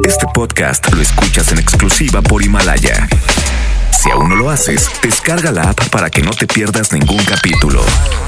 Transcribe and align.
Este 0.00 0.26
podcast 0.34 0.92
lo 0.92 1.00
escuchas 1.00 1.52
en 1.52 1.58
exclusiva 1.58 2.20
por 2.22 2.42
Himalaya. 2.42 3.06
Si 3.92 4.10
aún 4.10 4.28
no 4.30 4.34
lo 4.36 4.50
haces, 4.50 4.90
descarga 5.02 5.52
la 5.52 5.70
app 5.70 5.88
para 5.90 6.10
que 6.10 6.22
no 6.22 6.32
te 6.32 6.48
pierdas 6.48 6.92
ningún 6.92 7.22
capítulo. 7.24 7.84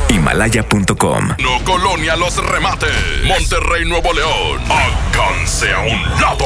Himalaya.com. 0.09 1.31
No 1.39 1.65
Colonia 1.65 2.15
Los 2.15 2.37
Remates. 2.37 3.25
Monterrey, 3.25 3.85
Nuevo 3.85 4.13
León. 4.13 4.63
Alcance 4.71 5.73
a 5.73 5.81
un 5.81 6.01
lado. 6.21 6.45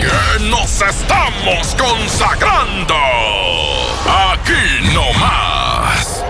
Que 0.00 0.44
nos 0.50 0.82
estamos 0.82 1.74
consagrando. 1.78 2.94
Aquí 4.32 4.92
no 4.92 5.10
más. 5.18 6.22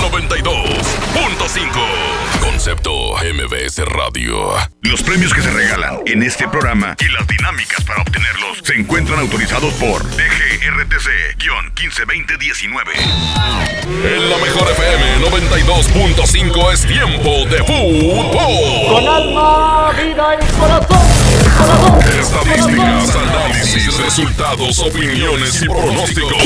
92.5. 0.00 2.21
Concepto 2.52 3.16
MBS 3.16 3.78
Radio. 3.86 4.52
Los 4.82 5.02
premios 5.02 5.32
que 5.32 5.40
se 5.40 5.50
regalan 5.50 6.00
en 6.04 6.22
este 6.22 6.46
programa 6.46 6.94
y 7.00 7.08
las 7.08 7.26
dinámicas 7.26 7.82
para 7.82 8.02
obtenerlos 8.02 8.58
se 8.62 8.74
encuentran 8.74 9.20
autorizados 9.20 9.72
por 9.74 10.04
DGRTC-152019. 10.04 12.92
En 14.04 14.30
la 14.30 14.36
mejor 14.36 14.70
FM 14.70 15.20
92.5 15.30 16.72
es 16.72 16.86
tiempo 16.86 17.46
de 17.46 17.64
fútbol. 17.64 18.86
Con 18.86 19.08
alma, 19.08 19.92
vida 19.92 20.36
y 20.36 20.40
corazón. 20.58 21.00
corazón 21.56 22.02
Estadísticas, 22.20 23.16
análisis, 23.16 23.96
resultados, 23.98 24.78
opiniones 24.78 25.62
y 25.62 25.66
pronósticos. 25.66 26.42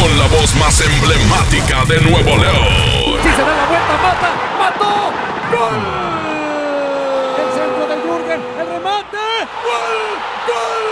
Con 0.00 0.18
la 0.18 0.26
voz 0.26 0.54
más 0.56 0.82
emblemática 0.82 1.86
de 1.86 1.98
Nuevo 2.02 2.36
León. 2.36 2.95
Si 3.22 3.30
se 3.30 3.42
da 3.42 3.56
la 3.56 3.66
vuelta, 3.66 3.94
mata, 4.02 4.30
mató. 4.58 4.92
¡Gol! 5.52 5.78
El 7.38 7.48
centro 7.54 7.86
del 7.86 8.00
Jürgen, 8.02 8.40
el 8.60 8.66
remate. 8.66 9.24
¡Gol! 9.64 9.96
¡Gol! 10.46 10.86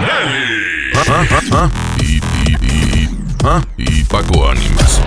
Nelly. 0.00 0.64
Y, 2.00 2.20
y, 3.76 4.04
Paco 4.04 4.48
Ánimas. 4.48 5.02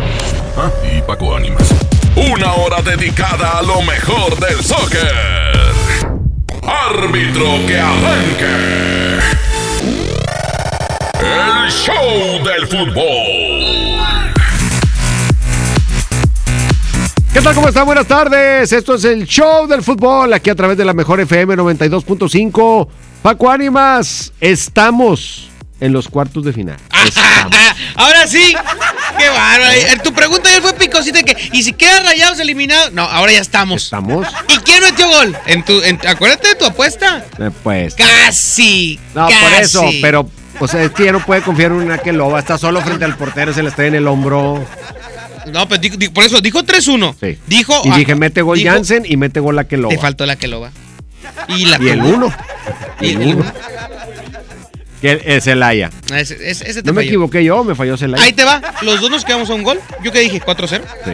Y 0.84 1.02
Paco 1.02 1.36
Ánimas. 1.36 1.73
Una 2.16 2.54
hora 2.54 2.82
dedicada 2.82 3.59
a 3.59 3.61
lo 3.61 3.82
mejor 3.82 4.38
del 4.39 4.64
soccer. 4.64 5.16
Árbitro 6.64 7.66
que 7.67 7.80
arranque. 7.80 9.20
El 11.20 11.72
show 11.72 12.44
del 12.44 12.67
fútbol. 12.67 13.87
¿Qué 17.38 17.44
tal? 17.44 17.54
¿Cómo 17.54 17.68
están? 17.68 17.86
Buenas 17.86 18.08
tardes. 18.08 18.72
Esto 18.74 18.96
es 18.96 19.04
el 19.04 19.28
show 19.28 19.68
del 19.68 19.84
fútbol 19.84 20.34
aquí 20.34 20.50
a 20.50 20.56
través 20.56 20.76
de 20.76 20.84
la 20.84 20.96
mejor 20.96 21.20
FM 21.20 21.56
92.5. 21.56 22.88
Paco 23.22 23.52
Ánimas, 23.52 24.34
estamos 24.42 25.48
en 25.80 25.94
los 25.94 26.08
cuartos 26.08 26.44
de 26.46 26.52
final. 26.52 26.78
Estamos. 27.06 27.54
ahora 27.96 28.26
sí. 28.26 28.56
Qué 29.20 29.30
bárbaro. 29.30 29.72
Tu 30.04 30.14
pregunta 30.14 30.50
ya 30.52 30.62
fue 30.62 30.74
picosita 30.74 31.22
que 31.22 31.38
y 31.54 31.62
si 31.62 31.74
queda 31.74 32.02
rayados 32.02 32.40
eliminados. 32.40 32.92
No, 32.94 33.04
ahora 33.04 33.32
ya 33.34 33.40
estamos. 33.42 33.84
¿Estamos? 33.84 34.28
¿Y 34.50 34.58
quién 34.58 34.82
metió 34.82 35.08
gol? 35.08 35.38
En 35.46 35.64
tu, 35.64 35.80
en- 35.84 36.00
acuérdate 36.08 36.48
de 36.48 36.56
tu 36.56 36.66
apuesta. 36.66 37.24
Eh, 37.40 37.52
Pues. 37.64 37.94
Casi. 37.94 39.00
No, 39.14 39.28
casi. 39.30 39.40
por 39.44 39.54
eso, 39.62 39.86
pero. 40.02 40.28
O 40.60 40.68
sea, 40.68 40.82
es 40.84 40.90
que 40.92 41.06
ya 41.06 41.12
no 41.12 41.20
puede 41.24 41.44
confiar 41.44 41.70
en 41.72 41.78
una 41.78 42.00
que 42.00 42.12
loba. 42.12 42.40
Está 42.40 42.58
solo 42.58 42.82
frente 42.82 43.06
al 43.06 43.16
portero, 43.16 43.54
se 43.54 43.62
le 43.62 43.70
está 43.70 43.86
en 43.86 43.94
el 43.94 44.08
hombro. 44.08 44.66
No, 45.52 45.66
dijo- 45.66 45.98
dijo- 45.98 46.14
por 46.14 46.23
eso 46.26 46.42
dijo 46.42 46.64
3-1. 46.64 47.16
Sí. 47.20 47.38
Dijo. 47.48 47.81
Y 47.86 47.90
ah, 47.90 47.98
dije, 47.98 48.16
mete 48.16 48.42
gol 48.42 48.58
dijo- 48.58 48.70
Jansen 48.72 49.03
y 49.08 49.17
mete 49.17 49.40
gol 49.40 49.56
la 49.56 49.67
que. 49.67 49.78
Te 49.78 49.98
faltó 49.98 50.26
la 50.26 50.36
que 50.36 50.48
lo 50.48 50.59
va. 50.62 50.72
Y 51.48 51.66
la 51.66 51.78
Y 51.81 51.89
el 51.89 52.00
tuvo. 52.00 52.09
uno. 52.09 52.34
Y 53.02 53.09
el 53.12 53.22
el 53.22 53.36
uno. 53.36 53.54
Que 55.02 55.22
es 55.26 55.44
Celaya. 55.44 55.92
Ah, 56.12 56.20
Ese, 56.20 56.36
te 56.36 56.81
No 56.84 56.94
me 56.94 57.02
falló. 57.02 57.08
equivoqué 57.09 57.44
yo, 57.44 57.64
me 57.64 57.76
falló 57.76 57.98
Celaya. 57.98 58.23
Ahí 58.23 58.34
te 58.34 58.44
va. 58.44 58.62
Los 58.81 59.00
dos 59.00 59.12
nos 59.12 59.23
quedamos 59.26 59.50
a 59.50 59.54
un 59.54 59.64
gol. 59.64 59.80
Yo 60.04 60.12
que 60.12 60.20
dije 60.22 60.42
4-0. 60.42 60.83
Sí. 61.05 61.11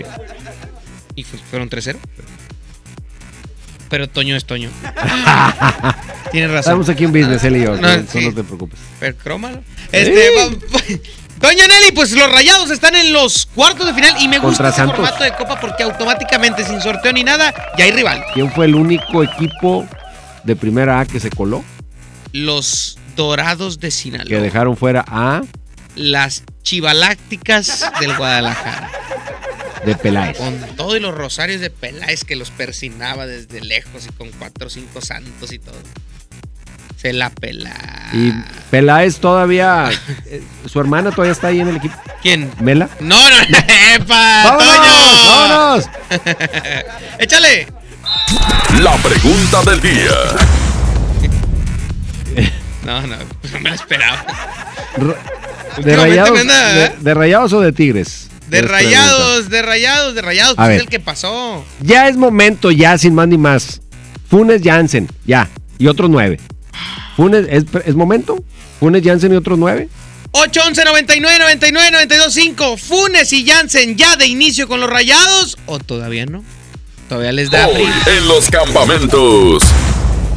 Y 1.15 1.23
fu- 1.23 1.37
fueron 1.49 1.69
3-0. 1.69 1.97
Pero 3.89 4.07
Toño 4.09 4.35
es 4.35 4.45
Toño. 4.45 4.69
Tienes 6.31 6.49
razón. 6.49 6.71
Estamos 6.81 6.89
aquí 6.89 7.03
en 7.03 7.11
business, 7.11 7.43
él 7.43 7.57
y 7.57 7.63
yo. 7.63 7.75
No, 7.75 7.87
que- 7.89 8.05
sí. 8.11 8.25
No 8.25 8.33
te 8.33 8.43
preocupes. 8.43 8.79
Pero 8.99 9.15
crómalo. 9.17 9.61
Este, 9.91 10.29
va- 10.37 10.49
Doña 11.43 11.67
Nelly, 11.67 11.91
pues 11.93 12.11
los 12.13 12.31
rayados 12.31 12.71
están 12.71 12.95
en 12.95 13.11
los 13.11 13.45
cuartos 13.47 13.85
de 13.85 13.93
final 13.93 14.15
y 14.17 14.29
me 14.29 14.39
gusta 14.39 14.71
Santos. 14.71 14.95
formato 14.95 15.25
de 15.25 15.33
copa 15.35 15.59
porque 15.59 15.83
automáticamente, 15.83 16.63
sin 16.63 16.79
sorteo 16.79 17.11
ni 17.11 17.21
nada, 17.25 17.53
ya 17.77 17.83
hay 17.83 17.91
rival. 17.91 18.23
¿Quién 18.33 18.49
fue 18.49 18.63
el 18.65 18.75
único 18.75 19.21
equipo 19.21 19.85
de 20.45 20.55
primera 20.55 21.01
A 21.01 21.05
que 21.05 21.19
se 21.19 21.29
coló? 21.29 21.61
Los 22.31 22.97
dorados 23.17 23.81
de 23.81 23.91
Sinaloa. 23.91 24.25
Que 24.29 24.39
dejaron 24.39 24.77
fuera 24.77 25.03
a 25.05 25.41
Las 25.95 26.43
chivalácticas 26.61 27.91
del 27.99 28.15
Guadalajara. 28.15 28.89
de 29.85 29.95
Peláez. 29.95 30.37
Con 30.37 30.57
todos 30.77 31.01
los 31.01 31.13
rosarios 31.13 31.59
de 31.59 31.69
Peláez 31.69 32.23
que 32.23 32.37
los 32.37 32.51
persinaba 32.51 33.27
desde 33.27 33.59
lejos 33.59 34.07
y 34.07 34.13
con 34.13 34.31
cuatro 34.31 34.67
o 34.67 34.69
cinco 34.69 35.01
santos 35.01 35.51
y 35.51 35.59
todo. 35.59 35.75
Se 37.03 37.11
la 37.13 37.29
pela. 37.29 37.69
Y 38.13 38.31
Peláez 38.71 39.17
todavía, 39.19 39.89
eh, 40.25 40.41
su 40.65 40.79
hermana 40.79 41.11
todavía 41.11 41.33
está 41.33 41.47
ahí 41.47 41.59
en 41.59 41.67
el 41.67 41.75
equipo. 41.75 41.95
¿Quién? 42.21 42.49
¿Mela? 42.61 42.87
No, 43.01 43.29
no, 43.29 43.35
¡Epa! 43.95 44.43
¡Vámonos! 44.45 44.87
¡Toño! 44.87 45.29
¡Vámonos! 45.29 45.89
¡Échale! 47.19 47.67
La 48.81 48.95
pregunta 48.97 49.61
del 49.69 49.81
día. 49.81 50.11
No, 52.85 52.99
no, 53.01 53.15
no 53.15 53.59
me 53.61 53.69
lo 53.69 53.75
esperaba. 53.75 54.25
¿De 54.97 55.05
Últimamente 55.77 55.95
rayados, 55.95 56.31
me 56.33 56.39
anda, 56.41 56.73
de, 56.73 56.85
¿eh? 56.85 56.91
de 56.99 57.13
rayados 57.13 57.53
o 57.53 57.61
de 57.61 57.71
tigres? 57.71 58.27
De 58.49 58.61
Les 58.61 58.69
rayados, 58.69 59.49
de 59.49 59.61
rayados, 59.61 60.15
de 60.15 60.21
rayados. 60.21 60.53
A 60.53 60.55
Pues 60.57 60.67
ver. 60.67 60.77
es 60.77 60.83
el 60.83 60.89
que 60.89 60.99
pasó. 60.99 61.63
pregunto. 61.79 61.93
Ya 61.93 62.09
es 62.09 62.17
momento, 62.17 62.71
ya 62.71 62.97
sin 62.97 63.15
más 63.15 63.29
ni 63.29 63.37
más. 63.37 63.79
Funes 64.29 64.61
Jansen, 64.61 65.07
ya. 65.25 65.47
Y 65.77 65.87
otros 65.87 66.09
nueve. 66.09 66.41
Funes, 67.15 67.45
¿es, 67.49 67.65
es 67.85 67.95
momento? 67.95 68.43
Funes 68.79 69.03
Jansen 69.03 69.33
y 69.33 69.35
otros 69.35 69.57
nueve. 69.59 69.89
811 70.31 70.83
99 70.85 71.37
99 71.39 71.91
92 71.91 72.33
5. 72.33 72.77
Funes 72.77 73.31
y 73.33 73.45
Jansen 73.47 73.95
ya 73.95 74.15
de 74.15 74.25
inicio 74.25 74.67
con 74.67 74.79
los 74.79 74.89
rayados. 74.89 75.57
¿O 75.67 75.79
todavía 75.79 76.25
no? 76.25 76.43
Todavía 77.07 77.31
les 77.33 77.51
da 77.51 77.67
Hoy 77.67 77.85
frío. 77.85 78.17
en 78.17 78.27
los 78.27 78.49
campamentos. 78.49 79.63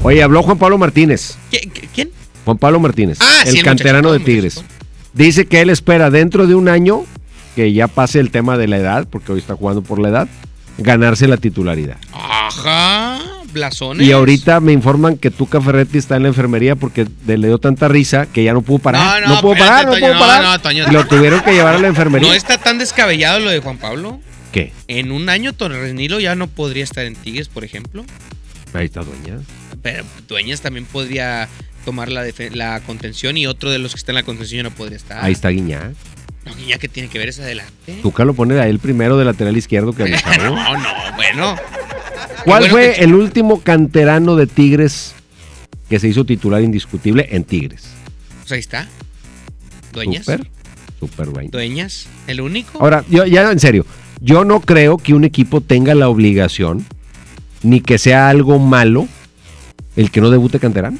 Oye, 0.02 0.22
habló 0.22 0.42
Juan 0.42 0.58
Pablo 0.58 0.76
Martínez. 0.78 1.36
¿Qui- 1.50 1.72
qui- 1.72 1.88
¿Quién? 1.94 2.10
Juan 2.44 2.58
Pablo 2.58 2.78
Martínez, 2.78 3.18
Ah, 3.20 3.42
sí, 3.46 3.58
el 3.58 3.64
canterano 3.64 4.12
de 4.12 4.20
Tigres. 4.20 4.62
Dice 5.14 5.46
que 5.46 5.62
él 5.62 5.70
espera 5.70 6.10
dentro 6.10 6.46
de 6.46 6.54
un 6.54 6.68
año, 6.68 7.04
que 7.56 7.72
ya 7.72 7.88
pase 7.88 8.20
el 8.20 8.30
tema 8.30 8.56
de 8.58 8.68
la 8.68 8.76
edad, 8.76 9.08
porque 9.10 9.32
hoy 9.32 9.38
está 9.40 9.56
jugando 9.56 9.82
por 9.82 9.98
la 9.98 10.10
edad, 10.10 10.28
ganarse 10.78 11.26
la 11.26 11.38
titularidad. 11.38 11.96
Ajá. 12.12 13.18
Blasones. 13.56 14.06
Y 14.06 14.12
ahorita 14.12 14.60
me 14.60 14.72
informan 14.72 15.18
que 15.18 15.30
Tuca 15.30 15.60
Ferretti 15.60 15.98
está 15.98 16.16
en 16.16 16.22
la 16.22 16.28
enfermería 16.28 16.76
porque 16.76 17.06
le 17.26 17.36
dio 17.38 17.58
tanta 17.58 17.88
risa 17.88 18.26
que 18.26 18.44
ya 18.44 18.52
no 18.52 18.62
pudo 18.62 18.78
parar. 18.78 19.22
No, 19.22 19.34
no, 19.34 19.40
pudo 19.40 19.54
espérate, 19.54 19.84
parar, 19.84 19.86
no 19.86 19.92
Toño, 19.92 20.00
pudo 20.06 20.14
no, 20.14 20.20
parar. 20.20 20.42
no, 20.42 20.60
Toño. 20.60 20.92
Lo 20.92 21.06
tuvieron 21.06 21.40
que 21.40 21.52
llevar 21.52 21.74
a 21.74 21.78
la 21.78 21.88
enfermería. 21.88 22.28
No 22.28 22.34
está 22.34 22.58
tan 22.58 22.78
descabellado 22.78 23.40
lo 23.40 23.50
de 23.50 23.58
Juan 23.60 23.78
Pablo. 23.78 24.20
¿Qué? 24.52 24.72
En 24.88 25.10
un 25.10 25.28
año 25.28 25.52
Torres 25.52 25.92
Nilo 25.94 26.20
ya 26.20 26.34
no 26.34 26.46
podría 26.46 26.84
estar 26.84 27.04
en 27.04 27.16
Tigres, 27.16 27.48
por 27.48 27.64
ejemplo. 27.64 28.04
Ahí 28.72 28.86
está 28.86 29.02
dueña. 29.02 29.38
Pero 29.82 30.04
Dueñas 30.28 30.60
también 30.60 30.86
podría 30.86 31.48
tomar 31.84 32.10
la, 32.10 32.24
la 32.52 32.80
contención 32.80 33.36
y 33.36 33.46
otro 33.46 33.70
de 33.70 33.78
los 33.78 33.92
que 33.92 33.98
está 33.98 34.12
en 34.12 34.16
la 34.16 34.22
contención 34.22 34.58
ya 34.58 34.62
no 34.64 34.74
podría 34.74 34.96
estar. 34.96 35.24
Ahí 35.24 35.32
está 35.32 35.48
Guiñá. 35.48 35.92
No, 36.44 36.54
niña, 36.54 36.78
que 36.78 36.88
tiene 36.88 37.08
que 37.08 37.18
ver 37.18 37.28
es 37.28 37.40
adelante. 37.40 37.98
Tuca 38.02 38.24
lo 38.24 38.34
pone 38.34 38.58
a 38.60 38.68
él 38.68 38.78
primero 38.78 39.18
de 39.18 39.24
lateral 39.24 39.56
izquierdo 39.56 39.92
que 39.92 40.02
a 40.24 40.36
no, 40.38 40.78
no, 40.78 40.88
bueno. 41.16 41.56
¿Cuál 42.44 42.60
bueno 42.62 42.66
fue 42.70 42.94
que- 42.94 43.04
el 43.04 43.14
último 43.14 43.60
canterano 43.60 44.36
de 44.36 44.46
Tigres 44.46 45.14
que 45.88 45.98
se 45.98 46.08
hizo 46.08 46.24
titular 46.24 46.62
indiscutible 46.62 47.28
en 47.30 47.44
Tigres? 47.44 47.84
Pues 48.40 48.52
ahí 48.52 48.58
está. 48.60 48.88
Dueñas. 49.92 50.24
Súper, 50.24 50.46
súper 51.00 51.28
bueno. 51.30 51.50
Dueñas. 51.52 52.06
El 52.26 52.40
único. 52.40 52.78
Ahora, 52.80 53.04
yo, 53.08 53.24
ya 53.26 53.50
en 53.50 53.60
serio, 53.60 53.86
yo 54.20 54.44
no 54.44 54.60
creo 54.60 54.98
que 54.98 55.14
un 55.14 55.24
equipo 55.24 55.60
tenga 55.60 55.94
la 55.94 56.08
obligación, 56.08 56.84
ni 57.62 57.80
que 57.80 57.98
sea 57.98 58.28
algo 58.28 58.58
malo, 58.58 59.08
el 59.96 60.10
que 60.10 60.20
no 60.20 60.30
debute 60.30 60.58
canterano. 60.60 60.98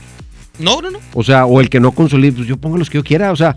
No, 0.59 0.81
no, 0.81 0.91
no. 0.91 0.99
O 1.13 1.23
sea, 1.23 1.45
o 1.47 1.61
el 1.61 1.69
que 1.69 1.81
no 1.81 1.93
consolide, 1.93 2.33
pues 2.33 2.49
yo 2.49 2.57
pongo 2.57 2.79
los 2.79 2.89
que 2.89 2.97
yo 2.99 3.05
quiera, 3.05 3.31
o 3.31 3.37
sea, 3.37 3.57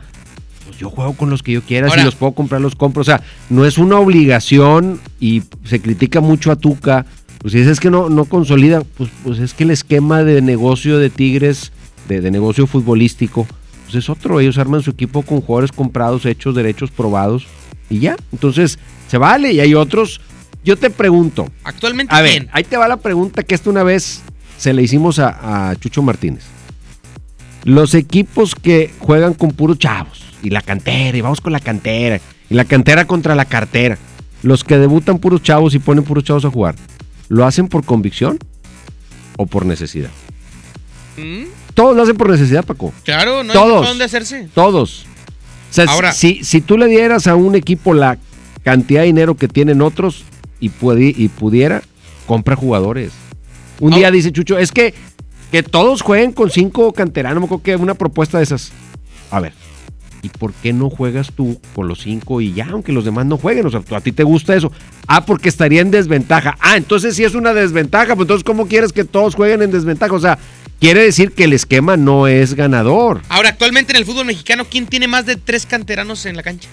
pues 0.65 0.77
yo 0.77 0.89
juego 0.89 1.13
con 1.13 1.29
los 1.29 1.41
que 1.41 1.53
yo 1.53 1.61
quiera, 1.61 1.87
Ahora- 1.87 2.01
si 2.01 2.05
los 2.05 2.15
puedo 2.15 2.33
comprar, 2.33 2.59
los 2.59 2.75
compro. 2.75 3.01
O 3.01 3.05
sea, 3.05 3.21
no 3.49 3.65
es 3.65 3.77
una 3.77 3.97
obligación 3.97 4.99
y 5.19 5.43
se 5.63 5.81
critica 5.81 6.19
mucho 6.19 6.51
a 6.51 6.57
Tuca. 6.57 7.05
Pues 7.39 7.53
si 7.53 7.59
es 7.59 7.79
que 7.79 7.89
no, 7.89 8.09
no 8.09 8.25
consolida, 8.25 8.81
pues, 8.81 9.09
pues 9.23 9.39
es 9.39 9.53
que 9.53 9.63
el 9.63 9.71
esquema 9.71 10.23
de 10.23 10.41
negocio 10.41 10.97
de 10.97 11.09
Tigres, 11.09 11.71
de, 12.07 12.21
de 12.21 12.31
negocio 12.31 12.67
futbolístico, 12.67 13.47
pues 13.85 13.95
es 13.95 14.09
otro. 14.09 14.39
Ellos 14.39 14.57
arman 14.57 14.83
su 14.83 14.91
equipo 14.91 15.21
con 15.21 15.41
jugadores 15.41 15.71
comprados, 15.71 16.25
hechos, 16.25 16.53
derechos 16.53 16.91
probados 16.91 17.47
y 17.89 17.99
ya. 17.99 18.17
Entonces, 18.31 18.77
se 19.07 19.17
vale. 19.17 19.53
Y 19.53 19.59
hay 19.61 19.73
otros. 19.73 20.21
Yo 20.63 20.77
te 20.77 20.89
pregunto, 20.89 21.49
Actualmente, 21.63 22.13
a 22.13 22.21
ver, 22.21 22.49
ahí 22.51 22.65
te 22.65 22.75
va 22.75 22.87
la 22.89 22.97
pregunta 22.97 23.43
que 23.43 23.55
esta 23.55 23.69
una 23.69 23.83
vez 23.83 24.21
se 24.57 24.73
le 24.73 24.83
hicimos 24.83 25.17
a, 25.17 25.69
a 25.69 25.75
Chucho 25.77 26.01
Martínez. 26.01 26.43
Los 27.63 27.93
equipos 27.93 28.55
que 28.55 28.91
juegan 28.99 29.33
con 29.33 29.51
puros 29.51 29.79
chavos 29.79 30.21
y 30.43 30.49
la 30.49 30.61
cantera, 30.61 31.17
y 31.17 31.21
vamos 31.21 31.39
con 31.39 31.53
la 31.53 31.61
cantera, 31.61 32.19
y 32.49 32.53
la 32.53 32.65
cantera 32.65 33.05
contra 33.05 33.35
la 33.35 33.45
cartera. 33.45 33.97
Los 34.43 34.63
que 34.63 34.77
debutan 34.77 35.19
puros 35.19 35.41
chavos 35.41 35.73
y 35.75 35.79
ponen 35.79 36.03
puros 36.03 36.23
chavos 36.23 36.45
a 36.45 36.49
jugar, 36.49 36.75
¿lo 37.29 37.45
hacen 37.45 37.67
por 37.67 37.85
convicción 37.85 38.37
o 39.37 39.45
por 39.45 39.65
necesidad? 39.65 40.09
¿Mm? 41.17 41.45
Todos 41.73 41.95
lo 41.95 42.03
hacen 42.03 42.17
por 42.17 42.29
necesidad, 42.29 42.65
Paco. 42.65 42.93
Claro, 43.05 43.43
no 43.43 43.53
Todos. 43.53 43.81
hay 43.83 43.87
dónde 43.89 44.03
hacerse. 44.03 44.49
Todos. 44.53 45.05
O 45.69 45.73
sea, 45.73 45.85
Ahora- 45.85 46.11
si, 46.11 46.43
si 46.43 46.61
tú 46.61 46.77
le 46.77 46.87
dieras 46.87 47.27
a 47.27 47.35
un 47.35 47.55
equipo 47.55 47.93
la 47.93 48.17
cantidad 48.63 49.01
de 49.01 49.07
dinero 49.07 49.35
que 49.37 49.47
tienen 49.47 49.81
otros 49.81 50.23
y, 50.59 50.69
pudi- 50.69 51.13
y 51.15 51.29
pudiera, 51.29 51.81
compra 52.27 52.55
jugadores. 52.55 53.11
Un 53.79 53.93
día 53.93 54.11
dice 54.11 54.31
Chucho, 54.33 54.57
es 54.57 54.71
que, 54.71 54.93
que 55.51 55.63
todos 55.63 56.01
jueguen 56.01 56.33
con 56.33 56.49
cinco 56.49 56.91
canteranos, 56.91 57.39
me 57.39 57.45
acuerdo 57.45 57.63
que 57.63 57.75
una 57.77 57.93
propuesta 57.93 58.37
de 58.39 58.43
esas. 58.43 58.71
A 59.31 59.39
ver, 59.39 59.53
¿y 60.21 60.29
por 60.29 60.53
qué 60.53 60.73
no 60.73 60.89
juegas 60.89 61.31
tú 61.35 61.59
con 61.75 61.87
los 61.87 61.99
cinco 62.01 62.41
y 62.41 62.53
ya, 62.53 62.67
aunque 62.71 62.91
los 62.91 63.05
demás 63.05 63.25
no 63.25 63.37
jueguen? 63.37 63.65
O 63.65 63.69
sea, 63.69 63.79
tú- 63.81 63.95
a 63.95 64.01
ti 64.01 64.11
te 64.11 64.23
gusta 64.23 64.55
eso. 64.55 64.71
Ah, 65.07 65.25
porque 65.25 65.49
estaría 65.49 65.81
en 65.81 65.91
desventaja. 65.91 66.57
Ah, 66.59 66.77
entonces 66.77 67.15
sí 67.15 67.23
es 67.23 67.35
una 67.35 67.53
desventaja, 67.53 68.15
pues 68.15 68.25
entonces 68.25 68.43
¿cómo 68.43 68.67
quieres 68.67 68.91
que 68.93 69.03
todos 69.05 69.35
jueguen 69.35 69.61
en 69.61 69.71
desventaja? 69.71 70.13
O 70.13 70.19
sea, 70.19 70.37
quiere 70.79 71.01
decir 71.03 71.31
que 71.31 71.45
el 71.45 71.53
esquema 71.53 71.97
no 71.97 72.27
es 72.27 72.53
ganador. 72.53 73.21
Ahora, 73.29 73.49
actualmente 73.49 73.93
en 73.93 73.97
el 73.97 74.05
fútbol 74.05 74.25
mexicano, 74.25 74.65
¿quién 74.69 74.87
tiene 74.87 75.07
más 75.07 75.25
de 75.25 75.35
tres 75.37 75.65
canteranos 75.65 76.25
en 76.25 76.35
la 76.35 76.43
cancha? 76.43 76.69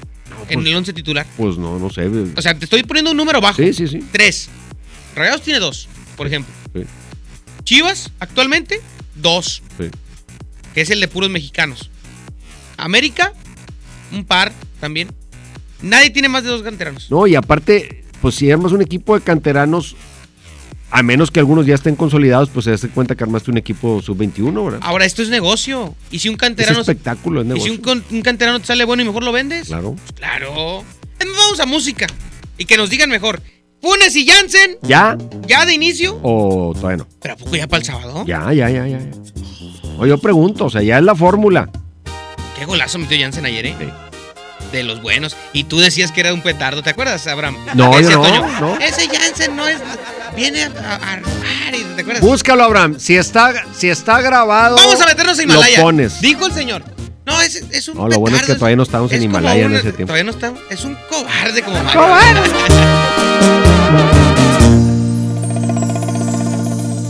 en 0.48 0.60
pues- 0.60 0.66
el 0.68 0.76
once 0.76 0.92
titular. 0.92 1.26
Pues 1.36 1.56
no, 1.58 1.78
no 1.78 1.90
sé. 1.90 2.06
O 2.36 2.42
sea, 2.42 2.56
te 2.56 2.64
estoy 2.66 2.82
poniendo 2.84 3.10
un 3.10 3.16
número 3.16 3.40
bajo. 3.40 3.56
Sí, 3.60 3.72
sí, 3.72 3.88
sí. 3.88 4.04
Tres. 4.12 4.48
Rayados 5.16 5.42
tiene 5.42 5.58
dos, 5.58 5.88
por 6.16 6.26
ejemplo. 6.26 6.52
Sí, 6.74 6.82
Chivas, 7.64 8.12
actualmente, 8.20 8.80
dos. 9.16 9.62
sí. 9.78 9.86
Que 10.74 10.82
es 10.82 10.90
el 10.90 11.00
de 11.00 11.08
puros 11.08 11.30
mexicanos. 11.30 11.90
América, 12.76 13.32
un 14.12 14.24
par 14.24 14.52
también. 14.80 15.08
Nadie 15.82 16.10
tiene 16.10 16.28
más 16.28 16.42
de 16.44 16.50
dos 16.50 16.62
canteranos. 16.62 17.10
No, 17.10 17.26
y 17.26 17.34
aparte, 17.34 18.04
pues 18.20 18.34
si 18.34 18.50
armas 18.50 18.72
un 18.72 18.82
equipo 18.82 19.14
de 19.14 19.24
canteranos, 19.24 19.96
a 20.90 21.02
menos 21.02 21.30
que 21.30 21.40
algunos 21.40 21.66
ya 21.66 21.74
estén 21.74 21.96
consolidados, 21.96 22.48
pues 22.48 22.64
se 22.64 22.70
das 22.70 22.86
cuenta 22.94 23.14
que 23.14 23.24
armaste 23.24 23.50
un 23.50 23.58
equipo 23.58 24.00
sub-21, 24.00 24.64
¿verdad? 24.64 24.80
Ahora, 24.82 25.04
esto 25.04 25.22
es 25.22 25.28
negocio. 25.28 25.94
Y 26.10 26.20
si 26.20 26.28
un 26.28 26.34
es 26.36 26.40
canterano. 26.40 26.80
espectáculo, 26.80 27.42
es 27.42 27.46
y 27.46 27.60
si 27.60 27.70
negocio. 27.70 28.02
un, 28.10 28.22
canterano 28.22 28.60
te 28.60 28.66
sale 28.66 28.84
bueno 28.84 29.02
y 29.02 29.06
mejor 29.06 29.24
lo 29.24 29.32
vendes. 29.32 29.66
Claro. 29.66 29.92
Pues 29.92 30.12
claro. 30.12 30.84
Es 31.18 31.26
Vamos 31.26 31.60
a 31.60 31.66
música. 31.66 32.06
Y 32.58 32.64
que 32.64 32.76
nos 32.76 32.88
digan 32.88 33.10
mejor. 33.10 33.42
Funes 33.82 34.16
y 34.16 34.26
Jansen, 34.26 34.78
¿Ya 34.82 35.18
ya 35.46 35.66
de 35.66 35.74
inicio. 35.74 36.18
o 36.22 36.72
todavía 36.74 36.96
no? 36.96 37.08
¿Pero 37.20 37.34
a 37.34 37.36
poco 37.36 37.56
ya 37.56 37.66
para 37.68 37.80
el 37.80 37.84
sábado? 37.84 38.24
Ya, 38.26 38.52
ya, 38.52 38.70
ya, 38.70 38.86
ya. 38.86 38.98
ya. 38.98 39.10
O 39.98 40.06
yo 40.06 40.18
pregunto, 40.18 40.64
o 40.64 40.70
sea, 40.70 40.82
ya 40.82 40.98
es 40.98 41.04
la 41.04 41.14
fórmula. 41.14 41.70
Qué 42.56 42.64
golazo 42.64 42.98
metió 42.98 43.18
Jansen 43.20 43.44
ayer, 43.46 43.66
¿eh? 43.66 43.74
Sí. 43.78 43.86
De 44.72 44.82
los 44.82 45.00
buenos. 45.02 45.36
Y 45.52 45.64
tú 45.64 45.78
decías 45.78 46.10
que 46.10 46.20
era 46.20 46.32
un 46.34 46.40
petardo, 46.42 46.82
¿te 46.82 46.90
acuerdas, 46.90 47.26
Abraham? 47.26 47.56
No, 47.74 48.00
yo 48.00 48.10
no, 48.10 48.22
Toño, 48.22 48.46
no. 48.60 48.78
Ese 48.80 49.08
Jansen 49.08 49.54
no 49.54 49.66
es. 49.68 49.78
Viene 50.34 50.64
a, 50.64 50.66
a, 50.66 50.94
a 50.96 51.16
robar", 51.16 51.74
y- 51.74 51.84
¿Te 51.94 52.00
acuerdas? 52.02 52.22
Búscalo, 52.22 52.64
Abraham. 52.64 52.96
Si 52.98 53.16
está, 53.16 53.52
si 53.76 53.88
está 53.88 54.20
grabado. 54.20 54.76
Vamos 54.76 55.00
a 55.00 55.06
meternos 55.06 55.38
a 55.38 55.42
Himalaya. 55.42 55.78
Lo 55.78 55.84
pones. 55.84 56.20
Dijo 56.20 56.46
el 56.46 56.52
señor. 56.52 56.82
No, 57.24 57.40
es, 57.42 57.56
es 57.70 57.88
un 57.88 57.96
No, 57.96 58.08
lo 58.08 58.18
bueno 58.20 58.36
es 58.36 58.44
que 58.44 58.54
todavía 58.54 58.76
no 58.76 58.82
estábamos 58.84 59.10
en 59.12 59.18
es 59.18 59.24
Himalaya 59.24 59.64
en 59.66 59.74
ese 59.74 59.92
tiempo. 59.92 60.06
Todavía 60.12 60.24
no 60.24 60.30
estamos. 60.30 60.60
Es 60.70 60.84
un 60.84 60.96
cobarde 61.08 61.62
como 61.62 61.82
Mario. 61.82 62.42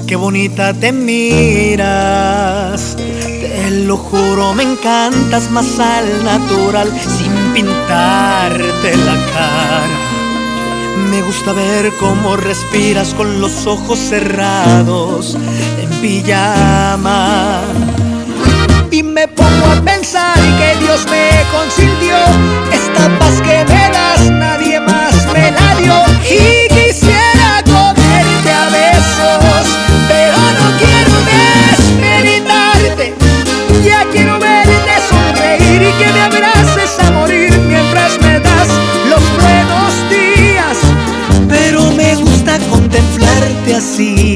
Qué 0.06 0.14
bonita 0.16 0.72
te 0.72 0.92
miras, 0.92 1.86
lo 3.84 3.96
juro, 3.96 4.54
me 4.54 4.62
encantas 4.62 5.50
más 5.50 5.78
al 5.78 6.24
natural, 6.24 6.90
sin 7.00 7.32
pintarte 7.52 8.96
la 8.96 9.14
cara. 9.32 9.86
Me 11.10 11.22
gusta 11.22 11.52
ver 11.52 11.92
cómo 12.00 12.36
respiras 12.36 13.12
con 13.14 13.40
los 13.40 13.66
ojos 13.66 13.98
cerrados, 13.98 15.36
en 15.80 15.90
pijama. 16.00 17.60
Y 18.90 19.02
me 19.02 19.28
pongo 19.28 19.66
a 19.66 19.82
pensar 19.82 20.34
que 20.58 20.76
Dios 20.80 21.04
me 21.10 21.30
consintió, 21.52 22.16
esta 22.72 23.18
paz 23.18 23.42
que 23.42 23.64
me 23.72 23.90
das 23.90 24.30
nadie 24.30 24.80
más 24.80 25.12
me 25.32 25.50
la 25.50 25.74
dio. 25.76 26.02
Y 26.24 26.68
quisiera 26.68 26.85
así, 43.76 44.35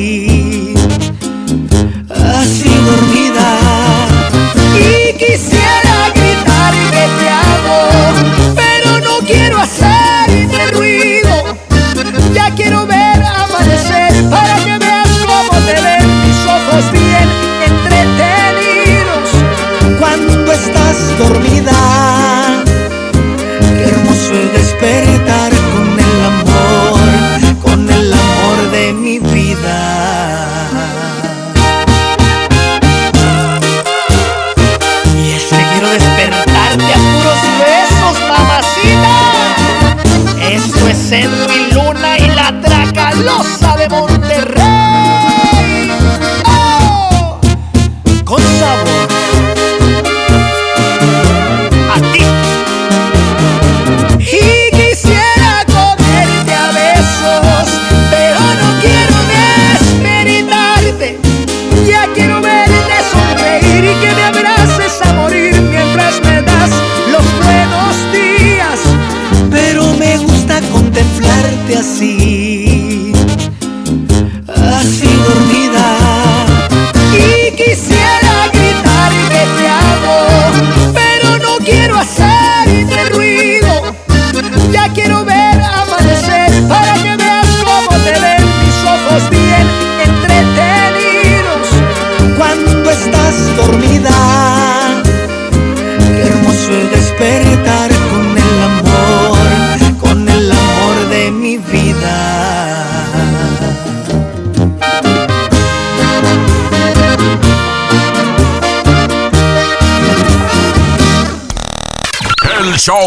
contemplarte 71.70 71.76
así, 71.76 72.19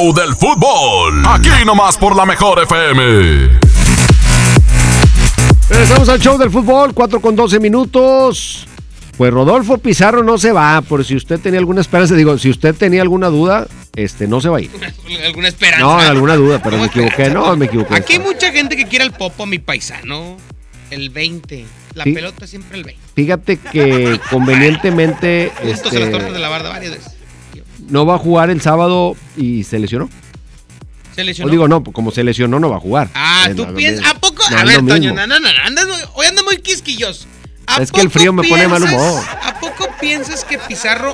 show 0.04 0.14
del 0.14 0.36
fútbol. 0.36 1.24
Aquí 1.26 1.50
nomás 1.66 1.98
por 1.98 2.14
la 2.16 2.26
mejor 2.26 2.62
FM. 2.64 3.60
Regresamos 5.70 6.10
al 6.10 6.20
show 6.20 6.38
del 6.38 6.52
fútbol, 6.52 6.94
4 6.94 7.22
con 7.22 7.36
12 7.36 7.60
minutos. 7.62 8.68
Pues 9.16 9.32
Rodolfo 9.32 9.78
Pizarro 9.78 10.24
no 10.24 10.38
se 10.38 10.52
va, 10.52 10.82
por 10.82 11.06
si 11.06 11.16
usted 11.16 11.40
tenía 11.40 11.60
alguna 11.60 11.80
esperanza, 11.82 12.16
digo, 12.16 12.38
si 12.38 12.50
usted 12.50 12.76
tenía 12.76 13.02
alguna 13.02 13.28
duda, 13.28 13.68
este 13.96 14.28
no 14.28 14.42
se 14.42 14.50
va 14.50 14.58
a 14.58 14.62
ir. 14.62 14.72
¿Alguna 15.26 15.48
esperanza? 15.48 15.86
No, 15.86 15.98
alguna 16.00 16.36
duda, 16.36 16.60
pero 16.62 16.78
me 16.78 16.90
¿Cómo 16.90 17.06
equivoqué, 17.06 17.30
no, 17.30 17.56
me 17.56 17.68
equivoqué. 17.68 17.96
Aquí 17.96 18.14
hay 18.14 18.20
mucha 18.20 18.52
gente 18.52 18.76
que 18.76 18.86
quiere 18.88 19.06
al 19.06 19.14
Popo, 19.14 19.44
a 19.44 19.46
mi 19.46 19.60
paisano. 19.60 20.36
El 20.90 21.12
20. 21.12 21.66
la 21.94 22.04
Sí. 22.04 22.12
pelota 22.12 22.46
siempre 22.46 22.78
el 22.78 22.84
20. 22.84 23.02
Fíjate 23.16 23.58
que 23.58 24.20
convenientemente 24.30 25.52
Puntos 25.62 25.64
en 25.64 25.70
las 25.70 25.86
este, 25.86 26.12
tortas 26.12 26.34
de 26.34 26.40
la 26.40 26.50
barda 26.50 26.70
varias 26.70 26.92
veces. 26.94 27.14
No 27.94 28.08
va 28.08 28.16
a 28.16 28.18
jugar 28.18 28.50
el 28.50 28.60
sábado 28.60 29.16
y 29.38 29.64
se 29.64 29.78
lesionó. 29.78 30.10
Se 31.16 31.22
O 31.22 31.26
lesionó. 31.26 31.52
digo, 31.52 31.68
no, 31.68 31.84
como 31.84 32.10
se 32.10 32.24
lesionó, 32.24 32.60
no 32.60 32.70
va 32.72 32.78
a 32.78 32.80
jugar. 32.80 33.10
ah, 33.14 33.48
tú 33.56 33.66
lo 33.68 33.74
piensas. 33.76 34.04
¿A 34.10 34.16
poco? 34.20 34.42
No, 34.50 34.58
a 34.58 34.64
ver, 34.64 34.84
Toño, 34.84 35.14
no, 35.14 35.28
no, 35.28 35.40
no, 35.40 35.48
andas 35.64 35.88
muy- 35.88 35.98
hoy 36.16 36.26
anda 36.26 36.42
muy 36.42 36.58
quisquilloso. 36.58 37.28
¿A 37.68 37.82
Es 37.84 37.92
que 37.92 38.02
el 38.02 38.10
frío 38.10 38.34
me 38.34 38.48
pone 38.48 38.68
mal 38.68 38.82
humor. 38.84 39.24
¿A 39.44 39.60
poco 39.60 39.88
piensas 40.02 40.44
que 40.44 40.58
Pizarro 40.58 41.14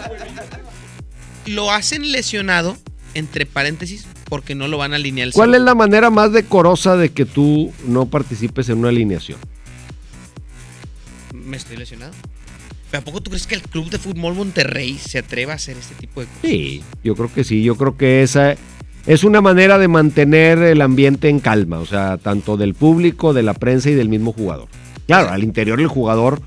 lo 1.46 1.70
hacen 1.72 2.12
lesionado, 2.14 2.78
entre 3.14 3.46
paréntesis, 3.46 4.06
porque 4.30 4.56
no 4.56 4.70
lo 4.70 4.78
van 4.78 4.94
a 4.94 4.96
alinear 4.96 5.28
el 5.28 5.34
¿Cuál 5.34 5.56
es 5.56 5.62
la 5.62 5.76
manera 5.76 6.10
más 6.10 6.32
decorosa 6.32 6.96
de 6.96 7.10
que 7.12 7.26
tú 7.26 7.74
no 7.86 8.06
participes 8.06 8.70
en 8.70 8.78
una 8.80 8.90
alineación? 8.90 9.38
Me 11.34 11.58
estoy 11.58 11.76
lesionado. 11.76 12.14
¿Pero 12.92 13.02
a 13.02 13.06
poco 13.06 13.22
tú 13.22 13.30
crees 13.30 13.46
que 13.46 13.56
el 13.56 13.62
Club 13.62 13.90
de 13.90 14.00
Fútbol 14.00 14.34
Monterrey 14.34 14.98
se 14.98 15.20
atreva 15.20 15.54
a 15.54 15.56
hacer 15.56 15.78
este 15.78 15.96
tipo 15.96 16.22
de 16.22 16.28
cosas? 16.28 16.42
Sí, 16.42 16.84
yo 17.04 17.16
creo 17.16 17.32
que 17.32 17.44
sí. 17.44 17.64
Yo 17.64 17.76
creo 17.76 17.96
que 17.96 18.24
esa 18.24 18.56
es 19.06 19.24
una 19.24 19.42
manera 19.42 19.78
de 19.78 19.88
mantener 19.88 20.60
el 20.60 20.82
ambiente 20.82 21.30
en 21.30 21.40
calma, 21.40 21.80
o 21.80 21.86
sea, 21.86 22.18
tanto 22.18 22.58
del 22.58 22.74
público, 22.74 23.34
de 23.34 23.44
la 23.44 23.54
prensa 23.54 23.90
y 23.90 23.94
del 23.94 24.10
mismo 24.10 24.34
jugador. 24.34 24.68
Claro, 25.08 25.30
al 25.30 25.44
interior 25.44 25.80
el 25.80 25.88
jugador, 25.88 26.42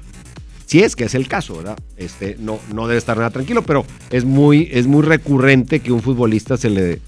si 0.66 0.82
es 0.82 0.96
que 0.96 1.04
es 1.04 1.14
el 1.14 1.28
caso, 1.28 1.56
¿verdad? 1.56 1.78
Este, 1.96 2.36
no, 2.40 2.58
no 2.72 2.88
debe 2.88 2.98
estar 2.98 3.16
nada 3.16 3.30
tranquilo, 3.30 3.62
pero 3.62 3.84
es 4.10 4.24
muy, 4.24 4.68
es 4.72 4.86
muy 4.86 5.02
recurrente 5.02 5.80
que 5.80 5.92
un 5.92 6.02
futbolista 6.02 6.56
se 6.56 6.70
le, 6.70 7.00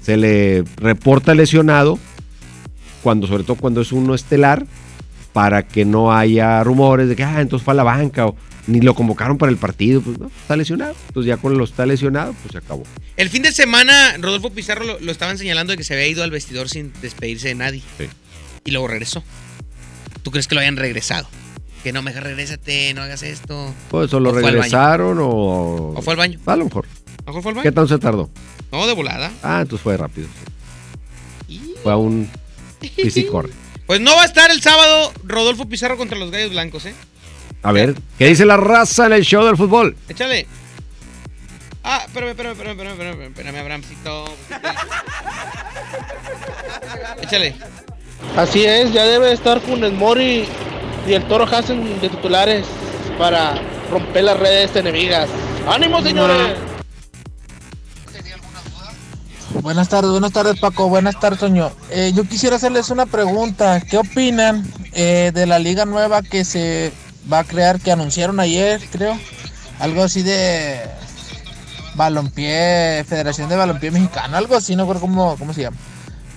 se 0.00 0.16
le 0.16 0.64
reporta 0.76 1.34
lesionado, 1.34 1.98
cuando, 3.02 3.26
sobre 3.26 3.44
todo 3.44 3.56
cuando 3.56 3.80
es 3.80 3.92
uno 3.92 4.14
estelar, 4.14 4.66
para 5.32 5.66
que 5.66 5.84
no 5.84 6.12
haya 6.12 6.64
rumores 6.64 7.08
de 7.08 7.16
que, 7.16 7.24
ah, 7.24 7.40
entonces 7.40 7.64
fue 7.64 7.72
a 7.72 7.76
la 7.76 7.84
banca 7.84 8.26
o 8.26 8.36
ni 8.66 8.80
lo 8.80 8.94
convocaron 8.94 9.38
para 9.38 9.50
el 9.50 9.58
partido, 9.58 10.00
pues 10.00 10.18
no, 10.18 10.26
está 10.26 10.56
lesionado. 10.56 10.94
Entonces 11.08 11.28
ya 11.28 11.36
con 11.36 11.56
lo 11.56 11.64
está 11.64 11.86
lesionado, 11.86 12.34
pues 12.42 12.52
se 12.52 12.58
acabó. 12.58 12.82
El 13.16 13.30
fin 13.30 13.42
de 13.42 13.52
semana, 13.52 14.16
Rodolfo 14.18 14.50
Pizarro 14.50 14.84
lo, 14.84 14.98
lo 15.00 15.12
estaban 15.12 15.38
señalando 15.38 15.72
de 15.72 15.76
que 15.76 15.84
se 15.84 15.94
había 15.94 16.06
ido 16.08 16.22
al 16.24 16.30
vestidor 16.30 16.68
sin 16.68 16.92
despedirse 17.00 17.48
de 17.48 17.54
nadie. 17.54 17.82
Sí. 17.98 18.06
Y 18.64 18.70
luego 18.72 18.88
regresó. 18.88 19.22
¿Tú 20.22 20.30
crees 20.30 20.48
que 20.48 20.54
lo 20.56 20.60
hayan 20.60 20.76
regresado? 20.76 21.28
Que 21.84 21.92
no, 21.92 22.02
mejor 22.02 22.24
regrésate, 22.24 22.92
no 22.94 23.02
hagas 23.02 23.22
esto. 23.22 23.72
Pues 23.90 24.12
o 24.12 24.18
lo 24.18 24.30
¿O 24.30 24.32
regresaron 24.32 25.18
o... 25.20 25.92
¿O 25.96 26.02
fue 26.02 26.14
al 26.14 26.18
baño? 26.18 26.40
A 26.46 26.56
lo 26.56 26.64
mejor. 26.64 26.86
¿A 27.24 27.26
mejor 27.30 27.42
fue 27.42 27.50
al 27.50 27.54
baño? 27.56 27.62
¿Qué 27.62 27.70
tanto 27.72 27.94
se 27.94 28.00
tardó? 28.00 28.28
No, 28.72 28.86
de 28.88 28.92
volada. 28.94 29.30
Ah, 29.44 29.60
entonces 29.62 29.82
fue 29.84 29.96
rápido. 29.96 30.26
Y- 31.48 31.60
Fue 31.82 31.92
a 31.92 31.96
un... 31.96 32.28
Y 32.96 33.10
sí 33.10 33.24
corre. 33.26 33.50
Pues 33.86 34.00
no 34.00 34.16
va 34.16 34.22
a 34.22 34.26
estar 34.26 34.50
el 34.50 34.60
sábado 34.60 35.12
Rodolfo 35.22 35.68
Pizarro 35.68 35.96
contra 35.96 36.18
los 36.18 36.32
Gallos 36.32 36.50
Blancos, 36.50 36.86
¿eh? 36.86 36.94
A 37.62 37.72
ver, 37.72 37.94
¿qué 38.18 38.26
dice 38.28 38.46
la 38.46 38.56
raza 38.56 39.06
en 39.06 39.12
el 39.12 39.22
show 39.24 39.44
del 39.44 39.56
fútbol? 39.56 39.96
Échale. 40.08 40.46
Ah, 41.82 42.02
espérame, 42.06 42.30
espérame, 42.30 42.52
espérame, 42.52 42.72
espérame, 42.72 42.92
espérame, 42.92 43.22
espérame, 43.28 43.56
Abrahamcito. 43.58 44.24
Échale. 47.22 47.54
Así 48.36 48.64
es, 48.64 48.92
ya 48.92 49.04
debe 49.04 49.32
estar 49.32 49.60
Funes 49.60 49.92
Mori 49.92 50.44
y 51.06 51.12
el 51.12 51.24
Toro 51.24 51.44
Hassen 51.44 52.00
de 52.00 52.08
titulares 52.08 52.66
para 53.18 53.54
romper 53.90 54.24
las 54.24 54.38
redes 54.38 54.74
enemigas. 54.76 55.28
¡Ánimo, 55.68 56.02
señores! 56.02 56.56
Buenas 59.62 59.88
tardes, 59.88 60.10
buenas 60.10 60.32
tardes 60.32 60.60
Paco, 60.60 60.88
buenas 60.88 61.18
tardes 61.18 61.40
Toño. 61.40 61.72
Eh, 61.90 62.12
yo 62.14 62.24
quisiera 62.24 62.56
hacerles 62.56 62.90
una 62.90 63.06
pregunta. 63.06 63.80
¿Qué 63.80 63.96
opinan 63.96 64.64
eh, 64.92 65.32
de 65.34 65.46
la 65.46 65.58
liga 65.58 65.84
nueva 65.84 66.22
que 66.22 66.44
se 66.44 66.92
va 67.32 67.40
a 67.40 67.44
crear, 67.44 67.80
que 67.80 67.92
anunciaron 67.92 68.40
ayer, 68.40 68.80
creo? 68.90 69.18
Algo 69.78 70.02
así 70.02 70.22
de 70.22 70.80
Balompié, 71.94 73.04
Federación 73.08 73.48
de 73.48 73.56
Balompié 73.56 73.90
Mexicano, 73.90 74.36
algo 74.36 74.56
así, 74.56 74.76
no 74.76 74.86
creo 74.88 75.00
cómo, 75.00 75.36
cómo 75.36 75.52
se 75.52 75.62
llama. 75.62 75.76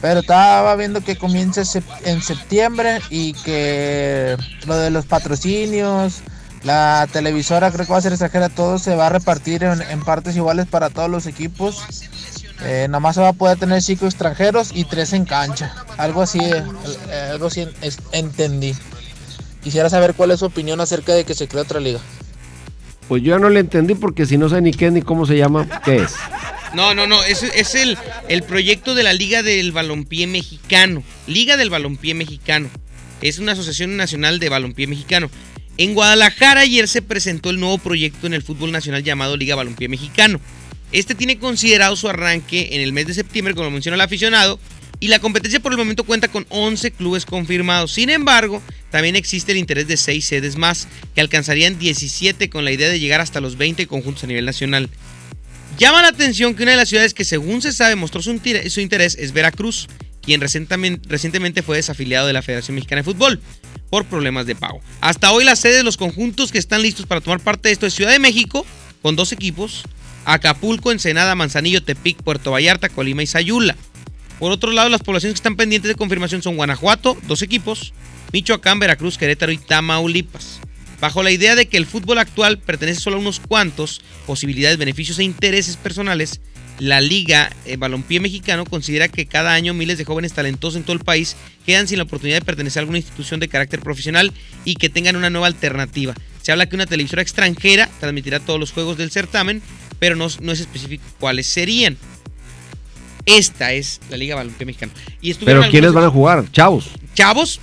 Pero 0.02 0.22
estaba 0.22 0.76
viendo 0.76 1.02
que 1.02 1.18
comienza 1.18 1.62
en 2.06 2.22
septiembre 2.22 3.02
y 3.10 3.34
que 3.34 4.38
lo 4.66 4.78
de 4.78 4.92
los 4.92 5.06
patrocinios, 5.06 6.22
la 6.64 7.08
televisora 7.12 7.72
creo 7.72 7.86
que 7.86 7.92
va 7.92 8.00
a 8.00 8.02
ser 8.02 8.14
extranjera, 8.14 8.50
todo 8.50 8.80
se 8.80 8.96
va 8.96 9.08
a 9.08 9.10
repartir 9.10 9.64
en, 9.64 10.04
partes 10.04 10.36
iguales 10.36 10.68
para 10.68 10.90
todos 10.90 11.10
los 11.10 11.26
equipos. 11.26 11.84
Eh, 12.62 12.88
nada 12.90 13.00
más 13.00 13.16
se 13.16 13.22
va 13.22 13.30
a 13.30 13.34
poder 13.34 13.58
tener 13.58 13.82
cinco 13.82 14.06
extranjeros 14.06 14.72
y 14.74 14.86
tres 14.86 15.14
en 15.14 15.26
cancha. 15.26 15.74
Algo 15.98 16.22
así, 16.22 16.40
eh, 16.42 17.30
algo 17.32 17.48
así 17.48 17.68
entendí. 18.12 18.76
Quisiera 19.64 19.90
saber 19.90 20.14
cuál 20.14 20.32
es 20.32 20.40
su 20.40 20.46
opinión 20.46 20.80
acerca 20.82 21.14
de 21.14 21.26
que 21.26 21.34
se 21.34 21.48
cree 21.48 21.62
otra 21.62 21.80
liga. 21.80 22.00
Pues 23.08 23.24
yo 23.24 23.36
ya 23.36 23.40
no 23.40 23.50
le 23.50 23.60
entendí 23.60 23.96
porque 23.96 24.26
si 24.26 24.38
no 24.38 24.50
sé 24.50 24.62
ni 24.62 24.72
qué 24.72 24.92
ni 24.92 25.02
cómo 25.02 25.26
se 25.26 25.38
llama, 25.38 25.68
¿qué 25.84 25.98
es? 25.98 26.14
No, 26.74 26.94
no, 26.94 27.08
no, 27.08 27.24
es, 27.24 27.42
es 27.44 27.74
el, 27.76 27.98
el 28.28 28.44
proyecto 28.44 28.94
de 28.94 29.02
la 29.02 29.14
Liga 29.14 29.42
del 29.42 29.72
Balompié 29.72 30.28
Mexicano. 30.28 31.04
Liga 31.26 31.58
del 31.58 31.72
Balompié 31.72 32.14
Mexicano. 32.14 32.70
Es 33.22 33.40
una 33.40 33.54
asociación 33.54 33.98
nacional 33.98 34.40
de 34.40 34.50
balompié 34.50 34.88
mexicano. 34.88 35.30
En 35.78 35.94
Guadalajara 35.94 36.62
ayer 36.62 36.88
se 36.88 37.02
presentó 37.02 37.50
el 37.50 37.60
nuevo 37.60 37.78
proyecto 37.78 38.28
en 38.28 38.34
el 38.34 38.44
fútbol 38.44 38.72
nacional 38.72 39.04
llamado 39.04 39.36
Liga 39.36 39.56
Balompié 39.56 39.90
Mexicano. 39.90 40.40
Este 40.92 41.16
tiene 41.16 41.38
considerado 41.38 41.96
su 41.96 42.10
arranque 42.10 42.70
en 42.72 42.82
el 42.82 42.94
mes 42.94 43.08
de 43.08 43.14
septiembre, 43.14 43.54
como 43.54 43.70
menciona 43.72 43.96
el 43.96 44.02
aficionado, 44.02 44.60
y 45.00 45.08
la 45.08 45.20
competencia 45.20 45.60
por 45.60 45.72
el 45.72 45.78
momento 45.78 46.04
cuenta 46.04 46.28
con 46.28 46.46
11 46.50 46.92
clubes 46.92 47.26
confirmados. 47.26 47.92
Sin 47.92 48.10
embargo, 48.10 48.62
también 48.92 49.16
existe 49.16 49.52
el 49.52 49.58
interés 49.58 49.88
de 49.88 49.98
6 49.98 50.26
sedes 50.26 50.58
más, 50.58 50.88
que 51.16 51.22
alcanzarían 51.22 51.80
17 51.80 52.50
con 52.50 52.66
la 52.66 52.72
idea 52.72 52.90
de 52.90 53.00
llegar 53.00 53.22
hasta 53.22 53.40
los 53.40 53.58
20 53.58 53.88
conjuntos 53.88 54.24
a 54.24 54.28
nivel 54.28 54.46
nacional. 54.46 54.90
Llama 55.78 56.02
la 56.02 56.10
atención 56.10 56.56
que 56.56 56.64
una 56.64 56.72
de 56.72 56.78
las 56.78 56.90
ciudades 56.90 57.14
que 57.14 57.24
según 57.24 57.62
se 57.62 57.72
sabe 57.72 57.96
mostró 57.96 58.22
su, 58.22 58.32
interés 58.32 59.16
es 59.18 59.32
Veracruz, 59.32 59.88
quien 60.22 60.42
recientemente, 60.42 61.62
fue 61.64 61.78
desafiliado 61.78 62.28
de 62.28 62.34
la 62.34 62.42
Federación 62.42 62.76
Mexicana 62.76 63.02
de 63.02 63.06
Fútbol 63.06 63.40
por 63.90 64.06
problemas 64.06 64.46
de 64.46 64.56
pago. 64.56 64.82
Hasta 65.00 65.32
hoy 65.32 65.46
la 65.46 65.56
sede 65.56 65.78
de 65.78 65.84
los 65.84 65.96
conjuntos 65.96 66.52
que 66.52 66.58
están 66.58 66.82
listos 66.82 67.06
para 67.06 67.22
tomar 67.22 67.40
parte 67.40 67.70
de 67.70 67.74
esto 67.74 67.86
es 67.86 67.94
Ciudad 67.94 68.12
de 68.12 68.20
México, 68.20 68.66
con 69.02 69.16
dos 69.16 69.32
equipos, 69.32 69.84
Acapulco, 70.26 70.92
Ensenada, 70.92 71.34
Manzanillo, 71.36 71.82
Tepic, 71.82 72.22
Puerto 72.22 72.52
Vallarta, 72.52 72.90
Colima 72.90 73.24
y 73.24 73.28
Sayula. 73.28 73.76
Por 74.40 74.52
otro 74.52 74.72
lado, 74.72 74.90
las 74.90 75.02
poblaciones 75.02 75.34
que 75.34 75.40
están 75.40 75.58
pendientes 75.58 75.90
de 75.90 75.96
confirmación 75.96 76.42
son 76.42 76.56
Guanajuato, 76.56 77.18
dos 77.28 77.42
equipos, 77.42 77.94
Michoacán, 78.32 78.80
Veracruz, 78.80 79.18
Querétaro 79.18 79.52
y 79.52 79.58
Tamaulipas. 79.58 80.62
Bajo 81.02 81.24
la 81.24 81.32
idea 81.32 81.56
de 81.56 81.68
que 81.68 81.78
el 81.78 81.86
fútbol 81.86 82.20
actual 82.20 82.58
pertenece 82.58 83.02
solo 83.02 83.18
a 83.18 83.20
unos 83.20 83.40
cuantos, 83.40 84.02
posibilidades, 84.26 84.78
beneficios 84.78 85.20
e 85.20 85.24
intereses 85.24 85.78
personales, 85.78 86.40
la 86.80 87.02
Liga 87.02 87.52
eh, 87.66 87.76
Balompié 87.76 88.22
Mexicano 88.22 88.66
considera 88.66 89.10
que 89.10 89.26
cada 89.26 89.54
año 89.54 89.74
miles 89.74 89.98
de 89.98 90.06
jóvenes 90.06 90.32
talentosos 90.32 90.78
en 90.78 90.84
todo 90.84 90.94
el 90.94 91.04
país 91.04 91.36
quedan 91.66 91.90
sin 91.90 91.98
la 91.98 92.06
oportunidad 92.06 92.40
de 92.40 92.46
pertenecer 92.46 92.80
a 92.80 92.82
alguna 92.82 93.00
institución 93.00 93.42
de 93.42 93.50
carácter 93.50 93.82
profesional 93.82 94.32
y 94.64 94.76
que 94.76 94.90
tengan 94.90 95.18
una 95.18 95.30
nueva 95.30 95.48
alternativa. 95.48 96.14
Se 96.42 96.54
habla 96.54 96.68
que 96.68 96.76
una 96.76 96.86
televisora 96.86 97.22
extranjera 97.22 97.90
transmitirá 98.00 98.40
todos 98.40 98.60
los 98.60 98.72
juegos 98.72 98.98
del 98.98 99.12
certamen, 99.12 99.62
pero 100.00 100.16
no, 100.16 100.28
no 100.42 100.54
es 100.54 100.62
específico 100.62 101.04
cuáles 101.20 101.48
serían. 101.48 101.98
Esta 103.26 103.74
es 103.74 104.00
la 104.10 104.18
Liga 104.18 104.36
Balompié 104.36 104.66
Mexicano. 104.66 104.92
Y 105.22 105.34
Pero 105.36 105.64
¿quiénes 105.70 105.94
van 105.94 106.06
a 106.06 106.10
jugar? 106.10 106.46
Chavos. 106.52 106.90
chavos, 107.14 107.60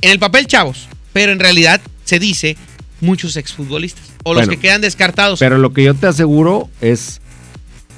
en 0.00 0.10
el 0.10 0.18
papel 0.18 0.46
chavos, 0.46 0.88
pero 1.12 1.32
en 1.32 1.38
realidad 1.38 1.80
se 2.04 2.18
dice 2.18 2.56
muchos 3.00 3.36
exfutbolistas 3.36 4.04
o 4.24 4.34
los 4.34 4.48
que 4.48 4.56
quedan 4.58 4.80
descartados. 4.80 5.38
Pero 5.40 5.58
lo 5.58 5.72
que 5.72 5.84
yo 5.84 5.94
te 5.94 6.06
aseguro 6.06 6.68
es 6.80 7.20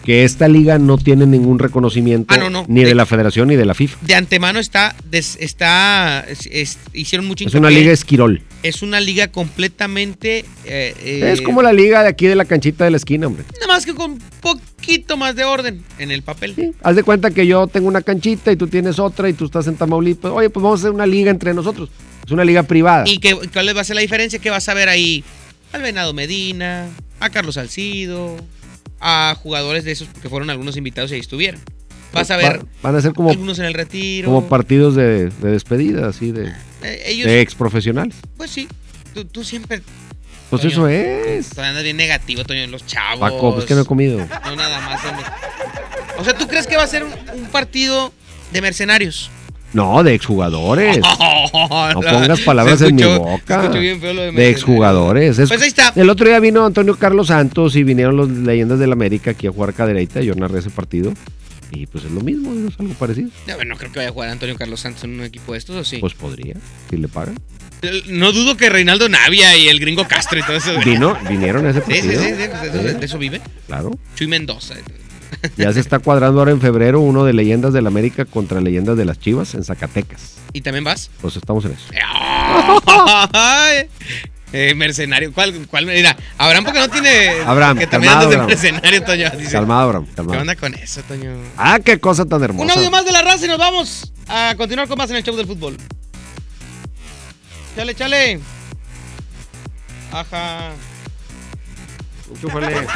que 0.04 0.24
esta 0.24 0.48
liga 0.48 0.78
no 0.78 0.98
tiene 0.98 1.24
ningún 1.24 1.58
reconocimiento 1.58 2.34
Ah, 2.34 2.36
no, 2.36 2.50
no. 2.50 2.66
ni 2.68 2.80
de 2.82 2.88
De- 2.88 2.94
la 2.94 3.06
federación 3.06 3.48
ni 3.48 3.56
de 3.56 3.64
la 3.64 3.72
FIFA. 3.72 3.96
de 4.02 4.14
antemano 4.14 4.58
está, 4.60 4.94
des- 5.10 5.38
está 5.40 6.20
es- 6.28 6.46
es- 6.52 6.78
hicieron 6.92 7.26
mucho 7.26 7.46
Es 7.46 7.54
una 7.54 7.70
liga 7.70 7.90
esquirol. 7.90 8.42
Es 8.62 8.82
una 8.82 9.00
liga 9.00 9.28
completamente. 9.28 10.40
eh, 10.66 10.94
eh, 11.02 11.30
Es 11.32 11.40
como 11.40 11.62
la 11.62 11.72
liga 11.72 12.02
de 12.02 12.10
aquí 12.10 12.26
de 12.26 12.34
la 12.34 12.44
canchita 12.44 12.84
de 12.84 12.90
la 12.90 12.98
esquina, 12.98 13.26
hombre. 13.26 13.44
Nada 13.54 13.66
más 13.68 13.86
que 13.86 13.94
con 13.94 14.18
poquito 14.86 15.16
más 15.16 15.34
de 15.36 15.44
orden 15.44 15.82
en 15.98 16.10
el 16.10 16.22
papel. 16.22 16.54
Sí, 16.54 16.72
Haz 16.82 16.96
de 16.96 17.02
cuenta 17.02 17.30
que 17.30 17.46
yo 17.46 17.66
tengo 17.66 17.88
una 17.88 18.02
canchita 18.02 18.52
y 18.52 18.56
tú 18.56 18.66
tienes 18.66 18.98
otra 18.98 19.28
y 19.28 19.32
tú 19.32 19.46
estás 19.46 19.66
en 19.66 19.76
Tamaulipas. 19.76 20.32
Oye, 20.32 20.50
pues 20.50 20.62
vamos 20.62 20.80
a 20.80 20.82
hacer 20.82 20.90
una 20.92 21.06
liga 21.06 21.30
entre 21.30 21.54
nosotros. 21.54 21.88
Es 22.24 22.30
una 22.32 22.44
liga 22.44 22.62
privada. 22.62 23.04
¿Y 23.06 23.18
que, 23.18 23.34
cuál 23.52 23.76
va 23.76 23.80
a 23.80 23.84
ser 23.84 23.96
la 23.96 24.02
diferencia? 24.02 24.38
Que 24.38 24.50
vas 24.50 24.68
a 24.68 24.74
ver 24.74 24.88
ahí 24.88 25.22
al 25.72 25.82
Venado 25.82 26.12
Medina, 26.14 26.88
a 27.20 27.30
Carlos 27.30 27.56
Salcido, 27.56 28.36
a 29.00 29.36
jugadores 29.42 29.84
de 29.84 29.92
esos, 29.92 30.08
porque 30.08 30.28
fueron 30.28 30.48
algunos 30.50 30.76
invitados 30.76 31.10
y 31.10 31.14
ahí 31.14 31.20
estuvieron. 31.20 31.60
Vas 32.12 32.30
a 32.30 32.36
ver 32.36 32.60
Va- 32.60 32.66
van 32.82 32.96
a 32.96 33.00
ser 33.02 33.12
como, 33.12 33.30
algunos 33.30 33.58
en 33.58 33.64
el 33.64 33.74
retiro. 33.74 34.26
como 34.26 34.48
partidos 34.48 34.94
de, 34.94 35.30
de 35.30 35.50
despedida, 35.50 36.08
así 36.08 36.30
de, 36.30 36.52
Eh, 36.82 37.02
ellos, 37.06 37.26
de 37.26 37.40
ex 37.40 37.54
profesionales. 37.56 38.14
pues 38.36 38.50
sí, 38.52 38.68
tú, 39.12 39.24
tú 39.24 39.42
siempre. 39.42 39.82
Pues 40.50 40.62
Toño, 40.62 40.72
eso 40.72 40.88
es. 40.88 41.50
tú 41.50 41.60
andas 41.60 41.82
bien 41.82 41.96
negativo, 41.96 42.44
Toño, 42.44 42.66
los 42.68 42.86
chavos. 42.86 43.20
Paco, 43.20 43.54
pues 43.54 43.66
que 43.66 43.74
no 43.74 43.80
he 43.80 43.84
comido. 43.84 44.18
No, 44.18 44.56
nada 44.56 44.80
más. 44.80 45.04
hombre. 45.04 45.24
O 46.18 46.24
sea, 46.24 46.34
¿tú 46.34 46.46
crees 46.46 46.66
que 46.66 46.76
va 46.76 46.84
a 46.84 46.86
ser 46.86 47.02
un, 47.04 47.12
un 47.36 47.46
partido 47.46 48.12
de 48.52 48.60
mercenarios? 48.62 49.30
No, 49.72 50.02
de 50.04 50.14
exjugadores. 50.14 50.98
No 51.94 52.00
pongas 52.00 52.40
palabras 52.40 52.80
en 52.82 52.94
mi 52.96 53.02
boca. 53.04 53.68
bien 53.68 54.00
feo 54.00 54.12
lo 54.14 54.22
de 54.22 54.32
De 54.32 54.50
exjugadores. 54.50 55.38
Es- 55.38 55.48
Pues 55.48 55.60
ahí 55.62 55.68
está. 55.68 55.92
El 55.96 56.08
otro 56.10 56.26
día 56.28 56.38
vino 56.40 56.64
Antonio 56.64 56.96
Carlos 56.96 57.28
Santos 57.28 57.74
y 57.76 57.82
vinieron 57.84 58.16
los 58.16 58.28
leyendas 58.28 58.78
del 58.78 58.92
América 58.92 59.32
aquí 59.32 59.46
a 59.46 59.50
jugar 59.52 59.74
cadereita. 59.74 60.20
Yo 60.20 60.34
narré 60.34 60.60
ese 60.60 60.70
partido. 60.70 61.12
Y 61.74 61.86
pues 61.86 62.04
es 62.04 62.10
lo 62.12 62.20
mismo, 62.20 62.52
es 62.68 62.78
algo 62.78 62.94
parecido. 62.94 63.30
No 63.66 63.76
creo 63.76 63.90
que 63.92 63.98
vaya 63.98 64.08
a 64.08 64.12
jugar 64.12 64.30
Antonio 64.30 64.56
Carlos 64.56 64.80
Santos 64.80 65.04
en 65.04 65.14
un 65.18 65.24
equipo 65.24 65.52
de 65.52 65.58
estos, 65.58 65.76
¿o 65.76 65.84
sí? 65.84 65.98
Pues 65.98 66.14
podría, 66.14 66.54
si 66.90 66.96
le 66.96 67.08
pagan. 67.08 67.36
no 68.08 68.32
dudo 68.32 68.56
que 68.56 68.70
Reinaldo 68.70 69.08
Navia 69.08 69.56
y 69.56 69.68
el 69.68 69.80
gringo 69.80 70.06
Castro 70.06 70.38
y 70.38 70.42
todo 70.42 70.56
eso. 70.56 70.72
Vino, 70.84 71.16
vinieron 71.28 71.66
a 71.66 71.70
ese 71.70 71.80
Sí, 71.82 71.92
sí, 71.92 72.00
partido. 72.08 72.22
sí, 72.22 72.28
sí, 72.28 72.34
pues 72.48 72.62
de, 72.62 72.68
eso, 72.68 72.88
Sí, 72.92 72.94
de 73.00 73.06
eso 73.06 73.18
vive. 73.18 73.40
Claro. 73.66 73.90
Chuy 74.14 74.26
Mendoza. 74.28 74.74
Ya 75.56 75.72
se 75.72 75.80
está 75.80 75.98
cuadrando 75.98 76.38
ahora 76.38 76.52
en 76.52 76.60
febrero 76.60 77.00
uno 77.00 77.24
de 77.24 77.32
leyendas 77.32 77.72
del 77.72 77.86
América 77.86 78.24
contra 78.24 78.60
leyendas 78.60 78.96
de 78.96 79.04
las 79.04 79.18
Chivas 79.18 79.54
en 79.54 79.64
Zacatecas. 79.64 80.36
¿Y 80.52 80.60
también 80.60 80.84
vas? 80.84 81.10
Pues 81.20 81.36
estamos 81.36 81.64
en 81.64 81.72
eso. 81.72 81.84
Eh, 84.56 84.73
mercenario. 84.76 85.32
¿Cuál, 85.32 85.66
cuál? 85.66 85.84
Mira, 85.87 86.16
Abraham 86.38 86.62
porque 86.64 86.78
no 86.78 86.88
tiene. 86.88 87.28
Abraham, 87.44 87.76
Que 87.76 87.88
también 87.88 88.12
calmado, 88.12 88.30
andas 88.30 88.30
de 88.30 88.54
Abraham. 88.54 88.80
mercenario, 88.80 89.02
Toño. 89.04 89.30
Dice, 89.37 89.50
Calmado, 89.50 89.80
Abraham, 89.82 90.06
¿Qué 90.06 90.14
calmado. 90.14 90.40
onda 90.42 90.54
con 90.54 90.75
eso, 90.75 91.02
Toño? 91.02 91.32
Ah, 91.56 91.80
qué 91.84 91.99
cosa 91.99 92.25
tan 92.25 92.40
hermosa. 92.40 92.64
Un 92.64 92.70
audio 92.70 92.88
más 92.90 93.04
de 93.04 93.11
la 93.11 93.23
raza 93.23 93.46
y 93.46 93.49
nos 93.49 93.58
vamos 93.58 94.12
a 94.28 94.54
continuar 94.56 94.87
con 94.87 94.96
más 94.96 95.11
en 95.11 95.16
el 95.16 95.25
show 95.25 95.34
del 95.34 95.46
fútbol. 95.49 95.76
Chale, 97.75 97.94
chale. 97.96 98.38
Ajá. 100.12 100.70
Chúfale. 102.40 102.87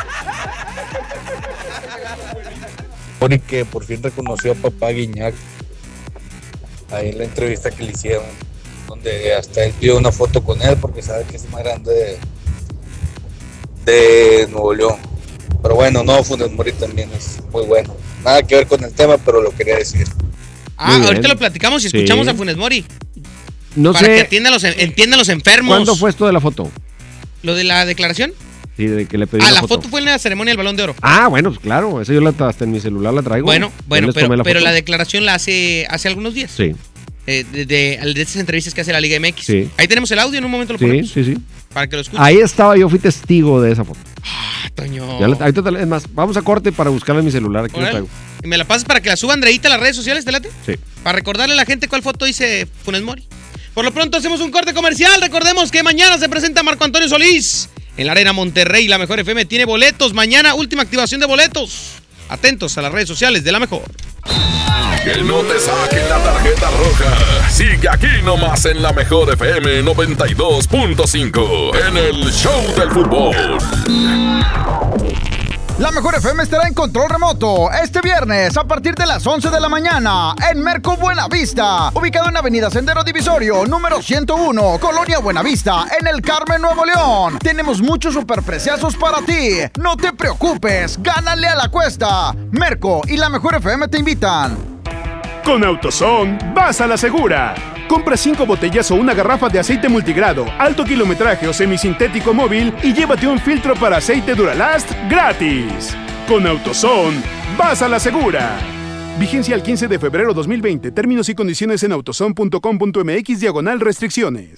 Mori 3.21 3.41
que 3.41 3.65
por 3.65 3.85
fin 3.85 4.00
reconoció 4.03 4.53
a 4.53 4.55
papá 4.55 4.91
Guiñac 4.91 5.35
ahí 6.93 7.09
en 7.11 7.19
la 7.19 7.25
entrevista 7.25 7.71
que 7.71 7.83
le 7.83 7.91
hicieron, 7.93 8.25
donde 8.88 9.35
hasta 9.35 9.64
él 9.64 9.73
pidió 9.78 9.97
una 9.99 10.11
foto 10.11 10.42
con 10.42 10.61
él 10.62 10.76
porque 10.80 11.02
sabe 11.02 11.25
que 11.25 11.37
es 11.37 11.49
más 11.50 11.62
grande 11.62 11.92
de, 11.92 12.18
de 13.85 14.47
Nuevo 14.49 14.75
León. 14.75 14.97
Pero 15.62 15.75
bueno, 15.75 16.02
no, 16.04 16.23
Funes 16.25 16.50
Mori 16.52 16.73
también 16.73 17.11
es 17.16 17.38
muy 17.52 17.64
bueno. 17.66 17.95
Nada 18.25 18.42
que 18.42 18.54
ver 18.57 18.66
con 18.66 18.83
el 18.85 18.92
tema, 18.92 19.18
pero 19.18 19.42
lo 19.42 19.50
quería 19.50 19.76
decir. 19.76 20.07
Ah, 20.76 21.00
ahorita 21.04 21.28
lo 21.28 21.37
platicamos 21.37 21.85
y 21.85 21.90
Sí. 21.90 21.97
escuchamos 21.97 22.28
a 22.28 22.35
Funes 22.35 22.57
Mori. 22.57 22.85
No 23.76 23.92
para 23.92 24.07
que 24.09 24.21
atienda 24.21 24.49
a 24.50 24.52
los, 24.52 24.64
entienda 24.64 25.16
a 25.16 25.18
los 25.18 25.28
enfermos. 25.28 25.75
cuándo 25.75 25.97
fue 25.97 26.11
esto 26.11 26.26
de 26.26 26.33
la 26.33 26.40
foto. 26.40 26.71
¿Lo 27.42 27.54
de 27.54 27.64
la 27.64 27.85
declaración? 27.85 28.33
Sí, 28.76 28.87
de 28.87 29.07
que 29.07 29.18
le 29.18 29.26
pedí 29.26 29.42
Ah, 29.45 29.50
la 29.50 29.62
foto. 29.62 29.88
fue 29.88 30.00
en 30.00 30.07
la 30.07 30.18
ceremonia 30.18 30.52
del 30.52 30.59
Balón 30.59 30.76
de 30.76 30.85
Oro. 30.85 30.95
Ah, 31.02 31.26
bueno, 31.28 31.50
pues 31.50 31.61
claro, 31.61 32.00
eso 32.00 32.12
yo 32.12 32.21
la, 32.21 32.30
hasta 32.30 32.64
en 32.64 32.71
mi 32.71 32.80
celular 32.80 33.12
la 33.12 33.23
traigo. 33.23 33.45
Bueno, 33.47 33.73
bueno, 33.87 34.12
pero, 34.12 34.35
la 34.37 34.45
pero 34.45 34.61
la 34.61 34.71
declaración 34.73 35.25
la 35.26 35.35
hace 35.35 35.87
hace 35.90 36.07
algunos 36.09 36.35
días. 36.35 36.52
Sí, 36.57 36.75
Eh, 37.30 37.44
de, 37.52 37.66
de, 37.66 37.99
de 38.14 38.23
esas 38.23 38.37
entrevistas 38.37 38.73
que 38.73 38.80
hace 38.80 38.90
la 38.90 39.00
Liga 39.02 39.20
MX. 39.20 39.44
Sí. 39.44 39.68
Ahí 39.76 39.87
tenemos 39.87 40.11
el 40.11 40.18
audio, 40.18 40.38
en 40.38 40.44
un 40.47 40.50
momento 40.50 40.73
lo 40.73 40.78
sí, 40.78 40.87
ponemos. 40.87 41.11
sí, 41.11 41.25
sí. 41.25 41.37
Para 41.75 41.87
que 41.87 41.97
lo 41.97 42.00
escuchen. 42.02 42.25
Ahí 42.25 42.38
estaba, 42.38 42.75
yo 42.78 42.88
fui 42.88 42.99
testigo 42.99 43.61
de 43.61 43.73
esa 43.73 43.85
foto. 43.85 44.00
Ah, 44.25 44.70
Toño. 44.75 45.20
Ya 45.20 45.28
la- 45.28 45.37
ahorita 45.37 45.62
es 45.78 45.87
más, 45.87 46.04
vamos 46.14 46.38
a 46.38 46.42
corte 46.42 46.73
para 46.73 46.88
buscarla 46.88 47.18
en 47.20 47.26
mi 47.26 47.30
celular. 47.30 47.66
Aquí 47.66 47.75
Órale. 47.76 47.90
traigo. 47.90 48.08
¿Y 48.42 48.47
me 48.49 48.56
la 48.56 48.64
pasas 48.64 48.85
para 48.85 49.02
que 49.02 49.11
la 49.11 49.16
suba 49.18 49.35
Andreita 49.35 49.68
a 49.68 49.73
las 49.73 49.80
redes 49.80 49.94
sociales, 49.97 50.25
te 50.25 50.32
late? 50.32 50.49
Sí. 50.64 50.73
Para 51.02 51.16
recordarle 51.16 51.52
a 51.52 51.56
la 51.56 51.66
gente 51.66 51.87
cuál 51.87 52.02
foto 52.02 52.25
dice 52.25 52.66
Funes 52.82 53.02
Mori. 53.02 53.26
Por 53.75 53.85
lo 53.85 53.92
pronto 53.92 54.16
hacemos 54.16 54.40
un 54.40 54.50
corte 54.50 54.73
comercial. 54.73 55.20
Recordemos 55.20 55.70
que 55.70 55.82
mañana 55.82 56.16
se 56.16 56.30
presenta 56.30 56.62
Marco 56.62 56.85
Antonio 56.85 57.08
Solís 57.11 57.68
en 57.99 58.06
la 58.06 58.12
Arena 58.12 58.32
Monterrey. 58.32 58.88
La 58.88 58.97
Mejor 58.97 59.20
FM 59.20 59.44
tiene 59.44 59.66
boletos. 59.66 60.14
Mañana, 60.14 60.54
última 60.54 60.80
activación 60.82 61.20
de 61.20 61.26
boletos. 61.26 61.98
Atentos 62.28 62.76
a 62.78 62.82
las 62.82 62.92
redes 62.92 63.08
sociales 63.08 63.42
de 63.44 63.52
la 63.52 63.58
Mejor. 63.58 63.82
Que 65.04 65.23
no 65.23 65.40
te 65.40 65.58
saquen 65.58 66.08
la 66.08 66.18
tarjeta 66.18 66.70
roja. 66.70 67.50
Sigue 67.50 67.88
aquí 67.88 68.23
nomás 68.25 68.64
en 68.66 68.82
la 68.82 68.92
mejor 68.92 69.32
FM 69.32 69.82
92.5 69.85 71.88
en 71.88 71.97
el 71.97 72.32
Show 72.32 72.62
del 72.76 72.90
Fútbol. 72.90 73.58
La 75.78 75.92
Mejor 75.92 76.16
FM 76.16 76.42
estará 76.42 76.66
en 76.66 76.75
control 76.75 77.08
remoto 77.08 77.70
este 77.70 78.00
viernes 78.00 78.56
a 78.56 78.64
partir 78.64 78.97
de 78.97 79.06
las 79.06 79.25
11 79.25 79.49
de 79.49 79.60
la 79.60 79.69
mañana 79.69 80.34
en 80.50 80.60
Merco 80.60 80.97
Buenavista, 80.97 81.91
ubicado 81.95 82.28
en 82.28 82.36
Avenida 82.36 82.69
Sendero 82.69 83.04
Divisorio, 83.04 83.64
número 83.64 84.02
101, 84.02 84.78
Colonia 84.80 85.21
Buenavista, 85.21 85.86
en 86.00 86.08
el 86.08 86.21
Carmen, 86.21 86.62
Nuevo 86.62 86.84
León. 86.84 87.38
Tenemos 87.38 87.80
muchos 87.80 88.14
superpreciazos 88.14 88.97
para 88.97 89.19
ti. 89.19 89.50
No 89.78 89.97
te 89.97 90.12
preocupes, 90.12 91.00
gánale 91.00 91.47
a 91.47 91.54
la 91.54 91.69
cuesta. 91.69 92.34
Merco 92.50 93.02
y 93.06 93.17
La 93.17 93.28
Mejor 93.28 93.54
FM 93.54 93.86
te 93.86 94.00
invitan. 94.00 94.78
Con 95.49 95.65
AutoZone, 95.65 96.37
vas 96.52 96.78
a 96.82 96.87
la 96.87 96.99
segura. 96.99 97.54
Compra 97.89 98.19
5 98.19 98.45
botellas 98.45 98.91
o 98.91 98.97
una 98.97 99.15
garrafa 99.15 99.49
de 99.49 99.58
aceite 99.58 99.89
multigrado, 99.89 100.45
alto 100.58 100.84
kilometraje 100.84 101.49
o 101.49 101.54
semisintético 101.54 102.34
móvil 102.34 102.75
y 102.82 102.93
llévate 102.93 103.26
un 103.26 103.39
filtro 103.39 103.75
para 103.75 103.97
aceite 103.97 104.34
Duralast 104.34 104.91
gratis. 105.08 105.97
Con 106.28 106.47
AutoZone, 106.47 107.23
vas 107.56 107.80
a 107.80 107.89
la 107.89 107.99
segura. 107.99 108.58
Vigencia 109.19 109.54
al 109.54 109.63
15 109.63 109.89
de 109.89 109.99
febrero 109.99 110.34
2020. 110.34 110.91
Términos 110.91 111.30
y 111.30 111.34
condiciones 111.34 111.82
en 111.82 111.93
autozone.com.mx 111.93 113.41
diagonal 113.41 113.80
restricciones. 113.80 114.50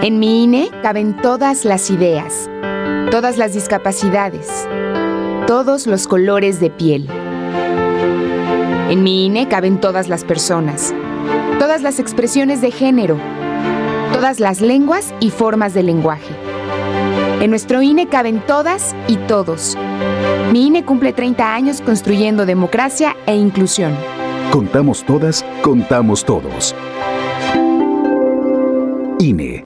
En 0.00 0.20
mi 0.20 0.44
INE 0.44 0.70
caben 0.80 1.16
todas 1.22 1.64
las 1.64 1.90
ideas, 1.90 2.48
todas 3.10 3.36
las 3.36 3.52
discapacidades, 3.52 4.68
todos 5.48 5.88
los 5.88 6.06
colores 6.06 6.60
de 6.60 6.70
piel. 6.70 7.08
En 8.88 9.02
mi 9.02 9.26
INE 9.26 9.48
caben 9.48 9.80
todas 9.80 10.08
las 10.08 10.22
personas, 10.22 10.94
todas 11.58 11.82
las 11.82 11.98
expresiones 11.98 12.60
de 12.60 12.70
género, 12.70 13.18
todas 14.12 14.38
las 14.38 14.60
lenguas 14.60 15.12
y 15.18 15.30
formas 15.30 15.74
de 15.74 15.82
lenguaje. 15.82 16.32
En 17.40 17.50
nuestro 17.50 17.82
INE 17.82 18.06
caben 18.06 18.40
todas 18.46 18.94
y 19.08 19.16
todos. 19.16 19.76
Mi 20.52 20.68
INE 20.68 20.84
cumple 20.84 21.12
30 21.12 21.52
años 21.52 21.80
construyendo 21.80 22.46
democracia 22.46 23.16
e 23.26 23.34
inclusión. 23.34 23.92
Contamos 24.52 25.04
todas, 25.04 25.44
contamos 25.62 26.24
todos. 26.24 26.72
INE. 29.18 29.65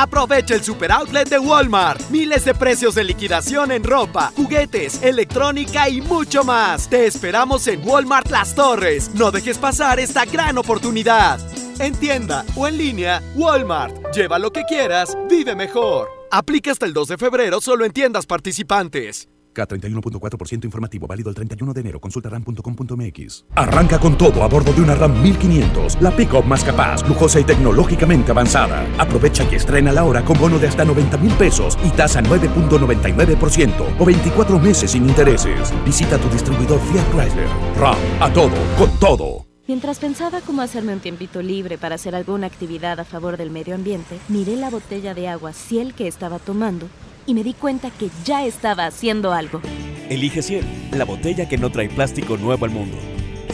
Aprovecha 0.00 0.54
el 0.54 0.64
super 0.64 0.90
outlet 0.92 1.28
de 1.28 1.38
Walmart. 1.38 2.08
Miles 2.08 2.46
de 2.46 2.54
precios 2.54 2.94
de 2.94 3.04
liquidación 3.04 3.70
en 3.70 3.84
ropa, 3.84 4.32
juguetes, 4.34 5.02
electrónica 5.02 5.90
y 5.90 6.00
mucho 6.00 6.42
más. 6.42 6.88
Te 6.88 7.06
esperamos 7.06 7.66
en 7.66 7.86
Walmart 7.86 8.30
Las 8.30 8.54
Torres. 8.54 9.10
No 9.12 9.30
dejes 9.30 9.58
pasar 9.58 10.00
esta 10.00 10.24
gran 10.24 10.56
oportunidad. 10.56 11.38
En 11.78 11.94
tienda 11.94 12.46
o 12.56 12.66
en 12.66 12.78
línea, 12.78 13.22
Walmart. 13.34 14.14
Lleva 14.14 14.38
lo 14.38 14.50
que 14.50 14.64
quieras, 14.64 15.18
vive 15.28 15.54
mejor. 15.54 16.08
Aplica 16.30 16.72
hasta 16.72 16.86
el 16.86 16.94
2 16.94 17.08
de 17.08 17.18
febrero 17.18 17.60
solo 17.60 17.84
en 17.84 17.92
tiendas 17.92 18.24
participantes. 18.24 19.29
K31.4% 19.54 20.64
informativo 20.64 21.06
válido 21.06 21.28
el 21.28 21.34
31 21.34 21.72
de 21.72 21.80
enero. 21.80 22.00
Consulta 22.00 22.28
ram.com.mx. 22.30 23.44
Arranca 23.54 23.98
con 23.98 24.16
todo 24.16 24.42
a 24.42 24.48
bordo 24.48 24.72
de 24.72 24.82
una 24.82 24.94
RAM 24.94 25.22
1500, 25.22 26.00
la 26.00 26.10
pick-up 26.10 26.44
más 26.44 26.64
capaz, 26.64 27.06
lujosa 27.08 27.40
y 27.40 27.44
tecnológicamente 27.44 28.32
avanzada. 28.32 28.86
Aprovecha 28.98 29.46
y 29.50 29.54
estrena 29.54 29.92
la 29.92 30.04
hora 30.04 30.24
con 30.24 30.38
bono 30.38 30.58
de 30.58 30.68
hasta 30.68 30.84
90 30.84 31.16
mil 31.18 31.32
pesos 31.34 31.78
y 31.84 31.90
tasa 31.90 32.22
9.99% 32.22 33.96
o 33.98 34.04
24 34.04 34.58
meses 34.58 34.90
sin 34.92 35.08
intereses. 35.08 35.72
Visita 35.84 36.18
tu 36.18 36.28
distribuidor 36.28 36.80
Fiat 36.80 37.10
Chrysler. 37.12 37.48
RAM, 37.76 37.96
a 38.20 38.32
todo, 38.32 38.56
con 38.78 38.90
todo. 38.98 39.46
Mientras 39.66 40.00
pensaba 40.00 40.40
cómo 40.40 40.62
hacerme 40.62 40.94
un 40.94 40.98
tiempito 40.98 41.42
libre 41.42 41.78
para 41.78 41.94
hacer 41.94 42.16
alguna 42.16 42.48
actividad 42.48 42.98
a 42.98 43.04
favor 43.04 43.36
del 43.36 43.50
medio 43.50 43.76
ambiente, 43.76 44.18
miré 44.28 44.56
la 44.56 44.68
botella 44.68 45.14
de 45.14 45.28
agua 45.28 45.52
Ciel 45.52 45.94
que 45.94 46.08
estaba 46.08 46.40
tomando 46.40 46.88
y 47.26 47.34
me 47.34 47.42
di 47.42 47.54
cuenta 47.54 47.90
que 47.90 48.10
ya 48.24 48.44
estaba 48.44 48.86
haciendo 48.86 49.32
algo. 49.32 49.60
Elige 50.08 50.42
Ciel, 50.42 50.64
la 50.92 51.04
botella 51.04 51.48
que 51.48 51.58
no 51.58 51.70
trae 51.70 51.88
plástico 51.88 52.36
nuevo 52.36 52.64
al 52.64 52.70
mundo. 52.70 52.96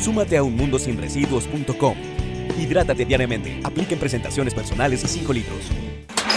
Súmate 0.00 0.36
a 0.36 0.42
unmundosinresiduos.com. 0.42 1.94
Hidrátate 2.58 3.04
diariamente. 3.04 3.60
Apliquen 3.64 3.98
presentaciones 3.98 4.54
personales 4.54 5.04
y 5.04 5.08
5 5.08 5.32
litros. 5.32 5.58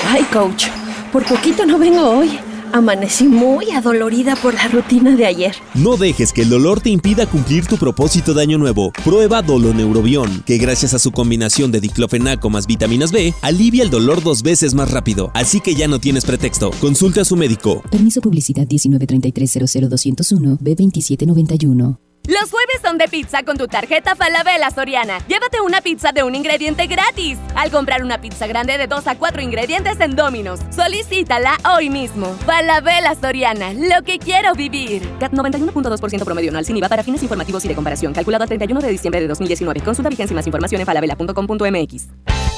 Ay, 0.08 0.24
coach, 0.24 0.68
por 1.12 1.26
poquito 1.26 1.66
no 1.66 1.78
vengo 1.78 2.02
hoy. 2.02 2.40
Amanecí 2.74 3.28
muy 3.28 3.72
adolorida 3.72 4.36
por 4.36 4.54
la 4.54 4.68
rutina 4.68 5.16
de 5.16 5.26
ayer. 5.26 5.56
No 5.74 5.98
dejes 5.98 6.34
que 6.34 6.44
el 6.44 6.50
dolor 6.50 6.82
te 6.82 6.90
impida 6.90 7.26
cumplir 7.26 7.66
tu 7.66 7.78
propósito 7.78 8.34
de 8.34 8.42
año 8.42 8.58
nuevo. 8.58 8.92
Prueba 9.04 9.42
Doloneurobión, 9.42 10.44
que 10.46 10.58
gracias 10.58 10.94
a 10.94 11.00
su 11.00 11.12
combinación 11.12 11.72
de 11.72 11.82
diclofenaco 11.82 12.50
más 12.50 12.68
vitaminas 12.68 13.12
B, 13.12 13.34
alivia 13.42 13.84
el 13.84 13.90
dolor 13.90 14.24
dos 14.24 14.44
veces 14.44 14.74
más 14.74 14.92
rápido. 14.92 15.32
Así 15.34 15.60
que 15.60 15.76
ya 15.76 15.88
no 15.88 16.00
tienes 16.00 16.26
pretexto. 16.26 16.72
Consulta 16.82 17.22
a 17.22 17.26
su 17.26 17.36
médico. 17.36 17.82
Permiso 17.92 18.22
publicidad 18.22 18.68
193300201 18.68 20.60
B2791. 20.60 22.09
Los 22.30 22.52
jueves 22.52 22.80
son 22.84 23.00
de 23.00 23.08
pizza 23.08 23.42
con 23.42 23.58
tu 23.58 23.68
tarjeta 23.68 24.16
Falabella 24.16 24.70
Soriana. 24.70 25.18
Llévate 25.28 25.62
una 25.62 25.82
pizza 25.82 26.12
de 26.12 26.22
un 26.22 26.36
ingrediente 26.36 26.86
gratis 26.86 27.40
al 27.56 27.72
comprar 27.72 28.04
una 28.04 28.22
pizza 28.22 28.46
grande 28.46 28.78
de 28.78 28.86
2 28.86 29.08
a 29.08 29.16
4 29.16 29.42
ingredientes 29.42 30.00
en 30.00 30.16
Domino's. 30.16 30.60
Solicítala 30.70 31.58
hoy 31.74 31.90
mismo. 31.90 32.28
Falabella 32.46 33.16
Soriana, 33.20 33.74
lo 33.74 34.04
que 34.04 34.20
quiero 34.20 34.54
vivir. 34.54 35.10
CAT 35.20 35.32
91.2% 35.32 36.24
promedio 36.24 36.52
anual 36.52 36.66
sin 36.66 36.78
IVA 36.78 36.88
para 36.88 37.02
fines 37.02 37.24
informativos 37.24 37.66
y 37.66 37.68
de 37.68 37.74
comparación. 37.74 38.14
Calculado 38.14 38.44
a 38.44 38.48
31 38.48 38.80
de 38.80 38.90
diciembre 38.90 39.22
de 39.22 39.28
2019. 39.28 39.80
Consulta 39.82 40.10
vigencia 40.12 40.32
y 40.32 40.36
más 40.36 40.46
información 40.46 40.82
en 40.82 40.86
falabella.com.mx. 40.86 42.10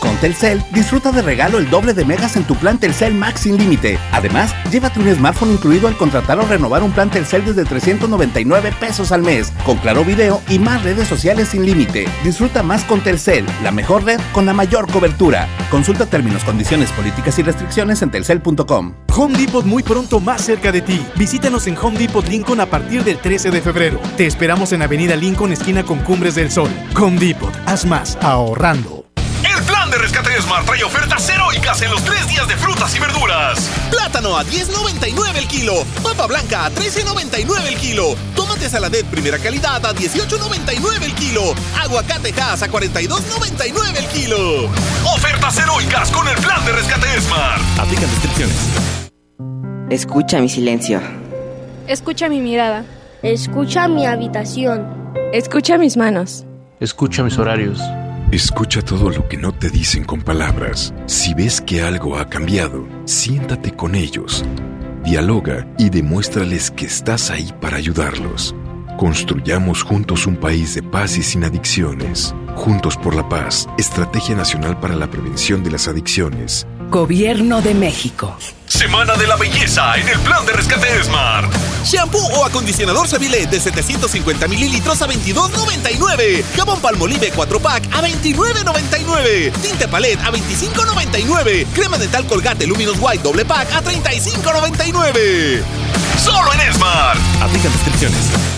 Con 0.01 0.17
Telcel, 0.17 0.63
disfruta 0.71 1.11
de 1.11 1.21
regalo 1.21 1.59
el 1.59 1.69
doble 1.69 1.93
de 1.93 2.03
megas 2.03 2.35
en 2.35 2.43
tu 2.43 2.55
plan 2.55 2.79
Telcel 2.79 3.13
Max 3.13 3.41
sin 3.41 3.55
límite. 3.57 3.99
Además, 4.11 4.51
llévate 4.71 4.99
un 4.99 5.13
smartphone 5.13 5.51
incluido 5.51 5.87
al 5.87 5.95
contratar 5.95 6.39
o 6.39 6.41
renovar 6.41 6.81
un 6.81 6.91
plan 6.91 7.11
Telcel 7.11 7.45
desde 7.45 7.65
399 7.65 8.73
pesos 8.79 9.11
al 9.11 9.21
mes, 9.21 9.53
con 9.65 9.77
claro 9.77 10.03
video 10.03 10.41
y 10.49 10.59
más 10.59 10.83
redes 10.83 11.07
sociales 11.07 11.49
sin 11.49 11.65
límite. 11.65 12.07
Disfruta 12.23 12.63
más 12.63 12.83
con 12.85 13.01
Telcel, 13.01 13.45
la 13.63 13.71
mejor 13.71 14.03
red 14.03 14.19
con 14.33 14.45
la 14.45 14.53
mayor 14.53 14.91
cobertura. 14.91 15.47
Consulta 15.69 16.05
términos, 16.05 16.43
condiciones, 16.43 16.91
políticas 16.91 17.37
y 17.39 17.43
restricciones 17.43 18.01
en 18.01 18.11
telcel.com. 18.11 18.93
Home 19.15 19.37
Depot 19.37 19.65
muy 19.65 19.83
pronto 19.83 20.19
más 20.19 20.41
cerca 20.41 20.71
de 20.71 20.81
ti. 20.81 21.05
Visítanos 21.15 21.67
en 21.67 21.77
Home 21.77 21.99
Depot 21.99 22.27
Lincoln 22.27 22.59
a 22.59 22.65
partir 22.65 23.03
del 23.03 23.17
13 23.17 23.51
de 23.51 23.61
febrero. 23.61 23.99
Te 24.17 24.25
esperamos 24.25 24.71
en 24.73 24.81
Avenida 24.81 25.15
Lincoln, 25.15 25.51
esquina 25.51 25.83
con 25.83 25.99
Cumbres 25.99 26.35
del 26.35 26.51
Sol. 26.51 26.69
Home 26.99 27.19
Depot, 27.19 27.53
haz 27.65 27.85
más 27.85 28.17
ahorrando. 28.21 29.00
El 29.91 29.97
plan 29.97 30.07
de 30.07 30.07
rescate 30.07 30.41
Smart 30.41 30.65
trae 30.65 30.83
ofertas 30.85 31.27
heroicas 31.27 31.81
en 31.81 31.91
los 31.91 32.01
tres 32.03 32.25
días 32.27 32.47
de 32.47 32.55
frutas 32.55 32.95
y 32.95 32.99
verduras. 32.99 33.69
Plátano 33.89 34.37
a 34.37 34.45
10.99 34.45 35.35
el 35.35 35.47
kilo. 35.47 35.83
Papa 36.01 36.27
blanca 36.27 36.65
a 36.65 36.71
13.99 36.71 37.67
el 37.67 37.75
kilo. 37.75 38.15
Tomate 38.33 38.69
saladet 38.69 39.05
primera 39.07 39.37
calidad 39.37 39.85
a 39.85 39.93
18.99 39.93 41.03
el 41.03 41.13
kilo. 41.15 41.53
Aguacate 41.83 42.33
Hass 42.41 42.63
a 42.63 42.69
42.99 42.69 43.97
el 43.97 44.05
kilo. 44.07 44.69
Ofertas 45.13 45.57
heroicas 45.57 46.09
con 46.11 46.25
el 46.27 46.35
plan 46.35 46.65
de 46.65 46.71
rescate 46.71 47.19
Smart. 47.19 47.61
Aplican 47.77 48.09
restricciones. 48.09 48.55
Escucha 49.89 50.39
mi 50.39 50.47
silencio. 50.47 51.01
Escucha 51.87 52.29
mi 52.29 52.39
mirada. 52.39 52.85
Escucha 53.23 53.89
mi 53.89 54.05
habitación. 54.05 54.87
Escucha 55.33 55.77
mis 55.77 55.97
manos. 55.97 56.45
Escucha 56.79 57.23
mis 57.23 57.37
horarios. 57.37 57.81
Escucha 58.31 58.81
todo 58.81 59.09
lo 59.09 59.27
que 59.27 59.35
no 59.35 59.51
te 59.51 59.69
dicen 59.69 60.05
con 60.05 60.21
palabras. 60.21 60.93
Si 61.05 61.33
ves 61.33 61.59
que 61.59 61.81
algo 61.81 62.17
ha 62.17 62.29
cambiado, 62.29 62.87
siéntate 63.03 63.75
con 63.75 63.93
ellos. 63.93 64.45
Dialoga 65.03 65.67
y 65.77 65.89
demuéstrales 65.89 66.71
que 66.71 66.85
estás 66.85 67.29
ahí 67.29 67.53
para 67.59 67.75
ayudarlos. 67.75 68.55
Construyamos 68.97 69.83
juntos 69.83 70.27
un 70.27 70.37
país 70.37 70.75
de 70.75 70.81
paz 70.81 71.17
y 71.17 71.23
sin 71.23 71.43
adicciones. 71.43 72.33
Juntos 72.55 72.95
por 72.95 73.15
la 73.15 73.27
paz, 73.27 73.67
Estrategia 73.77 74.33
Nacional 74.33 74.79
para 74.79 74.95
la 74.95 75.09
Prevención 75.11 75.61
de 75.61 75.71
las 75.71 75.89
Adicciones. 75.89 76.65
Gobierno 76.89 77.61
de 77.61 77.73
México. 77.73 78.37
Semana 78.65 79.17
de 79.17 79.27
la 79.27 79.35
belleza 79.35 79.97
en 79.97 80.07
el 80.07 80.19
plan 80.19 80.45
de 80.45 80.53
rescate 80.53 81.03
Smart. 81.03 81.51
Shampoo 81.83 82.19
o 82.37 82.45
acondicionador 82.45 83.07
Seville 83.07 83.45
de 83.47 83.59
750 83.59 84.47
mililitros 84.47 85.01
a 85.01 85.07
22.99. 85.07 86.43
Jabón 86.55 86.79
Palmolive 86.79 87.31
4 87.31 87.59
pack 87.59 87.87
a 87.91 88.01
29.99. 88.01 89.51
Tinte 89.61 89.87
Palette 89.87 90.21
a 90.23 90.31
25.99. 90.31 91.67
Crema 91.73 91.97
dental 91.97 92.25
Colgate 92.25 92.67
Luminous 92.67 92.97
White 92.99 93.23
doble 93.23 93.45
pack 93.45 93.71
a 93.73 93.83
35.99. 93.83 95.61
Solo 96.17 96.53
en 96.53 96.73
Smart. 96.73 97.19
Aplican 97.41 97.71
restricciones. 97.71 98.51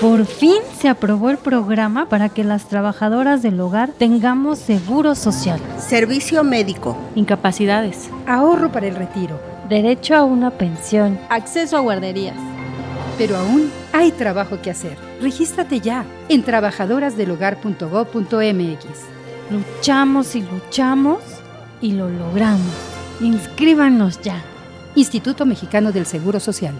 Por 0.00 0.26
fin 0.26 0.58
se 0.78 0.90
aprobó 0.90 1.30
el 1.30 1.38
programa 1.38 2.06
para 2.10 2.28
que 2.28 2.44
las 2.44 2.68
trabajadoras 2.68 3.40
del 3.40 3.58
hogar 3.58 3.92
tengamos 3.98 4.58
seguro 4.58 5.14
social, 5.14 5.58
servicio 5.78 6.44
médico, 6.44 6.98
incapacidades, 7.14 8.10
ahorro 8.26 8.70
para 8.70 8.88
el 8.88 8.94
retiro, 8.94 9.40
derecho 9.66 10.14
a 10.14 10.24
una 10.24 10.50
pensión, 10.50 11.18
acceso 11.28 11.76
a 11.76 11.80
guarderías. 11.80 12.36
Pero 13.18 13.36
aún 13.36 13.70
hay 13.92 14.12
trabajo 14.12 14.62
que 14.62 14.70
hacer. 14.70 14.96
Regístrate 15.20 15.80
ya 15.80 16.06
en 16.28 16.42
trabajadorasdelhogar.gov.mx. 16.42 18.86
Luchamos 19.50 20.36
y 20.36 20.42
luchamos 20.42 21.20
y 21.80 21.92
lo 21.92 22.10
logramos. 22.10 22.74
Inscríbanos 23.20 24.20
ya. 24.20 24.42
Instituto 24.94 25.46
Mexicano 25.46 25.92
del 25.92 26.04
Seguro 26.06 26.40
Social. 26.40 26.74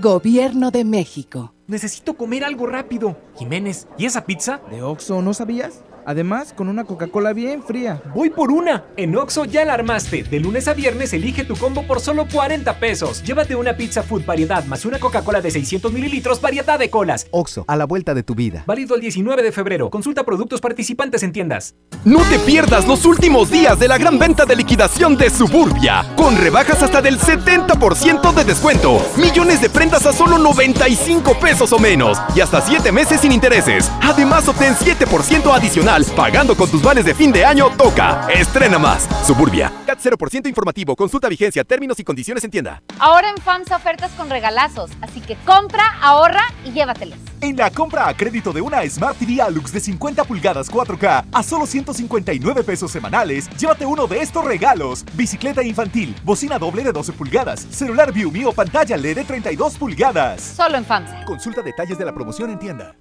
Gobierno 0.00 0.70
de 0.70 0.84
México. 0.84 1.52
Necesito 1.66 2.14
comer 2.14 2.44
algo 2.44 2.66
rápido. 2.66 3.18
Jiménez, 3.36 3.88
¿y 3.98 4.06
esa 4.06 4.24
pizza? 4.24 4.60
¿De 4.70 4.82
Oxxo 4.82 5.20
no 5.20 5.34
sabías? 5.34 5.82
Además, 6.04 6.52
con 6.52 6.68
una 6.68 6.84
Coca-Cola 6.84 7.32
bien 7.32 7.62
fría. 7.62 8.02
Voy 8.14 8.30
por 8.30 8.50
una. 8.50 8.84
En 8.96 9.16
Oxo 9.16 9.44
ya 9.44 9.64
la 9.64 9.74
armaste. 9.74 10.24
De 10.24 10.40
lunes 10.40 10.66
a 10.68 10.74
viernes 10.74 11.12
elige 11.12 11.44
tu 11.44 11.56
combo 11.56 11.86
por 11.86 12.00
solo 12.00 12.26
40 12.32 12.78
pesos. 12.78 13.22
Llévate 13.22 13.54
una 13.54 13.76
pizza 13.76 14.02
food 14.02 14.24
variedad 14.24 14.64
más 14.64 14.84
una 14.84 14.98
Coca-Cola 14.98 15.40
de 15.40 15.50
600 15.50 15.92
mililitros 15.92 16.40
variedad 16.40 16.78
de 16.78 16.90
colas. 16.90 17.26
Oxo, 17.30 17.64
a 17.68 17.76
la 17.76 17.84
vuelta 17.84 18.14
de 18.14 18.22
tu 18.22 18.34
vida. 18.34 18.64
Válido 18.66 18.94
el 18.94 19.00
19 19.00 19.42
de 19.42 19.52
febrero. 19.52 19.90
Consulta 19.90 20.24
productos 20.24 20.60
participantes 20.60 21.22
en 21.22 21.32
tiendas. 21.32 21.74
No 22.04 22.20
te 22.30 22.38
pierdas 22.40 22.86
los 22.86 23.04
últimos 23.04 23.50
días 23.50 23.78
de 23.78 23.88
la 23.88 23.98
gran 23.98 24.18
venta 24.18 24.44
de 24.44 24.56
liquidación 24.56 25.16
de 25.16 25.30
Suburbia. 25.30 26.04
Con 26.16 26.36
rebajas 26.36 26.82
hasta 26.82 27.00
del 27.00 27.18
70% 27.18 28.32
de 28.32 28.44
descuento. 28.44 29.00
Millones 29.16 29.60
de 29.60 29.70
prendas 29.70 30.06
a 30.06 30.12
solo 30.12 30.38
95 30.38 31.38
pesos 31.38 31.72
o 31.72 31.78
menos. 31.78 32.18
Y 32.34 32.40
hasta 32.40 32.60
7 32.60 32.90
meses 32.90 33.20
sin 33.20 33.32
intereses. 33.32 33.90
Además, 34.00 34.48
obtén 34.48 34.74
7% 34.74 35.54
adicional 35.54 35.91
pagando 35.92 36.56
con 36.56 36.70
tus 36.70 36.82
vales 36.82 37.04
de 37.04 37.14
fin 37.14 37.30
de 37.32 37.44
año 37.44 37.68
toca. 37.76 38.26
Estrena 38.32 38.78
más. 38.78 39.06
Suburbia. 39.26 39.70
CAT 39.84 39.98
0% 39.98 40.48
informativo. 40.48 40.96
Consulta 40.96 41.28
vigencia, 41.28 41.64
términos 41.64 42.00
y 42.00 42.04
condiciones 42.04 42.42
en 42.44 42.50
tienda. 42.50 42.82
Ahora 42.98 43.28
en 43.28 43.36
FAMSA 43.36 43.76
ofertas 43.76 44.10
con 44.12 44.30
regalazos. 44.30 44.90
Así 45.02 45.20
que 45.20 45.36
compra, 45.44 45.84
ahorra 46.00 46.44
y 46.64 46.72
llévatelos. 46.72 47.18
En 47.42 47.56
la 47.56 47.70
compra 47.70 48.08
a 48.08 48.16
crédito 48.16 48.54
de 48.54 48.62
una 48.62 48.88
Smart 48.88 49.18
TV 49.18 49.42
Alux 49.42 49.70
de 49.70 49.80
50 49.80 50.24
pulgadas 50.24 50.70
4K 50.70 51.26
a 51.30 51.42
solo 51.42 51.66
159 51.66 52.62
pesos 52.62 52.90
semanales, 52.90 53.50
llévate 53.58 53.84
uno 53.84 54.06
de 54.06 54.22
estos 54.22 54.44
regalos. 54.46 55.04
Bicicleta 55.12 55.62
infantil, 55.62 56.16
bocina 56.24 56.58
doble 56.58 56.84
de 56.84 56.92
12 56.92 57.12
pulgadas, 57.12 57.66
celular 57.70 58.12
View 58.12 58.32
o 58.48 58.52
pantalla 58.52 58.96
LED 58.96 59.16
de 59.16 59.24
32 59.24 59.76
pulgadas. 59.76 60.40
Solo 60.56 60.78
en 60.78 60.86
FAMSA. 60.86 61.26
Consulta 61.26 61.60
detalles 61.60 61.98
de 61.98 62.04
la 62.06 62.14
promoción 62.14 62.48
en 62.50 62.58
tienda. 62.58 62.94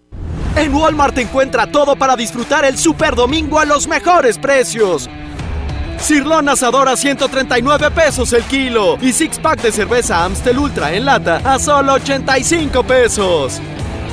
En 0.55 0.73
Walmart 0.73 1.17
encuentra 1.17 1.65
todo 1.67 1.95
para 1.95 2.15
disfrutar 2.15 2.65
el 2.65 2.77
Super 2.77 3.15
Domingo 3.15 3.57
a 3.59 3.65
los 3.65 3.87
mejores 3.87 4.37
precios. 4.37 5.09
Cirlón 5.97 6.49
asador 6.49 6.89
a 6.89 6.97
139 6.97 7.91
pesos 7.91 8.33
el 8.33 8.43
kilo 8.43 8.97
y 9.01 9.13
six 9.13 9.39
pack 9.39 9.61
de 9.61 9.71
cerveza 9.71 10.25
Amstel 10.25 10.57
Ultra 10.57 10.93
en 10.93 11.05
lata 11.05 11.41
a 11.45 11.57
solo 11.57 11.93
85 11.93 12.83
pesos. 12.83 13.61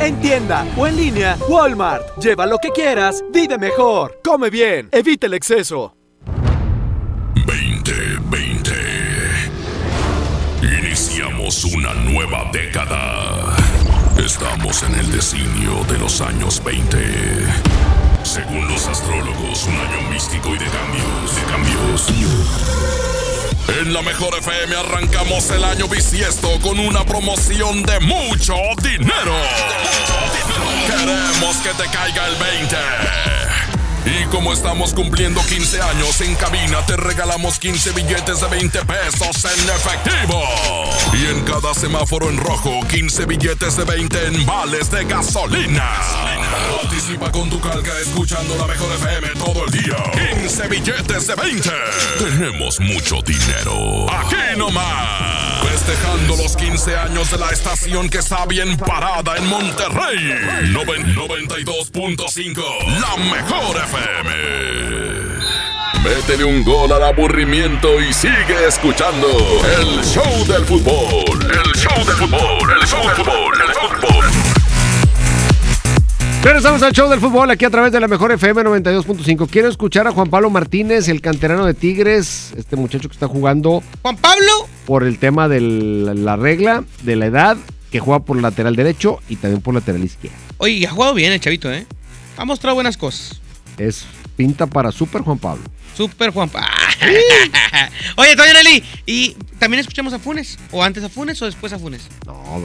En 0.00 0.20
tienda 0.20 0.64
o 0.76 0.86
en 0.86 0.96
línea, 0.96 1.36
Walmart. 1.48 2.16
Lleva 2.18 2.46
lo 2.46 2.58
que 2.58 2.68
quieras, 2.68 3.24
vive 3.32 3.58
mejor, 3.58 4.20
come 4.22 4.48
bien, 4.48 4.88
evita 4.92 5.26
el 5.26 5.34
exceso. 5.34 5.94
2020. 7.34 8.70
Iniciamos 10.62 11.64
una 11.64 11.94
nueva 11.94 12.48
década. 12.52 13.56
Estamos 14.28 14.82
en 14.82 14.94
el 14.94 15.10
designio 15.10 15.82
de 15.84 15.96
los 15.96 16.20
años 16.20 16.62
20. 16.62 16.98
Según 18.24 18.68
los 18.68 18.86
astrólogos, 18.86 19.64
un 19.64 19.74
año 19.74 20.10
místico 20.10 20.54
y 20.54 20.58
de 20.58 20.66
cambios, 20.66 21.34
de 21.34 21.42
cambios. 21.50 22.08
En 23.80 23.94
la 23.94 24.02
mejor 24.02 24.34
FM 24.38 24.76
arrancamos 24.76 25.50
el 25.50 25.64
año 25.64 25.88
bisiesto 25.88 26.60
con 26.60 26.78
una 26.78 27.06
promoción 27.06 27.82
de 27.84 28.00
mucho 28.00 28.54
dinero. 28.82 29.34
Queremos 30.86 31.56
que 31.62 31.70
te 31.70 31.88
caiga 31.88 32.26
el 32.26 32.36
20. 32.36 32.76
Y 34.04 34.24
como 34.26 34.52
estamos 34.52 34.94
cumpliendo 34.94 35.40
15 35.42 35.80
años 35.82 36.20
en 36.20 36.34
cabina, 36.36 36.84
te 36.86 36.96
regalamos 36.96 37.58
15 37.58 37.92
billetes 37.92 38.40
de 38.40 38.46
20 38.48 38.84
pesos 38.84 39.44
en 39.44 39.68
efectivo. 39.68 40.42
Y 41.12 41.26
en 41.26 41.44
cada 41.44 41.74
semáforo 41.74 42.30
en 42.30 42.38
rojo, 42.38 42.80
15 42.88 43.26
billetes 43.26 43.76
de 43.76 43.84
20 43.84 44.26
en 44.26 44.46
vales 44.46 44.90
de 44.90 45.04
gasolina. 45.04 45.90
Participa 46.80 47.30
con 47.32 47.50
tu 47.50 47.60
calca 47.60 47.92
escuchando 48.00 48.56
la 48.56 48.66
mejor 48.66 48.92
FM 48.94 49.28
todo 49.34 49.64
el 49.64 49.70
día. 49.70 49.96
15 50.40 50.68
billetes 50.68 51.26
de 51.26 51.34
20. 51.34 51.70
Tenemos 52.18 52.80
mucho 52.80 53.20
dinero. 53.22 54.06
Aquí 54.10 54.56
nomás. 54.56 55.47
Festejando 55.88 56.36
los 56.36 56.54
15 56.54 56.96
años 56.98 57.30
de 57.30 57.38
la 57.38 57.48
estación 57.48 58.10
que 58.10 58.18
está 58.18 58.44
bien 58.44 58.76
parada 58.76 59.36
en 59.38 59.46
Monterrey. 59.46 60.34
Noven- 60.70 61.14
92.5. 61.14 62.62
La 63.00 63.16
mejor 63.16 63.74
FM. 63.74 64.30
Métele 66.04 66.44
un 66.44 66.62
gol 66.62 66.92
al 66.92 67.02
aburrimiento 67.04 67.98
y 68.02 68.12
sigue 68.12 68.66
escuchando 68.68 69.28
el 69.80 70.04
show 70.04 70.44
del 70.46 70.66
fútbol. 70.66 71.24
El 71.50 71.72
show 71.80 72.04
del 72.04 72.16
fútbol. 72.16 72.70
El 72.70 72.86
show 72.86 72.98
del 73.06 73.16
fútbol. 73.16 73.54
El 73.62 73.72
show 73.72 73.82
del 73.82 73.87
fútbol. 73.87 73.87
Regresamos 76.42 76.82
al 76.82 76.92
show 76.92 77.10
del 77.10 77.18
fútbol 77.20 77.50
aquí 77.50 77.64
a 77.64 77.70
través 77.70 77.90
de 77.92 77.98
la 77.98 78.06
mejor 78.06 78.30
FM 78.30 78.62
92.5. 78.62 79.48
Quiero 79.50 79.68
escuchar 79.68 80.06
a 80.06 80.12
Juan 80.12 80.30
Pablo 80.30 80.50
Martínez, 80.50 81.08
el 81.08 81.20
canterano 81.20 81.66
de 81.66 81.74
Tigres, 81.74 82.52
este 82.56 82.76
muchacho 82.76 83.08
que 83.08 83.14
está 83.14 83.26
jugando. 83.26 83.82
Juan 84.02 84.16
Pablo. 84.16 84.68
Por 84.86 85.02
el 85.02 85.18
tema 85.18 85.48
de 85.48 85.60
la 85.60 86.36
regla, 86.36 86.84
de 87.02 87.16
la 87.16 87.26
edad, 87.26 87.56
que 87.90 87.98
juega 87.98 88.20
por 88.20 88.40
lateral 88.40 88.76
derecho 88.76 89.20
y 89.28 89.36
también 89.36 89.60
por 89.60 89.74
lateral 89.74 90.02
izquierdo. 90.04 90.38
Oye, 90.58 90.86
ha 90.86 90.90
jugado 90.90 91.12
bien 91.14 91.32
el 91.32 91.40
chavito, 91.40 91.72
¿eh? 91.72 91.86
Ha 92.36 92.44
mostrado 92.44 92.76
buenas 92.76 92.96
cosas. 92.96 93.40
Es 93.76 94.06
pinta 94.36 94.66
para 94.66 94.92
Super 94.92 95.22
Juan 95.22 95.38
Pablo. 95.38 95.64
Super 95.96 96.30
Juan 96.30 96.48
Pablo. 96.48 96.68
Oye, 98.16 98.36
Toño 98.36 98.52
Nelly, 98.52 98.84
¿y 99.06 99.34
también 99.58 99.80
escuchamos 99.80 100.12
a 100.12 100.20
Funes? 100.20 100.56
¿O 100.70 100.84
antes 100.84 101.02
a 101.02 101.08
Funes 101.08 101.42
o 101.42 101.46
después 101.46 101.72
a 101.72 101.78
Funes? 101.80 102.08
No, 102.24 102.62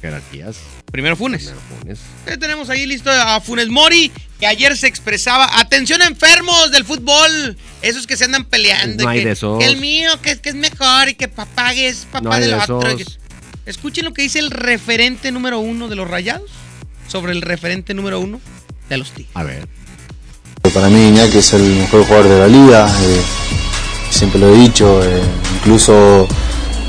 jerarquías. 0.00 0.56
Primero 0.90 1.16
Funes. 1.16 1.44
Primero 1.44 1.60
Funes. 1.80 1.98
Ya 2.26 2.36
tenemos 2.36 2.68
ahí 2.70 2.86
listo 2.86 3.10
a 3.10 3.40
Funes 3.40 3.68
Mori, 3.68 4.10
que 4.38 4.46
ayer 4.46 4.76
se 4.76 4.86
expresaba. 4.86 5.58
Atención 5.60 6.02
a 6.02 6.06
enfermos 6.06 6.70
del 6.70 6.84
fútbol. 6.84 7.56
Esos 7.82 8.06
que 8.06 8.16
se 8.16 8.24
andan 8.24 8.44
peleando. 8.44 9.04
No 9.04 9.10
hay 9.10 9.20
que, 9.20 9.26
de 9.26 9.32
esos. 9.32 9.58
que 9.58 9.66
el 9.66 9.76
mío, 9.76 10.10
que, 10.22 10.38
que 10.40 10.50
es 10.50 10.54
mejor 10.54 11.08
y 11.08 11.14
que 11.14 11.28
papá 11.28 11.72
es 11.72 12.06
papá 12.10 12.20
No 12.20 12.32
hay 12.32 12.40
del 12.42 12.50
de 12.50 12.56
otro. 12.56 12.86
esos. 12.88 13.18
Escuchen 13.66 14.04
lo 14.04 14.14
que 14.14 14.22
dice 14.22 14.38
el 14.38 14.50
referente 14.50 15.30
número 15.32 15.60
uno 15.60 15.88
de 15.88 15.94
los 15.96 16.08
rayados 16.08 16.50
sobre 17.06 17.32
el 17.32 17.42
referente 17.42 17.94
número 17.94 18.18
uno 18.20 18.40
de 18.88 18.96
los 18.96 19.10
Tigres. 19.12 19.30
A 19.34 19.44
ver. 19.44 19.68
Para 20.74 20.88
mí 20.88 21.08
Iñaki 21.08 21.38
es 21.38 21.52
el 21.52 21.62
mejor 21.62 22.04
jugador 22.04 22.28
de 22.28 22.38
la 22.38 22.46
liga, 22.46 22.86
eh, 23.02 23.22
siempre 24.10 24.38
lo 24.38 24.54
he 24.54 24.58
dicho, 24.58 25.02
eh, 25.02 25.20
incluso 25.56 26.28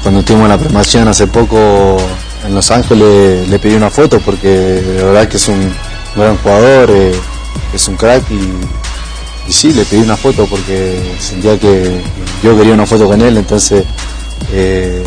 cuando 0.03 0.23
tuvimos 0.23 0.49
la 0.49 0.57
premación 0.57 1.07
hace 1.07 1.25
poco 1.27 1.97
en 2.45 2.55
Los 2.55 2.71
Ángeles 2.71 3.47
le 3.47 3.59
pedí 3.59 3.75
una 3.75 3.89
foto 3.89 4.19
porque 4.19 4.81
la 4.97 5.05
verdad 5.05 5.27
que 5.27 5.37
es 5.37 5.47
un 5.47 5.71
gran 6.15 6.37
jugador, 6.37 6.89
eh, 6.91 7.13
es 7.73 7.87
un 7.87 7.95
crack 7.95 8.23
y, 8.31 9.51
sí, 9.51 9.73
le 9.73 9.85
pedí 9.85 10.01
una 10.01 10.17
foto 10.17 10.45
porque 10.47 11.15
sentía 11.19 11.57
que 11.59 12.01
yo 12.43 12.57
quería 12.57 12.73
una 12.73 12.85
foto 12.85 13.07
con 13.07 13.21
él, 13.21 13.37
entonces 13.37 13.83
eh, 14.51 15.03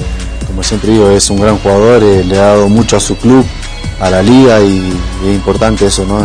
como 0.47 0.63
siempre 0.63 0.93
digo, 0.93 1.11
es 1.11 1.29
un 1.31 1.41
gran 1.41 1.59
jugador, 1.59 2.03
eh, 2.03 2.25
le 2.25 2.39
ha 2.39 2.47
dado 2.47 2.69
mucho 2.69 2.97
a 2.97 3.01
su 3.01 3.17
club, 3.17 3.45
a 4.01 4.11
la 4.11 4.23
liga 4.23 4.61
y, 4.61 4.93
es 5.27 5.35
importante 5.35 5.87
eso, 5.87 6.05
¿no? 6.07 6.21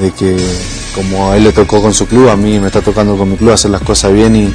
De 0.00 0.12
que 0.12 0.36
como 0.94 1.30
a 1.30 1.36
él 1.36 1.44
le 1.44 1.52
tocó 1.52 1.82
con 1.82 1.92
su 1.92 2.06
club, 2.06 2.28
a 2.28 2.36
mí 2.36 2.58
me 2.58 2.68
está 2.68 2.80
tocando 2.80 3.16
con 3.16 3.30
mi 3.30 3.36
club 3.36 3.50
hacer 3.50 3.70
las 3.70 3.82
cosas 3.82 4.12
bien 4.12 4.36
Y 4.36 4.54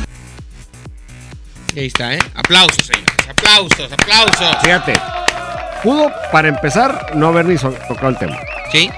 ahí 1.75 1.85
está, 1.87 2.13
¿eh? 2.15 2.19
Aplausos, 2.35 2.85
señores. 2.85 3.09
Aplausos, 3.29 3.91
aplausos. 3.91 4.57
Fíjate, 4.61 4.93
pudo, 5.83 6.11
para 6.31 6.47
empezar, 6.49 7.11
no 7.15 7.27
haber 7.27 7.45
ni 7.45 7.55
tocado 7.57 8.09
el 8.09 8.17
tema. 8.17 8.37
Sí. 8.71 8.89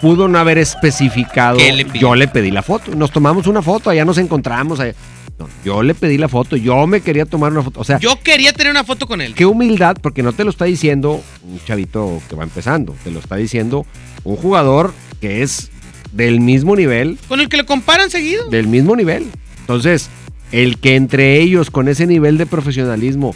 Pudo 0.00 0.26
no 0.28 0.38
haber 0.38 0.58
especificado. 0.58 1.58
¿Qué 1.58 1.72
le 1.72 1.86
yo 1.98 2.14
le 2.14 2.26
pedí 2.28 2.50
la 2.50 2.62
foto. 2.62 2.94
Nos 2.94 3.12
tomamos 3.12 3.46
una 3.46 3.62
foto, 3.62 3.88
allá 3.90 4.04
nos 4.04 4.18
encontramos. 4.18 4.80
allá. 4.80 4.94
No, 5.38 5.48
yo 5.64 5.82
le 5.82 5.94
pedí 5.94 6.18
la 6.18 6.28
foto, 6.28 6.56
yo 6.56 6.86
me 6.86 7.00
quería 7.00 7.24
tomar 7.24 7.52
una 7.52 7.62
foto. 7.62 7.80
O 7.80 7.84
sea, 7.84 7.98
Yo 7.98 8.20
quería 8.20 8.52
tener 8.52 8.72
una 8.72 8.84
foto 8.84 9.06
con 9.06 9.20
él. 9.20 9.34
qué 9.34 9.46
humildad, 9.46 9.96
porque 10.02 10.22
no 10.22 10.32
te 10.32 10.44
lo 10.44 10.50
está 10.50 10.64
diciendo 10.66 11.22
un 11.44 11.64
chavito 11.64 12.20
que 12.28 12.34
va 12.36 12.42
empezando, 12.44 12.94
te 13.04 13.10
lo 13.10 13.20
está 13.20 13.36
diciendo 13.36 13.86
un 14.24 14.36
jugador 14.36 14.92
que 15.20 15.42
es 15.42 15.70
del 16.12 16.40
mismo 16.40 16.76
nivel, 16.76 17.18
Con 17.28 17.40
el 17.40 17.48
que 17.48 17.56
lo 17.56 17.64
comparan 17.64 18.10
seguido. 18.10 18.48
del 18.48 18.66
mismo 18.66 18.94
nivel. 18.96 19.30
Entonces, 19.60 20.10
el 20.52 20.78
que 20.78 20.96
entre 20.96 21.40
ellos 21.40 21.70
con 21.70 21.88
ese 21.88 22.06
nivel 22.06 22.38
de 22.38 22.46
profesionalismo 22.46 23.34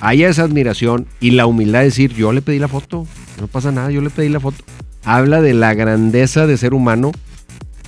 haya 0.00 0.28
esa 0.28 0.42
admiración 0.42 1.06
y 1.20 1.32
la 1.32 1.46
humildad 1.46 1.80
de 1.80 1.86
decir, 1.86 2.14
yo 2.14 2.32
le 2.32 2.42
pedí 2.42 2.58
la 2.58 2.68
foto, 2.68 3.06
no 3.40 3.48
pasa 3.48 3.72
nada, 3.72 3.90
yo 3.90 4.00
le 4.00 4.10
pedí 4.10 4.28
la 4.28 4.40
foto, 4.40 4.64
habla 5.04 5.40
de 5.40 5.54
la 5.54 5.74
grandeza 5.74 6.46
de 6.46 6.56
ser 6.56 6.74
humano 6.74 7.12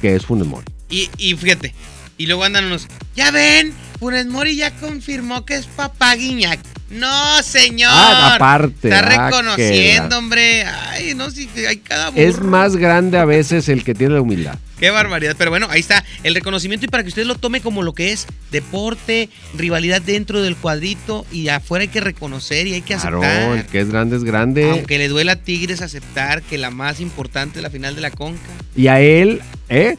que 0.00 0.14
es 0.14 0.26
Funes 0.26 0.46
Mori. 0.46 0.66
Y, 0.90 1.10
y 1.16 1.34
fíjate, 1.34 1.74
y 2.18 2.26
luego 2.26 2.44
andan 2.44 2.66
unos, 2.66 2.88
ya 3.14 3.30
ven, 3.30 3.72
Funes 3.98 4.26
Mori 4.26 4.56
ya 4.56 4.72
confirmó 4.76 5.44
que 5.44 5.54
es 5.54 5.66
papá 5.66 6.14
Guiñac. 6.14 6.60
No, 6.88 7.42
señor. 7.42 7.90
Ah, 7.92 8.34
aparte, 8.36 8.88
Está 8.88 9.00
ah, 9.00 9.30
reconociendo, 9.30 10.18
hombre. 10.18 10.64
Ay, 10.64 11.14
no, 11.14 11.30
si 11.30 11.48
hay 11.66 11.78
cada 11.78 12.10
burro. 12.10 12.22
Es 12.22 12.40
más 12.40 12.76
grande 12.76 13.18
a 13.18 13.24
veces 13.24 13.68
el 13.68 13.82
que 13.82 13.94
tiene 13.94 14.14
la 14.14 14.20
humildad. 14.20 14.56
Qué 14.78 14.90
barbaridad. 14.90 15.34
Pero 15.36 15.50
bueno, 15.50 15.66
ahí 15.70 15.80
está 15.80 16.04
el 16.22 16.34
reconocimiento 16.34 16.86
y 16.86 16.88
para 16.88 17.02
que 17.02 17.08
usted 17.08 17.24
lo 17.24 17.34
tome 17.34 17.60
como 17.60 17.82
lo 17.82 17.92
que 17.92 18.12
es 18.12 18.26
deporte, 18.52 19.30
rivalidad 19.54 20.00
dentro 20.02 20.42
del 20.42 20.54
cuadrito 20.54 21.26
y 21.32 21.48
afuera 21.48 21.82
hay 21.82 21.88
que 21.88 22.00
reconocer 22.00 22.66
y 22.66 22.74
hay 22.74 22.82
que 22.82 22.94
Claro, 22.94 23.22
aceptar. 23.22 23.56
el 23.58 23.66
que 23.66 23.80
es 23.80 23.88
grande 23.88 24.16
es 24.16 24.24
grande. 24.24 24.70
Aunque 24.70 24.98
le 24.98 25.08
duela 25.08 25.32
a 25.32 25.36
Tigres 25.36 25.80
aceptar 25.80 26.42
que 26.42 26.56
la 26.58 26.70
más 26.70 27.00
importante 27.00 27.58
es 27.58 27.62
la 27.62 27.70
final 27.70 27.94
de 27.96 28.02
la 28.02 28.10
Conca. 28.10 28.40
Y 28.76 28.88
a 28.88 29.00
él, 29.00 29.40
¿eh? 29.70 29.96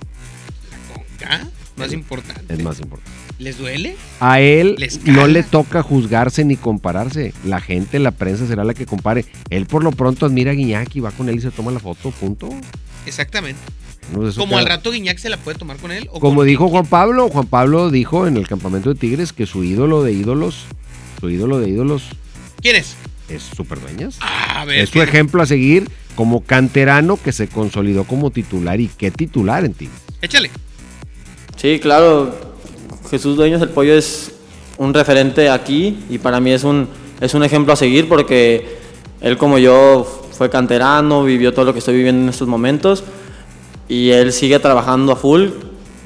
¿Ah? 1.28 1.42
Más 1.76 1.92
importante. 1.92 2.54
Es 2.54 2.62
más 2.64 2.80
importante. 2.80 3.17
¿Les 3.40 3.58
duele? 3.58 3.96
A 4.20 4.40
él 4.42 4.76
Les 4.80 5.06
no 5.06 5.28
le 5.28 5.44
toca 5.44 5.84
juzgarse 5.84 6.44
ni 6.44 6.56
compararse. 6.56 7.34
La 7.46 7.60
gente, 7.62 8.00
la 8.00 8.12
prensa 8.12 8.48
será 8.48 8.64
la 8.64 8.74
que 8.74 8.86
compare. 8.88 9.26
Él 9.52 9.68
por 9.68 9.84
lo 9.84 9.92
pronto 9.92 10.26
admira 10.26 10.52
a 10.52 10.54
Guiñac 10.56 10.96
y 10.96 11.02
va 11.02 11.12
con 11.12 11.30
él 11.30 11.36
y 11.38 11.42
se 11.42 11.52
toma 11.52 11.72
la 11.72 11.80
foto, 11.80 12.10
punto. 12.12 12.50
Exactamente. 13.06 13.60
No, 14.12 14.20
Como 14.34 14.48
queda- 14.52 14.60
al 14.60 14.66
rato 14.66 14.92
Guiñac 14.92 15.18
se 15.20 15.30
la 15.30 15.38
puede 15.38 15.58
tomar 15.58 15.78
con 15.78 15.92
él. 15.92 16.08
O 16.12 16.20
Como 16.20 16.38
con- 16.38 16.48
dijo 16.48 16.68
Juan 16.70 16.86
Pablo, 16.88 17.30
Juan 17.30 17.46
Pablo 17.46 17.92
dijo 17.92 18.26
en 18.26 18.38
el 18.38 18.48
campamento 18.48 18.94
de 18.94 19.00
Tigres 19.00 19.34
que 19.34 19.46
su 19.46 19.64
ídolo 19.64 20.02
de 20.02 20.14
ídolos, 20.14 20.66
su 21.20 21.30
ídolo 21.30 21.60
de 21.60 21.70
ídolos 21.70 22.04
¿Quién 22.62 22.76
es? 22.78 22.96
es 23.30 23.44
Superdueñas. 23.44 24.18
A 24.22 24.66
ver. 24.66 24.80
es 24.80 24.90
su 24.90 25.02
ejemplo 25.02 25.44
a 25.44 25.46
seguir 25.46 25.90
como 26.16 26.42
canterano 26.42 27.18
que 27.22 27.32
se 27.34 27.48
consolidó 27.48 28.06
como 28.06 28.32
titular 28.32 28.80
y 28.82 28.88
qué 28.88 29.12
titular 29.12 29.64
en 29.66 29.74
Tigres. 29.74 30.00
Échale. 30.24 30.50
Sí, 31.56 31.80
claro. 31.80 32.47
Jesús 33.10 33.38
Dueños 33.38 33.62
el 33.62 33.70
Pollo 33.70 33.94
es 33.94 34.34
un 34.78 34.94
referente 34.94 35.50
aquí 35.50 36.06
y 36.10 36.18
para 36.18 36.40
mí 36.40 36.52
es 36.52 36.64
un, 36.64 36.88
es 37.20 37.34
un 37.34 37.44
ejemplo 37.44 37.74
a 37.74 37.76
seguir 37.76 38.08
porque 38.08 38.78
él 39.22 39.38
como 39.38 39.58
yo 39.58 40.06
fue 40.32 40.50
canterano, 40.50 41.24
vivió 41.24 41.54
todo 41.54 41.66
lo 41.66 41.74
que 41.74 41.80
estoy 41.80 41.96
viviendo 41.96 42.24
en 42.24 42.30
estos 42.30 42.48
momentos 42.48 43.04
y 43.88 44.10
él 44.10 44.32
sigue 44.34 44.60
trabajando 44.60 45.12
a 45.14 45.16
full, 45.16 45.48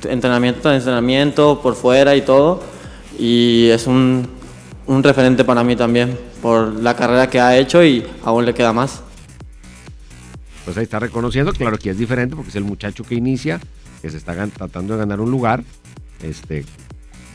entrenamiento 0.03 0.61
tras 0.61 0.77
entrenamiento, 0.77 1.59
por 1.61 1.75
fuera 1.75 2.15
y 2.15 2.21
todo. 2.21 2.61
Y 3.17 3.67
es 3.69 3.87
un, 3.87 4.27
un 4.87 5.03
referente 5.03 5.43
para 5.43 5.63
mí 5.63 5.75
también 5.75 6.17
por 6.41 6.79
la 6.81 6.95
carrera 6.95 7.29
que 7.29 7.39
ha 7.39 7.57
hecho 7.57 7.83
y 7.83 8.05
aún 8.23 8.45
le 8.45 8.53
queda 8.53 8.71
más. 8.71 9.01
Pues 10.63 10.77
ahí 10.77 10.83
está 10.83 10.99
reconociendo, 10.99 11.51
claro 11.53 11.77
que 11.77 11.89
es 11.89 11.97
diferente 11.97 12.35
porque 12.35 12.49
es 12.49 12.55
el 12.55 12.63
muchacho 12.63 13.03
que 13.03 13.15
inicia, 13.15 13.59
que 14.01 14.09
se 14.09 14.17
está 14.17 14.33
tratando 14.47 14.93
de 14.93 14.99
ganar 14.99 15.19
un 15.19 15.31
lugar, 15.31 15.63
este, 16.21 16.65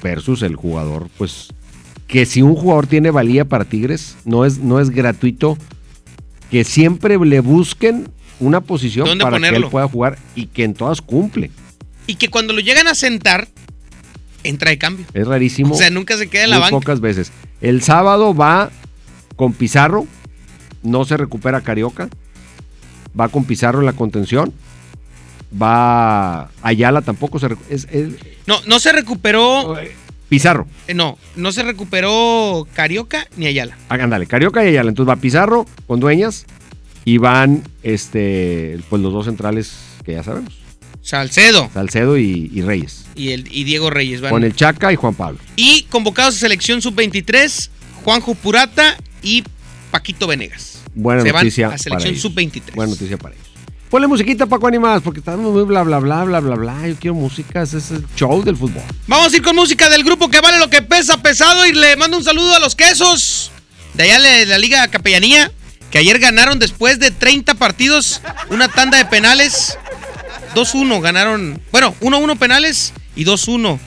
versus 0.03 0.43
el 0.43 0.57
jugador, 0.57 1.09
pues, 1.19 1.49
que 2.07 2.27
si 2.27 2.43
un 2.43 2.55
jugador 2.55 2.87
tiene 2.87 3.11
valía 3.11 3.45
para 3.45 3.65
Tigres, 3.65 4.17
no 4.25 4.45
es, 4.45 4.59
no 4.59 4.81
es 4.81 4.91
gratuito 4.91 5.59
que 6.51 6.65
siempre 6.65 7.19
le 7.19 7.41
busquen 7.41 8.09
una 8.39 8.61
posición 8.61 9.07
¿Dónde 9.07 9.25
para 9.25 9.39
que 9.41 9.57
él 9.57 9.67
pueda 9.69 9.89
jugar 9.89 10.19
y 10.35 10.47
que 10.47 10.65
en 10.65 10.75
todas 10.75 11.01
cumple. 11.01 11.51
Y 12.07 12.17
que 12.17 12.29
cuando 12.29 12.53
lo 12.53 12.61
llegan 12.61 12.87
a 12.87 12.95
sentar, 12.95 13.49
entra 14.45 14.71
de 14.71 14.79
cambio. 14.79 15.07
Es 15.13 15.27
rarísimo. 15.27 15.75
O 15.75 15.79
sea, 15.79 15.91
nunca 15.91 16.17
se 16.17 16.29
queda 16.29 16.45
en 16.45 16.51
la 16.51 16.59
banca. 16.59 16.71
pocas 16.71 17.01
veces. 17.01 17.33
El 17.61 17.83
sábado 17.83 18.35
va 18.35 18.71
con 19.35 19.53
Pizarro, 19.53 20.07
no 20.83 21.05
se 21.05 21.17
recupera 21.17 21.63
Carioca, 21.63 22.09
va 23.19 23.29
con 23.29 23.45
Pizarro 23.45 23.81
en 23.81 23.87
la 23.87 23.93
contención, 23.95 24.53
va 25.53 26.51
Ayala 26.63 27.03
tampoco 27.03 27.39
se 27.39 27.49
es, 27.71 27.87
es- 27.91 28.15
No, 28.47 28.61
no 28.67 28.79
se 28.79 28.93
recuperó. 28.93 29.77
Pizarro. 30.29 30.67
eh, 30.89 30.95
No, 30.95 31.19
no 31.37 31.53
se 31.53 31.63
recuperó 31.63 32.67
Carioca 32.75 33.27
ni 33.37 33.47
Ayala. 33.47 33.77
Ah, 33.89 33.95
Ándale, 33.95 34.27
Carioca 34.27 34.65
y 34.65 34.69
Ayala. 34.69 34.89
Entonces 34.89 35.11
va 35.11 35.17
Pizarro 35.21 35.67
con 35.87 36.01
Dueñas 36.01 36.47
y 37.05 37.19
van 37.19 37.63
este, 37.85 38.79
pues 38.91 39.01
los 39.03 39.13
dos 39.13 39.27
centrales 39.27 39.73
que 40.05 40.13
ya 40.15 40.23
sabemos. 40.25 40.53
Salcedo 41.01 41.71
Salcedo 41.73 42.19
y, 42.19 42.51
y 42.53 42.63
Reyes. 42.63 43.07
y, 43.15 43.29
el, 43.31 43.47
y 43.55 43.63
Diego 43.63 43.91
Reyes 43.91 44.21
van. 44.21 44.33
Con 44.33 44.43
el 44.43 44.57
Chaca 44.57 44.93
y 44.93 44.97
Juan 44.97 45.15
Pablo. 45.15 45.39
Y 45.55 45.83
convocados 45.85 46.35
a 46.35 46.39
selección 46.41 46.83
sub-23, 46.83 47.71
Juanjo 48.03 48.35
Purata 48.35 48.97
y 49.23 49.45
Paquito 49.93 50.27
Venegas. 50.27 50.81
Buena 50.97 51.23
Se 51.23 51.31
van 51.31 51.45
noticia. 51.45 51.67
a 51.67 51.71
para 51.71 51.79
selección 51.79 52.11
ellos. 52.15 52.23
sub-23. 52.23 52.75
Buena 52.75 52.91
noticia 52.91 53.17
para 53.19 53.37
ellos. 53.37 53.46
Ponle 53.97 54.09
musiquita, 54.09 54.45
Paco 54.45 54.67
Animas, 54.67 55.01
porque 55.03 55.21
estamos 55.21 55.55
muy 55.55 55.63
bla, 55.63 55.83
bla, 55.83 55.99
bla, 56.01 56.23
bla, 56.25 56.41
bla, 56.41 56.55
bla. 56.55 56.87
Yo 56.87 56.97
quiero 56.97 57.15
música, 57.15 57.63
es 57.63 57.73
el 57.73 58.05
show 58.15 58.45
del 58.45 58.55
fútbol. 58.55 58.83
Vamos 59.07 59.33
a 59.33 59.37
ir 59.37 59.43
con 59.43 59.57
música 59.57 59.89
del 59.89 60.05
grupo 60.05 60.29
que 60.29 60.43
vale 60.43 60.59
lo 60.59 60.69
que 60.69 60.83
pesa 60.83 61.23
pesado 61.23 61.65
y 61.65 61.73
le 61.73 61.97
mando 61.97 62.19
un 62.19 62.23
saludo 62.23 62.55
a 62.55 62.59
los 62.59 62.77
quesos 62.77 63.51
de 63.95 64.03
allá 64.03 64.21
de 64.21 64.45
la 64.45 64.59
Liga 64.59 64.87
Capellanía, 64.89 65.51
que 65.91 65.97
ayer 65.97 66.19
ganaron 66.19 66.59
después 66.59 66.99
de 66.99 67.11
30 67.11 67.55
partidos 67.55 68.21
una 68.51 68.69
tanda 68.69 68.99
de 68.99 69.07
penales. 69.07 69.79
2-1 70.55 71.01
ganaron, 71.01 71.59
bueno, 71.73 71.95
1-1 72.03 72.37
penales 72.37 72.93
y 73.15 73.25
2-1 73.25 73.79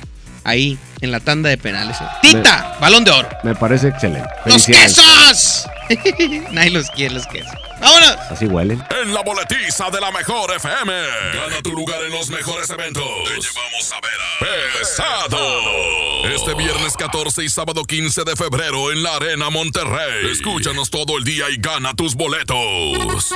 ahí 0.43 0.79
en 1.01 1.11
la 1.11 1.19
tanda 1.19 1.49
de 1.49 1.57
penales. 1.57 1.97
Tita, 2.21 2.77
balón 2.79 3.03
de 3.03 3.11
oro. 3.11 3.29
Me 3.43 3.55
parece 3.55 3.89
excelente. 3.89 4.29
¡Los 4.45 4.65
quesos! 4.65 5.67
Nadie 6.51 6.71
los 6.71 6.89
quiere, 6.91 7.15
los 7.15 7.27
quesos. 7.27 7.51
¡Vámonos! 7.79 8.17
Así 8.29 8.45
huelen. 8.45 8.83
En 9.01 9.13
la 9.13 9.21
boletiza 9.21 9.89
de 9.89 10.01
la 10.01 10.11
mejor 10.11 10.51
FM. 10.51 10.91
Gana 11.33 11.61
tu 11.63 11.71
lugar 11.71 12.01
en 12.03 12.11
los 12.11 12.29
mejores 12.29 12.69
eventos. 12.69 13.03
Te 13.03 13.29
llevamos 13.29 13.91
a 13.91 14.01
ver 14.01 14.11
a 14.21 14.77
Pesado. 14.79 16.25
Este 16.25 16.53
viernes 16.55 16.97
14 16.97 17.43
y 17.43 17.49
sábado 17.49 17.83
15 17.85 18.23
de 18.23 18.35
febrero 18.35 18.91
en 18.91 19.01
la 19.01 19.15
Arena 19.15 19.49
Monterrey. 19.49 20.29
Escúchanos 20.31 20.89
todo 20.89 21.17
el 21.17 21.23
día 21.23 21.49
y 21.49 21.57
gana 21.57 21.93
tus 21.93 22.15
boletos. 22.15 23.33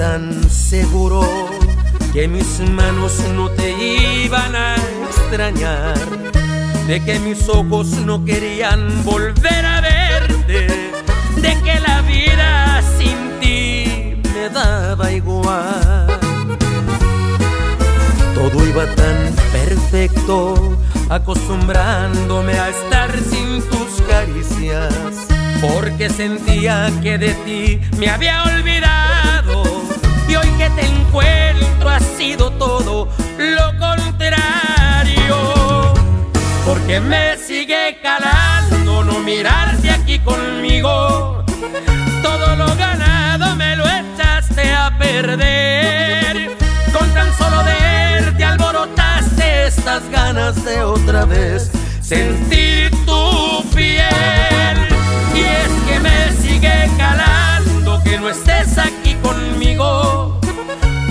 Tan 0.00 0.48
seguro 0.48 1.20
que 2.14 2.26
mis 2.26 2.58
manos 2.60 3.20
no 3.34 3.50
te 3.50 3.70
iban 4.24 4.56
a 4.56 4.74
extrañar, 5.06 5.94
de 6.86 7.04
que 7.04 7.18
mis 7.18 7.46
ojos 7.50 7.88
no 8.06 8.24
querían 8.24 9.04
volver 9.04 9.66
a 9.66 9.82
verte, 9.82 10.68
de 11.36 11.62
que 11.62 11.80
la 11.80 12.00
vida 12.00 12.80
sin 12.96 13.18
ti 13.40 14.16
me 14.32 14.48
daba 14.48 15.12
igual. 15.12 16.06
Todo 18.34 18.66
iba 18.66 18.86
tan 18.94 19.18
perfecto, 19.52 20.78
acostumbrándome 21.10 22.58
a 22.58 22.70
estar 22.70 23.10
sin 23.18 23.60
tus 23.68 24.00
caricias, 24.08 25.28
porque 25.60 26.08
sentía 26.08 26.90
que 27.02 27.18
de 27.18 27.34
ti 27.44 27.80
me 27.98 28.08
había 28.08 28.44
olvidado. 28.44 29.09
Que 30.60 30.68
te 30.68 30.84
encuentro 30.84 31.88
ha 31.88 31.98
sido 32.00 32.50
todo 32.50 33.08
lo 33.38 33.78
contrario. 33.78 35.34
Porque 36.66 37.00
me 37.00 37.38
sigue 37.38 37.98
calando 38.02 39.02
no 39.04 39.20
mirarte 39.20 39.90
aquí 39.90 40.18
conmigo. 40.18 41.42
Todo 42.22 42.56
lo 42.56 42.66
ganado 42.76 43.56
me 43.56 43.74
lo 43.74 43.86
echaste 43.86 44.70
a 44.70 44.94
perder. 44.98 46.58
Con 46.92 47.08
tan 47.14 47.32
solo 47.38 47.64
verte 47.64 48.44
alborotaste 48.44 49.66
estas 49.66 50.06
ganas 50.10 50.62
de 50.62 50.82
otra 50.82 51.24
vez 51.24 51.70
sentir 52.02 52.90
tu 53.06 53.64
piel. 53.74 54.76
Y 55.34 55.40
es 55.40 55.70
que 55.88 56.00
me 56.00 56.32
sigue 56.32 56.90
calando 56.98 58.02
que 58.04 58.18
no 58.18 58.28
estés 58.28 58.76
aquí 58.76 59.14
conmigo. 59.22 60.29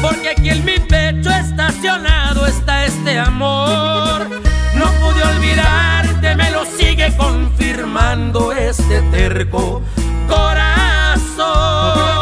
Porque 0.02 0.30
aquí 0.30 0.50
en 0.50 0.64
mi 0.66 0.80
pecho 0.80 1.30
estacionado 1.30 2.46
está 2.46 2.86
este 2.86 3.20
amor. 3.20 4.28
No 4.76 4.86
pude 5.00 5.22
olvidarte, 5.24 6.36
me 6.36 6.52
lo 6.52 6.66
sigue 6.66 7.16
confirmando 7.18 8.52
este 8.54 9.02
terco 9.12 9.82
corazón. 10.28 12.19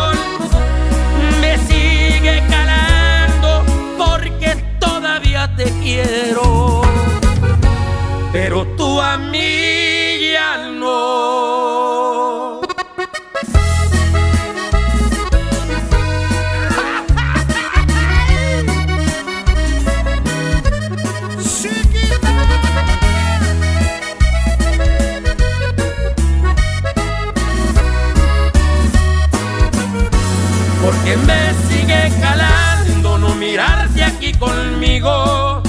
Porque 31.07 31.25
me 31.25 31.53
sigue 31.69 32.11
calando 32.19 33.17
no 33.17 33.33
mirarte 33.35 34.03
aquí 34.03 34.33
conmigo. 34.33 35.63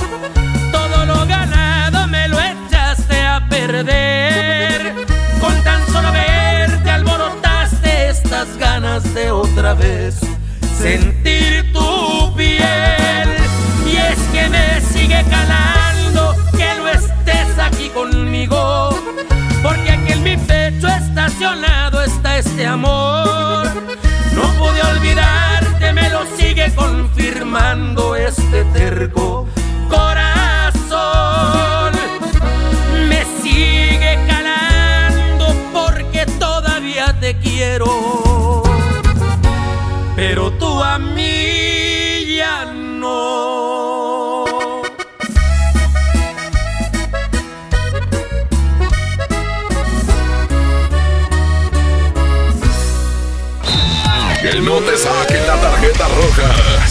Todo 0.73 1.07
lo 1.07 1.27
ganado 1.27 2.09
me 2.09 2.27
lo 2.27 2.41
echaste 2.41 3.21
a 3.23 3.47
perder. 3.49 4.95
Con 5.41 5.55
tan 5.63 5.87
solo 5.93 6.11
verte 6.11 6.91
alborotaste 6.91 8.09
estas 8.09 8.57
ganas 8.57 9.15
de 9.15 9.31
otra 9.31 9.75
vez 9.75 10.19
sentir 10.77 11.73
tu 11.73 12.35
piel. 12.35 13.29
Y 13.87 13.97
es 13.97 14.19
que 14.33 14.49
me 14.49 14.81
sigue 14.81 15.25
calando 15.31 16.35
que 16.57 16.75
no 16.79 16.89
estés 16.89 17.59
aquí 17.61 17.91
conmigo. 17.91 18.91
Porque 19.63 19.93
aquí 19.93 20.13
en 20.15 20.23
mi 20.25 20.37
pecho 20.37 20.89
estacionado 20.89 22.03
está 22.03 22.39
este 22.39 22.67
amor. 22.67 23.78
Olvidarte, 24.91 25.93
me 25.93 26.09
lo 26.11 26.25
sigue 26.37 26.73
confirmando 26.75 28.17
este 28.17 28.65
terco 28.73 29.47
corazón. 29.89 30.28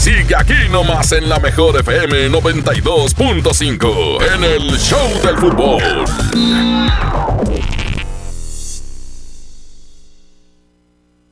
Sigue 0.08 0.36
aquí 0.38 0.54
nomás 0.72 1.12
en 1.12 1.28
la 1.28 1.38
mejor 1.38 1.78
FM 1.82 2.30
92.5 2.30 4.36
en 4.36 4.42
el 4.42 4.80
Show 4.80 5.22
del 5.22 5.36
Fútbol. 5.36 5.84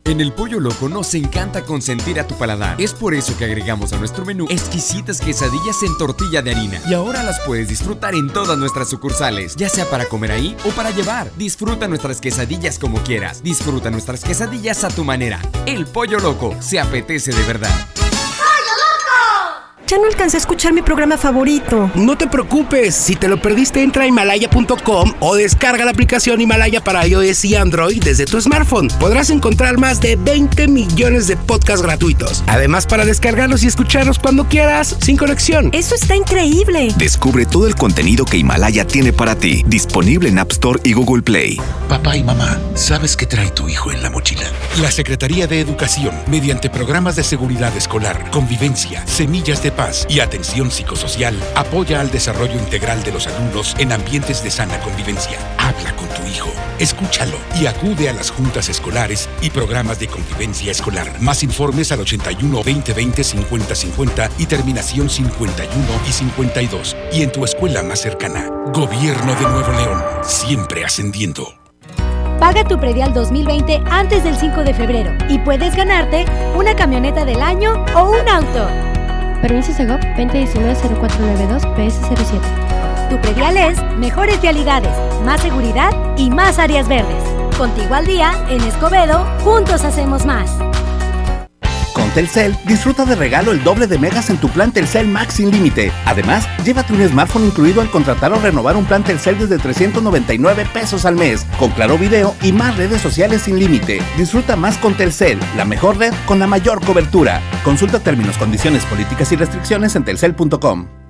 En 0.04 0.20
el 0.20 0.34
Pollo 0.34 0.60
Loco 0.60 0.90
nos 0.90 1.14
encanta 1.14 1.64
consentir 1.64 2.20
a 2.20 2.28
tu 2.28 2.38
paladar. 2.38 2.82
Es 2.82 2.94
por 2.94 3.14
eso 3.14 3.38
que 3.38 3.46
agregamos 3.46 3.94
a 3.94 3.98
nuestro 3.98 4.26
menú 4.26 4.46
exquisitas 4.50 5.22
quesadillas 5.22 5.82
en 5.82 5.98
tortilla 5.98 6.42
de 6.42 6.52
harina. 6.52 6.82
Y 6.86 6.94
ahora 6.94 7.24
las 7.24 7.40
puedes 7.46 7.70
disfrutar 7.70 8.14
en 8.14 8.30
todas 8.30 8.58
nuestras 8.58 8.90
sucursales, 8.90 9.56
ya 9.56 9.70
sea 9.70 9.90
para 9.90 10.04
comer 10.04 10.34
ahí 10.34 10.54
o 10.66 10.72
para 10.72 10.92
llevar. 10.92 11.32
Disfruta 11.38 11.88
nuestras 11.88 12.20
quesadillas 12.20 12.78
como 12.78 13.02
quieras. 13.04 13.42
Disfruta 13.42 13.90
nuestras 13.90 14.22
quesadillas 14.22 14.84
a 14.84 14.90
tu 14.90 15.06
manera. 15.06 15.40
El 15.66 15.86
Pollo 15.86 16.20
Loco 16.20 16.54
se 16.60 16.78
apetece 16.78 17.32
de 17.32 17.44
verdad. 17.44 17.72
Ya 19.88 20.00
no 20.00 20.06
alcancé 20.06 20.38
a 20.38 20.40
escuchar 20.40 20.74
mi 20.74 20.82
programa 20.82 21.16
favorito. 21.16 21.92
No 21.94 22.18
te 22.18 22.26
preocupes, 22.26 22.96
si 22.96 23.16
te 23.16 23.28
lo 23.28 23.40
perdiste 23.40 23.84
entra 23.84 24.06
a 24.06 24.08
himalaya.com 24.08 25.14
o 25.20 25.36
descarga 25.36 25.86
la 25.86 25.92
aplicación 25.92 26.42
Himalaya 26.42 26.84
para 26.84 27.06
iOS 27.06 27.46
y 27.46 27.56
Android 27.56 28.04
desde 28.04 28.26
tu 28.26 28.42
smartphone. 28.42 28.88
Podrás 29.00 29.30
encontrar 29.30 29.78
más 29.78 30.02
de 30.02 30.16
20 30.16 30.70
millones 30.70 31.28
de 31.28 31.38
podcasts 31.38 31.84
gratuitos. 31.84 32.44
Además 32.48 32.88
para 32.88 33.06
descargarlos 33.06 33.62
y 33.62 33.68
escucharlos 33.68 34.18
cuando 34.18 34.50
quieras, 34.50 34.98
sin 35.02 35.18
conexión. 35.18 35.70
Eso 35.72 35.94
está 35.94 36.16
increíble. 36.16 36.92
Descubre 36.98 37.46
todo 37.46 37.68
el 37.68 37.76
contenido 37.76 38.26
que 38.26 38.38
Himalaya 38.38 38.88
tiene 38.88 39.14
para 39.14 39.36
ti, 39.36 39.64
disponible 39.68 40.30
en 40.30 40.40
App 40.40 40.52
Store 40.52 40.80
y 40.84 40.94
Google 40.94 41.22
Play. 41.22 41.62
Papá 41.88 42.18
y 42.18 42.24
mamá, 42.24 42.60
¿sabes 42.74 43.16
qué 43.16 43.28
trae 43.28 43.52
tu 43.52 43.70
hijo 43.70 43.92
en 43.92 44.02
la 44.02 44.10
mochila? 44.10 44.50
La 44.82 44.90
Secretaría 44.90 45.46
de 45.46 45.60
Educación, 45.60 46.16
mediante 46.26 46.72
programas 46.72 47.16
de 47.16 47.24
seguridad 47.24 47.76
escolar, 47.78 48.32
convivencia, 48.32 49.06
semillas 49.06 49.62
de 49.62 49.75
paz 49.76 50.06
y 50.10 50.20
atención 50.20 50.72
psicosocial, 50.72 51.36
apoya 51.56 52.02
al 52.02 52.12
desarrollo 52.12 52.54
integral 52.54 53.04
de 53.04 53.12
los 53.12 53.28
alumnos 53.28 53.76
en 53.78 53.92
ambientes 53.92 54.44
de 54.44 54.52
sana 54.52 54.80
convivencia. 54.80 55.38
Habla 55.58 55.96
con 55.96 56.08
tu 56.10 56.26
hijo, 56.28 56.50
escúchalo 56.80 57.38
y 57.60 57.66
acude 57.68 58.10
a 58.10 58.14
las 58.14 58.32
juntas 58.32 58.70
escolares 58.70 59.30
y 59.42 59.50
programas 59.50 60.00
de 60.00 60.08
convivencia 60.08 60.72
escolar. 60.72 61.20
Más 61.22 61.44
informes 61.44 61.92
al 61.92 62.02
81 62.02 62.58
2020 62.58 63.24
50 63.24 63.76
50 63.76 64.30
y 64.38 64.46
terminación 64.46 65.10
51 65.10 65.86
y 66.08 66.12
52. 66.12 66.96
Y 67.12 67.24
en 67.24 67.32
tu 67.32 67.44
escuela 67.44 67.84
más 67.84 68.02
cercana. 68.02 68.50
Gobierno 68.74 69.36
de 69.36 69.42
Nuevo 69.42 69.72
León, 69.72 70.02
siempre 70.24 70.86
ascendiendo. 70.86 71.60
Paga 72.40 72.68
tu 72.68 72.78
predial 72.80 73.14
2020 73.14 73.82
antes 73.90 74.24
del 74.24 74.36
5 74.36 74.64
de 74.64 74.74
febrero 74.74 75.12
y 75.30 75.40
puedes 75.40 75.76
ganarte 75.76 76.26
una 76.56 76.76
camioneta 76.76 77.26
del 77.26 77.42
año 77.42 77.86
o 77.96 78.10
un 78.10 78.28
auto. 78.28 78.95
Permiso 79.46 79.74
Segov 79.74 80.00
2019-0492 80.18 81.62
PS07. 81.76 83.10
Tu 83.12 83.22
predial 83.22 83.56
es 83.58 83.80
mejores 84.00 84.42
vialidades, 84.42 84.90
más 85.24 85.40
seguridad 85.40 85.92
y 86.18 86.32
más 86.32 86.58
áreas 86.58 86.88
verdes. 86.88 87.24
Contigo 87.56 87.94
al 87.94 88.08
día, 88.08 88.34
en 88.50 88.60
Escobedo, 88.62 89.24
juntos 89.44 89.84
hacemos 89.84 90.26
más. 90.26 90.50
Con 91.96 92.10
Telcel, 92.10 92.58
disfruta 92.66 93.06
de 93.06 93.16
regalo 93.16 93.54
el 93.54 93.64
doble 93.64 93.88
de 93.88 93.98
megas 93.98 94.30
en 94.30 94.36
tu 94.36 94.50
plan 94.50 94.74
Telcel 94.74 95.08
Max 95.08 95.36
sin 95.36 95.50
límite. 95.50 95.94
Además, 96.04 96.46
llévate 96.66 96.92
un 96.92 97.08
smartphone 97.08 97.46
incluido 97.46 97.80
al 97.80 97.90
contratar 97.90 98.34
o 98.34 98.40
renovar 98.40 98.76
un 98.76 98.84
plan 98.84 99.02
Telcel 99.02 99.40
desde 99.40 99.58
399 99.58 100.68
pesos 100.74 101.06
al 101.06 101.16
mes, 101.16 101.48
con 101.58 101.72
claro 101.72 101.98
video 101.98 102.36
y 102.44 102.52
más 102.52 102.76
redes 102.76 103.02
sociales 103.02 103.44
sin 103.44 103.58
límite. 103.58 104.02
Disfruta 104.18 104.58
más 104.58 104.78
con 104.78 104.94
Telcel, 104.96 105.40
la 105.56 105.64
mejor 105.64 105.98
red 105.98 106.14
con 106.26 106.38
la 106.38 106.48
mayor 106.48 106.86
cobertura. 106.86 107.42
Consulta 107.64 108.00
términos, 108.00 108.38
condiciones, 108.38 108.84
políticas 108.84 109.32
y 109.32 109.38
restricciones 109.38 109.96
en 109.96 110.04
telcel.com. 110.04 111.05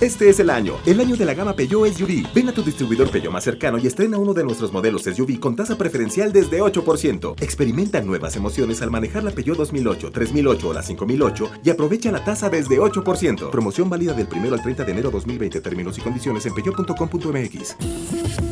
Este 0.00 0.30
es 0.30 0.40
el 0.40 0.50
año, 0.50 0.74
el 0.86 1.00
año 1.00 1.16
de 1.16 1.24
la 1.24 1.34
gama 1.34 1.54
Peugeot 1.54 1.92
SUV. 1.92 2.32
Ven 2.34 2.48
a 2.48 2.52
tu 2.52 2.62
distribuidor 2.62 3.10
Peugeot 3.10 3.32
más 3.32 3.44
cercano 3.44 3.78
y 3.78 3.86
estrena 3.86 4.18
uno 4.18 4.32
de 4.32 4.44
nuestros 4.44 4.72
modelos 4.72 5.02
SUV 5.02 5.38
con 5.38 5.56
tasa 5.56 5.76
preferencial 5.76 6.32
desde 6.32 6.60
8%. 6.60 7.42
Experimenta 7.42 8.00
nuevas 8.00 8.36
emociones 8.36 8.80
al 8.82 8.90
manejar 8.90 9.24
la 9.24 9.30
Peugeot 9.30 9.58
2008, 9.58 10.10
3008 10.10 10.68
o 10.68 10.72
la 10.72 10.82
5008 10.82 11.50
y 11.64 11.70
aprovecha 11.70 12.10
la 12.10 12.24
tasa 12.24 12.48
desde 12.48 12.78
8%. 12.78 13.50
Promoción 13.50 13.90
válida 13.90 14.14
del 14.14 14.28
1 14.34 14.54
al 14.54 14.62
30 14.62 14.84
de 14.84 14.92
enero 14.92 15.10
2020. 15.10 15.60
Términos 15.60 15.98
y 15.98 16.00
condiciones 16.00 16.46
en 16.46 16.54
peugeot.com.mx. 16.54 18.49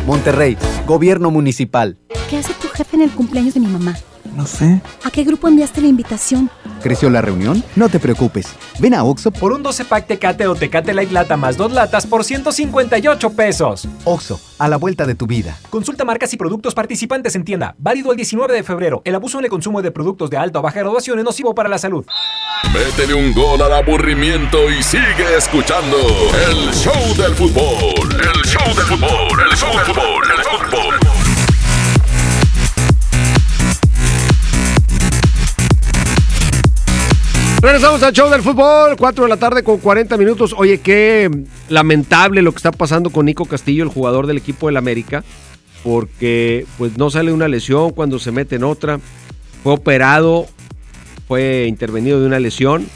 Monterrey, 0.06 0.58
Gobierno 0.86 1.32
Municipal. 1.32 1.98
¿Qué 2.30 2.38
hace 2.38 2.54
tu 2.54 2.68
jefe 2.68 2.96
en 2.96 3.02
el 3.04 3.12
cumpleaños 3.12 3.56
de 3.56 3.60
mi 3.60 3.68
mamá? 3.68 3.96
No 4.36 4.46
sé. 4.46 4.82
¿A 5.04 5.12
qué 5.12 5.24
grupo 5.24 5.48
enviaste 5.48 5.80
la 5.80 5.88
invitación? 5.88 6.50
¿Creció 6.84 7.10
la 7.10 7.22
reunión? 7.22 7.64
No 7.78 7.88
te 7.88 8.00
preocupes. 8.00 8.48
Ven 8.80 8.94
a 8.94 9.04
Oxo 9.06 9.32
Por 9.32 9.54
un 9.54 9.64
12 9.64 9.86
pack 9.86 10.08
Tecate 10.08 10.46
o 10.48 10.56
Tecate 10.56 10.94
Light 10.94 11.12
Lata 11.12 11.38
más 11.38 11.56
dos 11.56 11.72
latas 11.72 12.06
por 12.06 12.26
158 12.26 13.30
pesos. 13.32 13.88
Oxo, 14.04 14.40
a 14.60 14.68
la 14.68 14.76
vuelta 14.76 15.06
de 15.06 15.16
tu 15.16 15.26
vida. 15.26 15.58
Consulta 15.70 16.04
marcas 16.04 16.34
y 16.34 16.38
productos 16.38 16.76
participantes 16.76 17.36
en 17.36 17.46
tienda. 17.46 17.76
Válido 17.78 18.12
el 18.12 18.18
19 18.18 18.54
de 18.54 18.64
febrero. 18.64 19.02
El 19.06 19.16
abuso 19.16 19.40
en 19.40 19.46
el 19.46 19.50
consumo 19.50 19.82
de 19.82 19.92
productos 19.92 20.30
de 20.30 20.38
alta 20.38 20.60
o 20.60 20.62
baja 20.62 20.80
graduación 20.82 21.18
es 21.18 21.24
nocivo 21.26 21.56
para 21.56 21.70
la 21.70 21.78
salud. 21.78 22.06
Métele 22.74 23.14
un 23.14 23.34
gol 23.34 23.62
al 23.62 23.72
aburrimiento 23.74 24.70
y 24.70 24.84
sigue 24.84 25.38
escuchando 25.38 25.98
el 26.50 26.74
show 26.74 27.16
del 27.16 27.34
fútbol. 27.36 28.12
El 28.12 28.42
show 28.44 28.76
del 28.76 28.86
fútbol, 28.86 29.40
el 29.50 29.58
show 29.58 29.70
del 29.72 29.86
fútbol, 29.86 30.24
el 30.30 30.44
show 30.44 30.44
del 30.44 30.44
fútbol. 30.44 30.55
Regresamos 37.62 38.04
al 38.04 38.14
show 38.14 38.30
del 38.30 38.42
fútbol, 38.42 38.96
4 38.98 39.24
de 39.24 39.30
la 39.30 39.38
tarde 39.38 39.64
con 39.64 39.78
40 39.78 40.18
minutos. 40.18 40.54
Oye, 40.58 40.80
qué 40.80 41.32
lamentable 41.70 42.42
lo 42.42 42.52
que 42.52 42.58
está 42.58 42.72
pasando 42.72 43.10
con 43.10 43.26
Nico 43.26 43.46
Castillo, 43.46 43.84
el 43.84 43.90
jugador 43.90 44.28
del 44.28 44.38
equipo 44.38 44.68
del 44.68 44.78
América, 44.78 45.24
porque 45.84 46.66
pues 46.78 46.98
no 46.98 47.10
sale 47.10 47.32
una 47.32 47.48
lesión 47.48 47.92
cuando 47.92 48.20
se 48.20 48.32
mete 48.32 48.58
en 48.58 48.64
otra. 48.64 49.00
Fue 49.64 49.74
operado, 49.74 50.46
fue 51.28 51.66
intervenido 51.68 52.20
de 52.20 52.28
una 52.28 52.40
lesión 52.40 52.88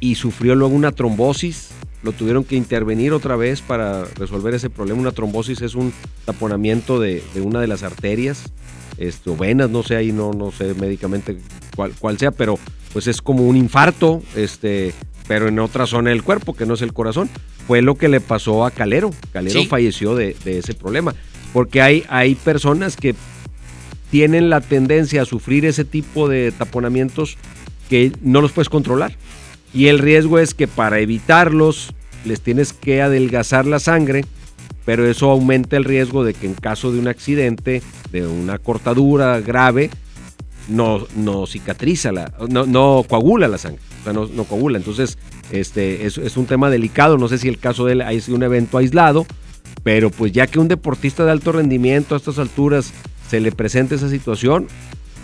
y 0.00 0.14
sufrió 0.14 0.54
luego 0.54 0.74
una 0.74 0.92
trombosis. 0.92 1.68
Lo 2.02 2.12
tuvieron 2.12 2.44
que 2.44 2.56
intervenir 2.56 3.12
otra 3.12 3.36
vez 3.36 3.60
para 3.60 4.04
resolver 4.04 4.54
ese 4.54 4.70
problema. 4.70 5.00
Una 5.00 5.12
trombosis 5.12 5.60
es 5.60 5.74
un 5.74 5.92
taponamiento 6.24 6.98
de, 6.98 7.22
de 7.34 7.40
una 7.42 7.60
de 7.60 7.66
las 7.66 7.82
arterias, 7.82 8.44
este, 8.96 9.28
o 9.30 9.36
venas, 9.36 9.68
no 9.68 9.82
sé 9.82 9.96
ahí, 9.96 10.12
no, 10.12 10.32
no 10.32 10.50
sé 10.50 10.72
médicamente 10.74 11.38
cuál, 11.76 11.92
cuál 11.98 12.18
sea, 12.18 12.30
pero 12.30 12.58
pues 12.92 13.06
es 13.06 13.20
como 13.22 13.46
un 13.46 13.56
infarto, 13.56 14.22
este, 14.36 14.92
pero 15.26 15.48
en 15.48 15.58
otra 15.58 15.86
zona 15.86 16.10
del 16.10 16.22
cuerpo, 16.22 16.54
que 16.54 16.66
no 16.66 16.74
es 16.74 16.82
el 16.82 16.92
corazón. 16.92 17.28
Fue 17.66 17.82
lo 17.82 17.96
que 17.96 18.08
le 18.08 18.20
pasó 18.20 18.64
a 18.64 18.70
Calero. 18.70 19.10
Calero 19.32 19.60
Sí. 19.60 19.66
falleció 19.66 20.14
de, 20.14 20.34
de 20.44 20.58
ese 20.58 20.74
problema. 20.74 21.14
Porque 21.52 21.82
hay, 21.82 22.04
hay 22.08 22.34
personas 22.34 22.96
que 22.96 23.14
tienen 24.10 24.48
la 24.48 24.60
tendencia 24.60 25.22
a 25.22 25.26
sufrir 25.26 25.64
ese 25.66 25.84
tipo 25.84 26.28
de 26.28 26.50
taponamientos 26.52 27.36
que 27.90 28.12
no 28.22 28.40
los 28.40 28.52
puedes 28.52 28.68
controlar. 28.70 29.12
Y 29.74 29.86
el 29.88 29.98
riesgo 29.98 30.38
es 30.38 30.54
que 30.54 30.66
para 30.66 30.98
evitarlos 31.00 31.92
les 32.24 32.40
tienes 32.40 32.72
que 32.72 33.02
adelgazar 33.02 33.66
la 33.66 33.78
sangre, 33.80 34.24
pero 34.86 35.06
eso 35.06 35.30
aumenta 35.30 35.76
el 35.76 35.84
riesgo 35.84 36.24
de 36.24 36.32
que 36.32 36.46
en 36.46 36.54
caso 36.54 36.90
de 36.90 36.98
un 36.98 37.08
accidente, 37.08 37.82
de 38.12 38.26
una 38.26 38.58
cortadura 38.58 39.40
grave, 39.40 39.90
no, 40.68 41.06
no 41.16 41.46
cicatriza, 41.46 42.12
la, 42.12 42.32
no, 42.48 42.66
no 42.66 43.04
coagula 43.08 43.48
la 43.48 43.58
sangre, 43.58 43.80
o 44.00 44.04
sea, 44.04 44.12
no, 44.12 44.26
no 44.26 44.44
coagula. 44.44 44.78
Entonces, 44.78 45.18
este, 45.50 46.06
es, 46.06 46.18
es 46.18 46.36
un 46.36 46.46
tema 46.46 46.70
delicado, 46.70 47.18
no 47.18 47.28
sé 47.28 47.38
si 47.38 47.48
el 47.48 47.58
caso 47.58 47.86
de 47.86 47.94
él 47.94 48.00
ha 48.02 48.10
sido 48.20 48.36
un 48.36 48.42
evento 48.42 48.78
aislado, 48.78 49.26
pero 49.82 50.10
pues 50.10 50.32
ya 50.32 50.46
que 50.46 50.58
un 50.58 50.68
deportista 50.68 51.24
de 51.24 51.30
alto 51.32 51.52
rendimiento 51.52 52.14
a 52.14 52.18
estas 52.18 52.38
alturas 52.38 52.92
se 53.30 53.40
le 53.40 53.52
presente 53.52 53.94
esa 53.94 54.08
situación, 54.10 54.68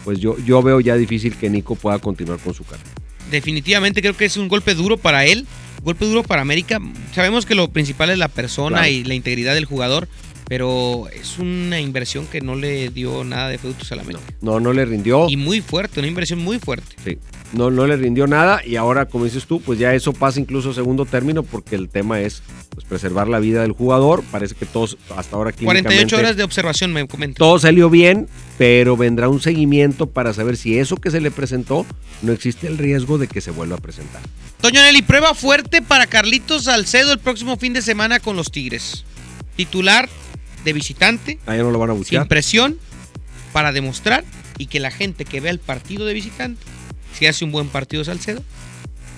pues 0.05 0.18
yo, 0.18 0.36
yo 0.45 0.62
veo 0.62 0.80
ya 0.80 0.97
difícil 0.97 1.36
que 1.36 1.49
Nico 1.51 1.74
pueda 1.74 1.99
continuar 1.99 2.38
con 2.38 2.55
su 2.55 2.64
carrera. 2.64 2.88
Definitivamente 3.30 4.01
creo 4.03 4.16
que 4.16 4.26
es 4.26 4.36
un 4.36 4.49
golpe 4.49 4.74
duro 4.74 4.97
para 4.99 5.24
él, 5.24 5.47
golpe 5.82 6.05
duro 6.07 6.22
para 6.22 6.42
América. 6.42 6.78
Sabemos 7.14 7.47
que 7.47 7.55
lo 7.55 7.68
principal 7.68 8.11
es 8.11 8.18
la 8.18 8.28
persona 8.28 8.78
Claro. 8.78 8.92
y 8.92 9.05
la 9.05 9.14
integridad 9.14 9.55
del 9.55 9.64
jugador, 9.64 10.09
pero 10.49 11.09
es 11.12 11.38
una 11.38 11.80
inversión 11.80 12.26
que 12.26 12.40
no 12.40 12.55
le 12.55 12.90
dio 12.90 13.24
nada 13.24 13.49
de 13.49 13.59
frutos 13.59 13.90
a 13.92 13.97
la 13.97 14.03
América. 14.03 14.24
No, 14.40 14.61
no 14.61 14.72
le 14.72 14.84
rindió. 14.84 15.28
Y 15.28 15.36
muy 15.36 15.61
fuerte, 15.61 16.01
una 16.01 16.09
inversión 16.09 16.40
muy 16.40 16.59
fuerte. 16.59 16.97
Sí. 17.05 17.18
No, 17.53 17.70
no 17.70 17.86
le 17.86 17.97
rindió 17.97 18.26
nada 18.26 18.61
y 18.66 18.76
ahora, 18.76 19.07
como 19.07 19.24
dices 19.24 19.47
tú, 19.47 19.61
pues 19.61 19.78
ya 19.78 19.95
eso 19.95 20.12
pasa 20.12 20.40
incluso 20.40 20.70
a 20.70 20.74
segundo 20.74 21.07
término 21.07 21.45
porque 21.45 21.76
el 21.76 21.88
tema 21.88 22.20
es 22.20 22.42
pues, 22.70 22.84
preservar 22.84 23.28
la 23.28 23.38
vida 23.38 23.62
del 23.62 23.72
jugador. 23.72 24.24
Parece 24.30 24.55
que 24.55 24.66
todos 24.66 24.99
hasta 25.16 25.36
ahora 25.36 25.53
48 25.53 25.88
clínicamente, 25.88 26.16
horas 26.16 26.36
de 26.36 26.42
observación, 26.42 26.92
me 26.92 27.07
comento. 27.07 27.38
Todo 27.38 27.59
salió 27.59 27.90
bien, 27.90 28.28
pero 28.59 28.97
vendrá 28.97 29.28
un 29.28 29.40
seguimiento 29.40 30.09
para 30.09 30.32
saber 30.32 30.57
si 30.57 30.78
eso 30.78 30.97
que 30.97 31.11
se 31.11 31.20
le 31.20 31.30
presentó 31.30 31.86
no 32.22 32.32
existe 32.32 32.66
el 32.66 32.76
riesgo 32.76 33.18
de 33.18 33.28
que 33.28 33.40
se 33.40 33.53
vuelva 33.53 33.76
a 33.76 33.80
presentar. 33.80 34.20
Toño 34.61 34.80
Nelly, 34.82 35.03
prueba 35.03 35.34
fuerte 35.34 35.80
para 35.80 36.07
Carlitos 36.07 36.64
Salcedo 36.64 37.12
el 37.12 37.18
próximo 37.18 37.57
fin 37.57 37.72
de 37.72 37.82
semana 37.82 38.18
con 38.18 38.34
los 38.34 38.51
Tigres. 38.51 39.05
Titular 39.57 40.09
de 40.64 40.72
visitante, 40.72 41.38
Allá 41.46 41.62
no 41.62 41.70
lo 41.70 41.78
van 41.78 41.90
a 41.90 41.92
buscar. 41.92 42.20
sin 42.20 42.28
presión, 42.28 42.78
para 43.52 43.72
demostrar 43.72 44.24
y 44.59 44.66
que 44.66 44.80
la 44.80 44.90
gente 44.90 45.24
que 45.24 45.40
vea 45.40 45.50
el 45.50 45.59
partido 45.59 46.07
de 46.07 46.14
visitante, 46.14 46.62
si 47.16 47.26
hace 47.26 47.44
un 47.44 47.52
buen 47.52 47.68
partido 47.68 48.05
Salcedo, 48.05 48.42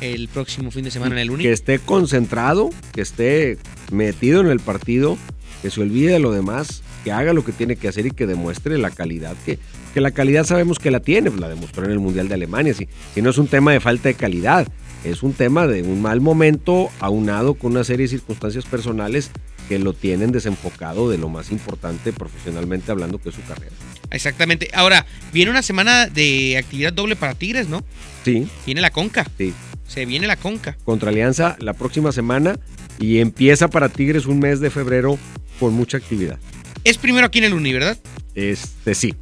el 0.00 0.28
próximo 0.28 0.70
fin 0.70 0.84
de 0.84 0.90
semana 0.90 1.14
en 1.14 1.20
el 1.20 1.30
Único. 1.30 1.48
Que 1.48 1.52
esté 1.52 1.78
concentrado, 1.78 2.70
que 2.92 3.00
esté 3.00 3.58
metido 3.90 4.40
en 4.40 4.48
el 4.48 4.60
partido, 4.60 5.16
que 5.62 5.70
se 5.70 5.80
olvide 5.80 6.12
de 6.12 6.18
lo 6.18 6.32
demás, 6.32 6.82
que 7.04 7.12
haga 7.12 7.32
lo 7.32 7.44
que 7.44 7.52
tiene 7.52 7.76
que 7.76 7.88
hacer 7.88 8.06
y 8.06 8.10
que 8.10 8.26
demuestre 8.26 8.78
la 8.78 8.90
calidad 8.90 9.36
que, 9.46 9.58
que 9.94 10.00
la 10.00 10.10
calidad 10.10 10.44
sabemos 10.44 10.78
que 10.78 10.90
la 10.90 11.00
tiene, 11.00 11.30
la 11.30 11.48
demostró 11.48 11.84
en 11.84 11.92
el 11.92 11.98
Mundial 11.98 12.28
de 12.28 12.34
Alemania, 12.34 12.74
si, 12.74 12.88
si 13.14 13.22
no 13.22 13.30
es 13.30 13.38
un 13.38 13.46
tema 13.46 13.72
de 13.72 13.80
falta 13.80 14.08
de 14.08 14.14
calidad, 14.14 14.66
es 15.04 15.22
un 15.22 15.32
tema 15.32 15.66
de 15.66 15.82
un 15.82 16.02
mal 16.02 16.20
momento 16.20 16.90
aunado 17.00 17.54
con 17.54 17.72
una 17.72 17.84
serie 17.84 18.04
de 18.04 18.10
circunstancias 18.10 18.64
personales 18.66 19.30
que 19.68 19.78
lo 19.78 19.92
tienen 19.92 20.32
desenfocado 20.32 21.10
de 21.10 21.18
lo 21.18 21.28
más 21.28 21.50
importante 21.50 22.12
profesionalmente 22.12 22.90
hablando 22.90 23.18
que 23.18 23.30
es 23.30 23.34
su 23.34 23.42
carrera. 23.42 23.72
Exactamente. 24.10 24.70
Ahora, 24.72 25.06
viene 25.32 25.50
una 25.50 25.62
semana 25.62 26.06
de 26.06 26.56
actividad 26.56 26.92
doble 26.92 27.16
para 27.16 27.34
Tigres, 27.34 27.68
¿no? 27.68 27.84
Sí. 28.24 28.46
Viene 28.64 28.80
la 28.80 28.90
Conca. 28.90 29.26
Sí. 29.36 29.52
Se 29.86 30.04
viene 30.04 30.26
la 30.26 30.36
Conca. 30.36 30.76
Contra 30.84 31.10
Alianza 31.10 31.56
la 31.60 31.72
próxima 31.72 32.12
semana 32.12 32.58
y 32.98 33.18
empieza 33.18 33.68
para 33.68 33.88
Tigres 33.88 34.26
un 34.26 34.38
mes 34.38 34.60
de 34.60 34.70
febrero 34.70 35.18
con 35.60 35.74
mucha 35.74 35.96
actividad. 35.96 36.38
Es 36.84 36.98
primero 36.98 37.26
aquí 37.26 37.38
en 37.38 37.44
el 37.44 37.54
Uni, 37.54 37.72
¿verdad? 37.72 37.98
Este 38.34 38.94
sí. 38.94 39.14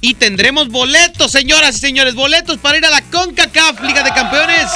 Y 0.00 0.14
tendremos 0.14 0.68
boletos, 0.68 1.32
señoras 1.32 1.76
y 1.76 1.80
señores, 1.80 2.14
boletos 2.14 2.58
para 2.58 2.76
ir 2.78 2.84
a 2.84 2.90
la 2.90 3.02
CONCACAF 3.02 3.82
Liga 3.82 4.02
de 4.02 4.10
Campeones. 4.10 4.66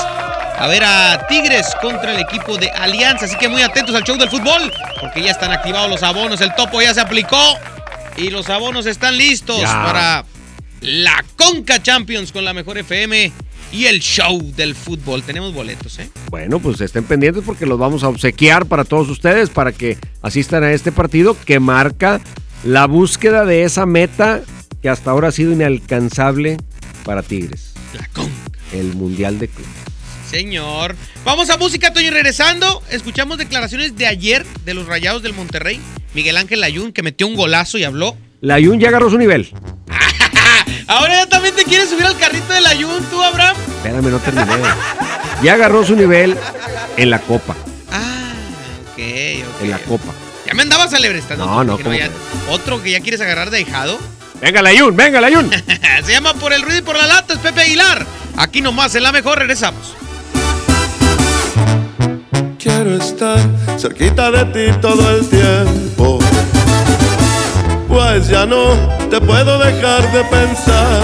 A 0.61 0.67
ver 0.67 0.85
a 0.85 1.27
Tigres 1.27 1.75
contra 1.81 2.15
el 2.15 2.21
equipo 2.21 2.59
de 2.59 2.69
Alianza. 2.71 3.25
Así 3.25 3.37
que 3.39 3.49
muy 3.49 3.63
atentos 3.63 3.95
al 3.95 4.05
show 4.05 4.19
del 4.19 4.29
fútbol, 4.29 4.71
porque 5.01 5.23
ya 5.23 5.31
están 5.31 5.51
activados 5.53 5.89
los 5.89 6.03
abonos. 6.03 6.41
El 6.43 6.55
topo 6.55 6.83
ya 6.83 6.93
se 6.93 7.01
aplicó 7.01 7.41
y 8.19 8.29
los 8.29 8.51
abonos 8.51 8.85
están 8.85 9.17
listos 9.17 9.59
Ya. 9.59 9.83
para 9.85 10.25
la 10.83 11.25
Conca 11.37 11.83
Champions 11.83 12.31
con 12.31 12.45
la 12.45 12.53
mejor 12.53 12.77
FM 12.77 13.33
y 13.73 13.87
el 13.87 14.01
show 14.01 14.39
del 14.55 14.75
fútbol. 14.75 15.23
Tenemos 15.23 15.55
boletos, 15.55 15.99
¿eh? 15.99 16.11
Bueno, 16.29 16.59
pues 16.59 16.79
estén 16.83 17.05
pendientes 17.05 17.43
porque 17.45 17.65
los 17.65 17.79
vamos 17.79 18.03
a 18.05 18.09
obsequiar 18.09 18.67
para 18.67 18.85
todos 18.85 19.09
ustedes 19.09 19.49
para 19.49 19.73
que 19.73 19.97
asistan 20.21 20.63
a 20.63 20.73
este 20.73 20.93
partido 20.93 21.37
que 21.47 21.59
marca 21.59 22.21
la 22.65 22.87
búsqueda 22.87 23.47
de 23.47 23.63
esa 23.65 23.87
meta 23.87 24.43
que 24.83 24.91
hasta 24.91 25.11
ahora 25.11 25.29
ha 25.29 25.33
sido 25.33 25.53
inalcanzable 25.53 26.59
para 27.05 27.23
Tigres. 27.23 27.73
La 27.99 28.07
Conca. 28.09 28.31
El 28.73 28.95
Mundial 28.95 29.39
de 29.39 29.49
Clubes. 29.49 29.80
Señor. 30.31 30.95
Vamos 31.24 31.51
a 31.51 31.57
música, 31.57 31.93
Toño. 31.93 32.11
Regresando, 32.11 32.83
escuchamos 32.91 33.39
declaraciones 33.39 33.97
de 33.97 34.07
ayer 34.07 34.47
de 34.64 34.74
los 34.74 34.87
Rayados 34.87 35.22
del 35.22 35.33
Monterrey. 35.35 35.81
Miguel 36.14 36.37
Ángel 36.37 36.61
Layún, 36.61 36.93
que 36.93 37.03
metió 37.03 37.26
un 37.26 37.35
golazo 37.37 37.78
y 37.78 37.85
habló. 37.85 38.16
La 38.41 38.55
Jun 38.61 38.78
ya 38.81 38.89
agarró 38.89 39.11
su 39.11 39.18
nivel. 39.18 39.51
Ahora 40.87 41.14
ya 41.14 41.26
también 41.28 41.55
te 41.55 41.64
quieres 41.64 41.89
subir 41.91 42.05
al 42.05 42.16
carrito 42.18 42.53
de 42.53 42.61
Layún, 42.61 43.05
tú, 43.11 43.22
Abraham. 43.22 43.57
Espérame, 43.76 44.11
no 44.11 44.18
terminé. 44.18 44.47
Ya 45.43 45.55
agarró 45.55 45.85
su 45.85 45.95
nivel 45.97 46.37
en 46.97 47.11
la 47.11 47.18
Copa. 47.20 47.53
Ok, 47.53 48.99
ok. 48.99 49.62
En 49.62 49.70
la 49.70 49.78
Copa. 49.78 50.12
Ya 50.47 50.55
me 50.55 50.62
andabas 50.62 50.93
alebrestando. 50.95 51.45
No, 51.47 51.64
no, 51.64 51.78
¿cómo 51.78 51.95
ya- 51.95 52.11
Otro 52.51 52.83
que 52.83 52.91
ya 52.93 53.01
quieres 53.01 53.20
agarrar 53.20 53.51
de 53.51 53.59
dejado. 53.59 53.99
Venga, 54.41 54.62
Layún, 54.62 54.97
venga, 54.97 55.20
Layún. 55.20 55.51
Se 56.05 56.12
llama 56.12 56.35
Por 56.35 56.53
el 56.53 56.62
ruido 56.62 56.78
y 56.78 56.83
por 56.83 56.97
la 56.97 57.07
lata, 57.07 57.35
es 57.35 57.41
Pepe 57.41 57.61
Aguilar. 57.62 58.07
Aquí 58.37 58.61
nomás, 58.62 58.95
en 58.95 59.03
la 59.03 59.12
mejor, 59.12 59.39
regresamos. 59.39 59.95
Quiero 62.83 62.97
estar 62.97 63.39
cerquita 63.78 64.31
de 64.31 64.43
ti 64.55 64.78
todo 64.81 65.11
el 65.14 65.28
tiempo. 65.28 66.18
Pues 67.87 68.26
ya 68.28 68.47
no 68.47 68.72
te 69.11 69.20
puedo 69.20 69.59
dejar 69.59 70.11
de 70.11 70.24
pensar. 70.24 71.03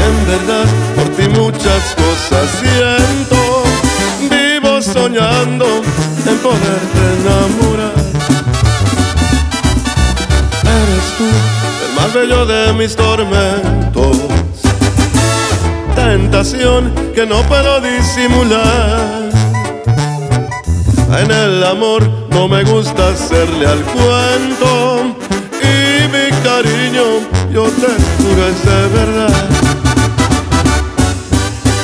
En 0.00 0.26
verdad, 0.26 0.64
por 0.96 1.08
ti 1.10 1.28
muchas 1.28 1.94
cosas 1.94 2.48
siento. 2.58 3.64
Vivo 4.30 4.80
soñando 4.80 5.66
en 6.24 6.38
poderte 6.38 7.00
enamorar. 7.20 7.92
Eres 10.62 11.06
tú 11.18 11.28
el 11.86 11.94
más 11.94 12.14
bello 12.14 12.46
de 12.46 12.72
mis 12.72 12.96
tormentos 12.96 14.33
tentación 15.94 16.92
que 17.14 17.26
no 17.26 17.42
puedo 17.42 17.80
disimular. 17.80 19.30
En 21.18 21.30
el 21.30 21.64
amor 21.64 22.02
no 22.30 22.48
me 22.48 22.64
gusta 22.64 23.08
hacerle 23.08 23.66
al 23.66 23.82
cuento 23.82 25.16
y 25.62 26.08
mi 26.08 26.30
cariño 26.42 27.04
yo 27.52 27.64
te 27.64 27.86
juro 28.18 28.48
es 28.48 28.64
de 28.64 28.88
verdad. 28.98 29.34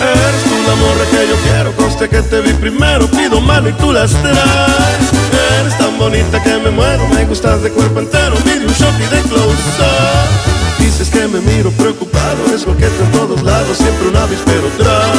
Eres 0.00 0.44
tú 0.44 0.56
la 0.66 0.74
morra 0.76 1.04
que 1.11 1.28
yo 1.28 1.36
quiero, 1.44 1.72
conste 1.76 2.08
que 2.08 2.22
te 2.22 2.40
vi 2.40 2.52
primero, 2.54 3.06
pido 3.06 3.40
mano 3.40 3.68
y 3.68 3.72
tú 3.74 3.92
las 3.92 4.11
traes. 4.11 5.11
Eres 5.61 5.78
tan 5.78 5.96
bonita 5.98 6.42
que 6.42 6.58
me 6.58 6.70
muero, 6.70 7.06
me 7.08 7.24
gustas 7.26 7.62
de 7.62 7.70
cuerpo 7.70 8.00
entero, 8.00 8.34
pide 8.36 8.66
un 8.66 8.72
shot 8.72 8.94
y 8.98 9.14
de 9.14 9.22
close. 9.22 9.99
Dices 11.01 11.18
que 11.18 11.26
me 11.28 11.40
miro 11.40 11.70
preocupado, 11.70 12.55
es 12.55 12.66
lo 12.66 12.76
que 12.76 12.84
en 12.84 13.12
todos 13.12 13.42
lados, 13.42 13.78
siempre 13.78 14.09
un 14.09 14.16
avispero 14.16 14.68
tras. 14.76 15.16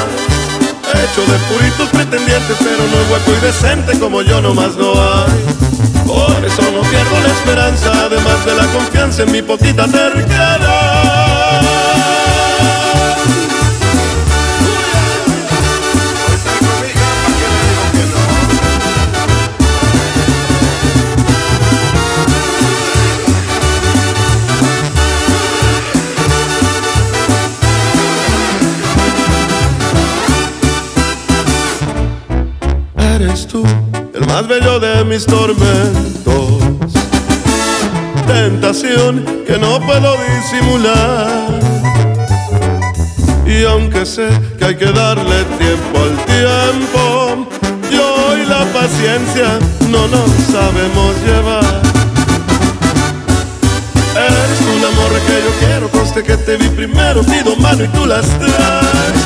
Hecho 0.94 1.22
de 1.22 1.40
puritos 1.50 1.90
pretendientes, 1.90 2.56
pero 2.60 2.84
no 2.86 3.02
es 3.02 3.10
guapo 3.10 3.32
y 3.32 3.40
decente 3.44 4.00
como 4.00 4.22
yo 4.22 4.40
nomás 4.44 4.76
no 4.76 4.92
hay. 4.92 5.42
Por 6.06 6.46
eso 6.46 6.62
no 6.72 6.82
pierdo 6.82 7.20
la 7.24 7.34
esperanza, 7.34 7.92
además 8.06 8.46
de 8.46 8.56
la 8.58 8.68
confianza 8.68 9.24
en 9.24 9.32
mi 9.32 9.42
poquita 9.42 9.88
terquedad. 9.88 10.62
Eres 33.22 33.46
tú 33.46 33.64
el 34.16 34.26
más 34.26 34.48
bello 34.48 34.80
de 34.80 35.04
mis 35.06 35.28
tormentos. 35.28 36.64
Tentación 38.26 39.24
que 39.46 39.60
no 39.60 39.80
puedo 39.80 40.16
disimular. 40.34 41.60
Y 43.46 43.64
aunque 43.66 44.08
sé 44.08 44.28
que 44.58 44.66
hay 44.66 44.76
que 44.76 44.92
darle 44.92 45.44
tiempo 45.60 46.00
al 46.00 46.26
tiempo, 46.26 47.48
yo 47.92 48.38
y 48.38 48.46
la 48.48 48.66
paciencia 48.74 49.60
no 49.92 50.08
nos 50.08 50.30
sabemos 50.52 51.16
llevar. 51.24 51.91
Que 55.20 55.42
yo 55.44 55.68
quiero, 55.68 55.90
conste 55.90 56.24
que 56.24 56.38
te 56.38 56.58
vi 56.58 56.70
primero, 56.70 57.24
pido 57.24 57.56
mano 57.58 57.84
y 57.84 57.88
tú 57.90 58.06
las 58.06 58.26
traes. 58.40 59.22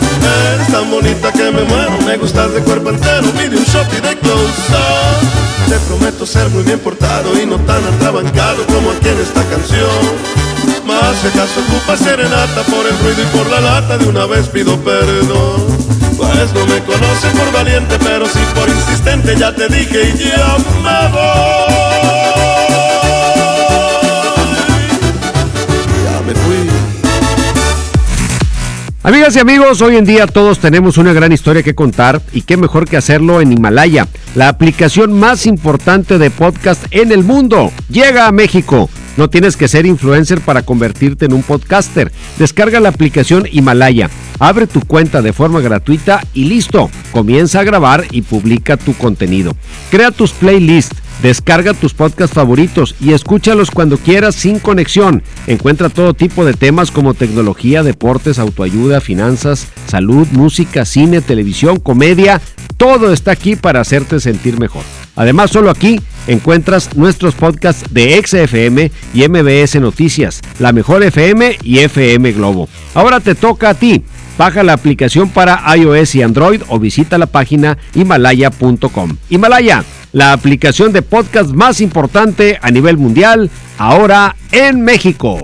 Eres 0.53 0.67
tan 0.71 0.89
bonita 0.89 1.31
que 1.31 1.51
me 1.51 1.63
muero, 1.63 1.97
me 2.05 2.17
gustas 2.17 2.53
de 2.53 2.61
cuerpo 2.61 2.89
entero, 2.89 3.27
pide 3.31 3.57
un 3.57 3.63
shot 3.63 3.87
y 3.93 4.01
de 4.01 4.17
close 4.19 4.71
up. 4.71 5.69
Te 5.69 5.79
prometo 5.87 6.25
ser 6.25 6.49
muy 6.49 6.63
bien 6.63 6.79
portado 6.79 7.39
y 7.39 7.45
no 7.45 7.57
tan 7.59 7.83
atrabancado 7.85 8.65
como 8.67 8.91
aquí 8.91 9.09
en 9.09 9.19
esta 9.19 9.43
canción. 9.45 10.45
Más 10.85 11.17
si 11.21 11.27
acaso 11.27 11.59
ocupa 11.67 11.97
serenata 11.97 12.61
por 12.63 12.85
el 12.85 12.97
ruido 12.99 13.23
y 13.23 13.37
por 13.37 13.49
la 13.49 13.61
lata, 13.61 13.97
de 13.97 14.07
una 14.07 14.25
vez 14.25 14.47
pido 14.47 14.77
perdón. 14.81 15.65
Pues 16.17 16.53
no 16.53 16.65
me 16.67 16.81
conoce 16.83 17.27
por 17.35 17.51
valiente, 17.51 17.97
pero 18.03 18.25
sí 18.27 18.39
por 18.53 18.69
insistente, 18.69 19.35
ya 19.37 19.53
te 19.53 19.67
dije 19.67 20.13
y 20.15 20.29
ya 20.29 20.57
me 20.83 21.11
voy. 21.11 21.84
Amigas 29.05 29.35
y 29.35 29.39
amigos, 29.39 29.83
hoy 29.83 29.97
en 29.97 30.05
día 30.05 30.25
todos 30.25 30.57
tenemos 30.57 30.97
una 30.97 31.13
gran 31.13 31.31
historia 31.31 31.61
que 31.61 31.75
contar 31.75 32.23
y 32.33 32.41
qué 32.41 32.57
mejor 32.57 32.89
que 32.89 32.97
hacerlo 32.97 33.39
en 33.39 33.51
Himalaya, 33.51 34.07
la 34.33 34.49
aplicación 34.49 35.13
más 35.13 35.45
importante 35.45 36.17
de 36.17 36.31
podcast 36.31 36.83
en 36.89 37.11
el 37.11 37.23
mundo. 37.23 37.71
Llega 37.87 38.25
a 38.25 38.31
México. 38.31 38.89
No 39.15 39.29
tienes 39.29 39.57
que 39.57 39.67
ser 39.67 39.85
influencer 39.85 40.41
para 40.41 40.63
convertirte 40.63 41.25
en 41.25 41.33
un 41.33 41.43
podcaster. 41.43 42.11
Descarga 42.39 42.79
la 42.79 42.89
aplicación 42.89 43.47
Himalaya, 43.51 44.09
abre 44.39 44.65
tu 44.65 44.81
cuenta 44.81 45.21
de 45.21 45.33
forma 45.33 45.61
gratuita 45.61 46.23
y 46.33 46.45
listo. 46.45 46.89
Comienza 47.11 47.59
a 47.59 47.63
grabar 47.63 48.05
y 48.09 48.23
publica 48.23 48.75
tu 48.75 48.95
contenido. 48.95 49.55
Crea 49.91 50.09
tus 50.09 50.31
playlists. 50.31 51.04
Descarga 51.21 51.73
tus 51.73 51.93
podcasts 51.93 52.35
favoritos 52.35 52.95
y 52.99 53.13
escúchalos 53.13 53.71
cuando 53.71 53.97
quieras 53.97 54.35
sin 54.35 54.59
conexión. 54.59 55.23
Encuentra 55.47 55.89
todo 55.89 56.13
tipo 56.13 56.45
de 56.45 56.53
temas 56.53 56.91
como 56.91 57.13
tecnología, 57.13 57.83
deportes, 57.83 58.37
autoayuda, 58.37 59.01
finanzas, 59.01 59.67
salud, 59.87 60.27
música, 60.31 60.85
cine, 60.85 61.21
televisión, 61.21 61.79
comedia. 61.79 62.41
Todo 62.77 63.13
está 63.13 63.31
aquí 63.31 63.55
para 63.55 63.79
hacerte 63.79 64.19
sentir 64.19 64.59
mejor. 64.59 64.83
Además, 65.15 65.51
solo 65.51 65.69
aquí 65.69 65.99
encuentras 66.27 66.95
nuestros 66.95 67.35
podcasts 67.35 67.93
de 67.93 68.21
XFM 68.21 68.91
y 69.13 69.27
MBS 69.27 69.79
Noticias, 69.79 70.41
La 70.59 70.73
Mejor 70.73 71.03
FM 71.03 71.57
y 71.63 71.79
FM 71.79 72.33
Globo. 72.33 72.67
Ahora 72.93 73.19
te 73.21 73.33
toca 73.33 73.69
a 73.69 73.73
ti. 73.73 74.03
Baja 74.37 74.63
la 74.63 74.73
aplicación 74.73 75.29
para 75.29 75.63
iOS 75.77 76.15
y 76.15 76.21
Android 76.21 76.61
o 76.67 76.77
visita 76.77 77.17
la 77.17 77.27
página 77.27 77.77
himalaya.com. 77.93 79.15
Himalaya, 79.29 79.85
la 80.15 80.31
aplicación 80.31 80.93
de 80.93 81.01
podcast 81.01 81.49
más 81.49 81.81
importante 81.81 82.57
a 82.61 82.71
nivel 82.71 82.95
mundial, 82.95 83.51
ahora 83.77 84.37
en 84.53 84.79
México. 84.79 85.39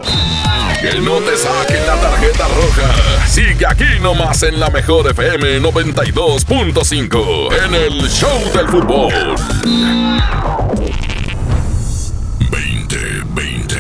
Que 0.80 0.98
no 1.02 1.18
te 1.18 1.36
saquen 1.36 1.86
la 1.86 1.98
tarjeta 1.98 2.48
roja. 2.48 3.28
Sigue 3.28 3.66
aquí 3.68 4.00
nomás 4.02 4.44
en 4.44 4.62
la 4.62 4.70
mejor 4.70 5.10
FM 5.10 5.60
92.5 5.60 7.50
en 7.66 7.76
el 7.76 8.10
Show 8.10 8.40
del 8.56 8.70
Fútbol. 8.70 9.14
2020. 12.40 13.76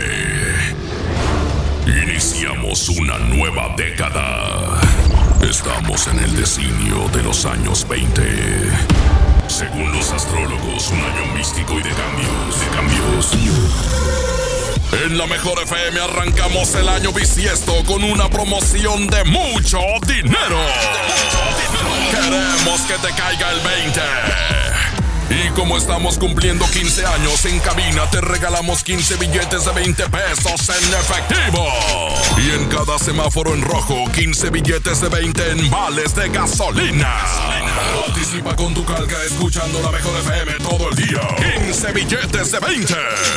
Iniciamos 2.04 2.90
una 2.90 3.18
nueva 3.18 3.74
década. 3.78 4.82
Estamos 5.42 6.06
en 6.08 6.20
el 6.20 6.36
designio 6.36 7.08
de 7.14 7.24
los 7.24 7.46
años 7.46 7.88
20. 7.88 9.01
Según 9.62 9.92
los 9.92 10.12
astrólogos, 10.12 10.90
un 10.90 11.00
año 11.00 11.34
místico 11.36 11.80
y 11.80 11.84
de 11.84 11.92
cambios, 11.92 12.60
de 12.60 12.68
cambios. 12.76 13.32
En 15.06 15.20
la 15.20 15.28
mejor 15.28 15.62
FM 15.62 16.00
arrancamos 16.00 16.74
el 16.74 16.90
año 16.90 17.14
bisiesto 17.14 17.72
con 17.86 18.04
una 18.04 18.28
promoción 18.28 19.06
de 19.06 19.24
mucho 19.26 19.80
dinero. 20.08 20.58
Queremos 22.10 22.82
que 22.88 22.96
te 23.08 23.14
caiga 23.14 23.52
el 23.52 23.60
20. 23.60 24.71
Y 25.32 25.50
como 25.52 25.78
estamos 25.78 26.18
cumpliendo 26.18 26.66
15 26.66 27.06
años 27.06 27.46
en 27.46 27.60
cabina, 27.60 28.10
te 28.10 28.20
regalamos 28.20 28.84
15 28.84 29.16
billetes 29.16 29.64
de 29.64 29.72
20 29.72 30.04
pesos 30.10 30.70
en 30.70 30.94
efectivo. 30.94 31.66
Y 32.38 32.52
en 32.52 32.68
cada 32.68 33.00
semáforo 33.00 33.54
en 33.54 33.62
rojo, 33.62 34.12
15 34.12 34.50
billetes 34.50 35.00
de 35.00 35.08
20 35.08 35.52
en 35.52 35.70
vales 35.70 36.14
de 36.16 36.28
gasolina. 36.30 37.16
Participa 38.06 38.56
con 38.58 38.74
tu 38.74 38.84
calca 38.84 39.24
escuchando 39.24 39.82
la 39.82 39.92
mejor 39.92 40.20
FM 40.20 40.52
todo 40.70 40.90
el 40.90 40.96
día. 40.98 41.22
15 41.66 41.92
billetes 41.94 42.52
de 42.52 42.60
20. 42.60 42.94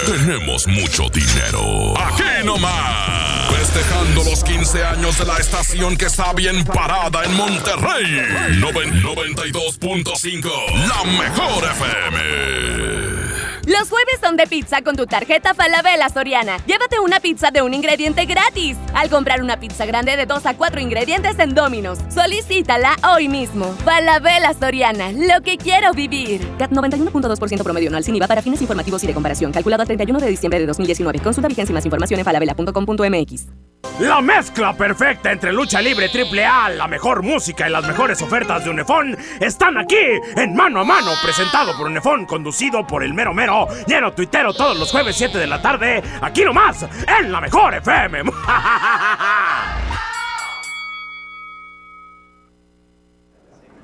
Tenemos 0.06 0.66
mucho 0.66 1.08
dinero. 1.10 1.94
Aquí 1.96 2.44
nomás. 2.44 3.33
Festejando 3.50 4.24
los 4.24 4.42
15 4.44 4.84
años 4.84 5.18
de 5.18 5.24
la 5.26 5.36
estación 5.38 5.96
que 5.96 6.06
está 6.06 6.32
bien 6.32 6.64
parada 6.64 7.24
en 7.24 7.34
Monterrey. 7.34 8.20
Noven- 8.60 9.02
92.5. 9.02 10.50
La 10.88 11.04
mejor 11.04 11.64
FM. 11.64 13.23
Los 13.66 13.88
jueves 13.88 14.18
son 14.20 14.36
de 14.36 14.46
pizza 14.46 14.82
con 14.82 14.94
tu 14.94 15.06
tarjeta 15.06 15.54
Falabella 15.54 16.10
Soriana. 16.10 16.58
Llévate 16.66 17.00
una 17.00 17.18
pizza 17.20 17.50
de 17.50 17.62
un 17.62 17.72
ingrediente 17.72 18.26
gratis 18.26 18.76
al 18.94 19.08
comprar 19.08 19.42
una 19.42 19.58
pizza 19.58 19.86
grande 19.86 20.18
de 20.18 20.26
2 20.26 20.44
a 20.44 20.54
4 20.54 20.80
ingredientes 20.82 21.38
en 21.38 21.54
Domino's. 21.54 21.98
Solicítala 22.10 22.96
hoy 23.14 23.28
mismo. 23.28 23.72
Falabella 23.84 24.52
Soriana, 24.52 25.12
lo 25.12 25.42
que 25.42 25.56
quiero 25.56 25.92
vivir. 25.94 26.46
CAT 26.58 26.72
91.2% 26.72 27.62
promedio 27.62 27.88
anual 27.88 28.04
sin 28.04 28.16
IVA 28.16 28.26
para 28.26 28.42
fines 28.42 28.60
informativos 28.60 29.02
y 29.04 29.06
de 29.06 29.14
comparación. 29.14 29.50
Calculado 29.50 29.82
a 29.82 29.86
31 29.86 30.20
de 30.20 30.28
diciembre 30.28 30.60
de 30.60 30.66
2019. 30.66 31.20
Consulta 31.20 31.48
vigencia 31.48 31.72
y 31.72 31.74
más 31.74 31.86
información 31.86 32.20
en 32.20 32.24
falabella.com.mx. 32.24 33.73
La 34.00 34.20
mezcla 34.20 34.76
perfecta 34.76 35.30
entre 35.30 35.52
lucha 35.52 35.80
libre 35.80 36.08
triple 36.08 36.44
A, 36.44 36.68
la 36.68 36.88
mejor 36.88 37.22
música 37.22 37.68
y 37.68 37.70
las 37.70 37.86
mejores 37.86 38.20
ofertas 38.22 38.64
de 38.64 38.70
Unefón 38.70 39.16
están 39.38 39.78
aquí 39.78 39.96
en 40.36 40.54
Mano 40.54 40.80
a 40.80 40.84
Mano, 40.84 41.12
presentado 41.22 41.76
por 41.76 41.86
Unefón, 41.86 42.26
conducido 42.26 42.84
por 42.86 43.04
el 43.04 43.14
mero 43.14 43.32
mero, 43.32 43.68
lleno 43.86 44.12
tuitero 44.12 44.52
todos 44.52 44.76
los 44.76 44.90
jueves 44.90 45.14
7 45.16 45.38
de 45.38 45.46
la 45.46 45.62
tarde, 45.62 46.02
aquí 46.20 46.44
nomás, 46.44 46.84
en 47.20 47.30
la 47.30 47.40
mejor 47.40 47.74
FM. 47.74 48.22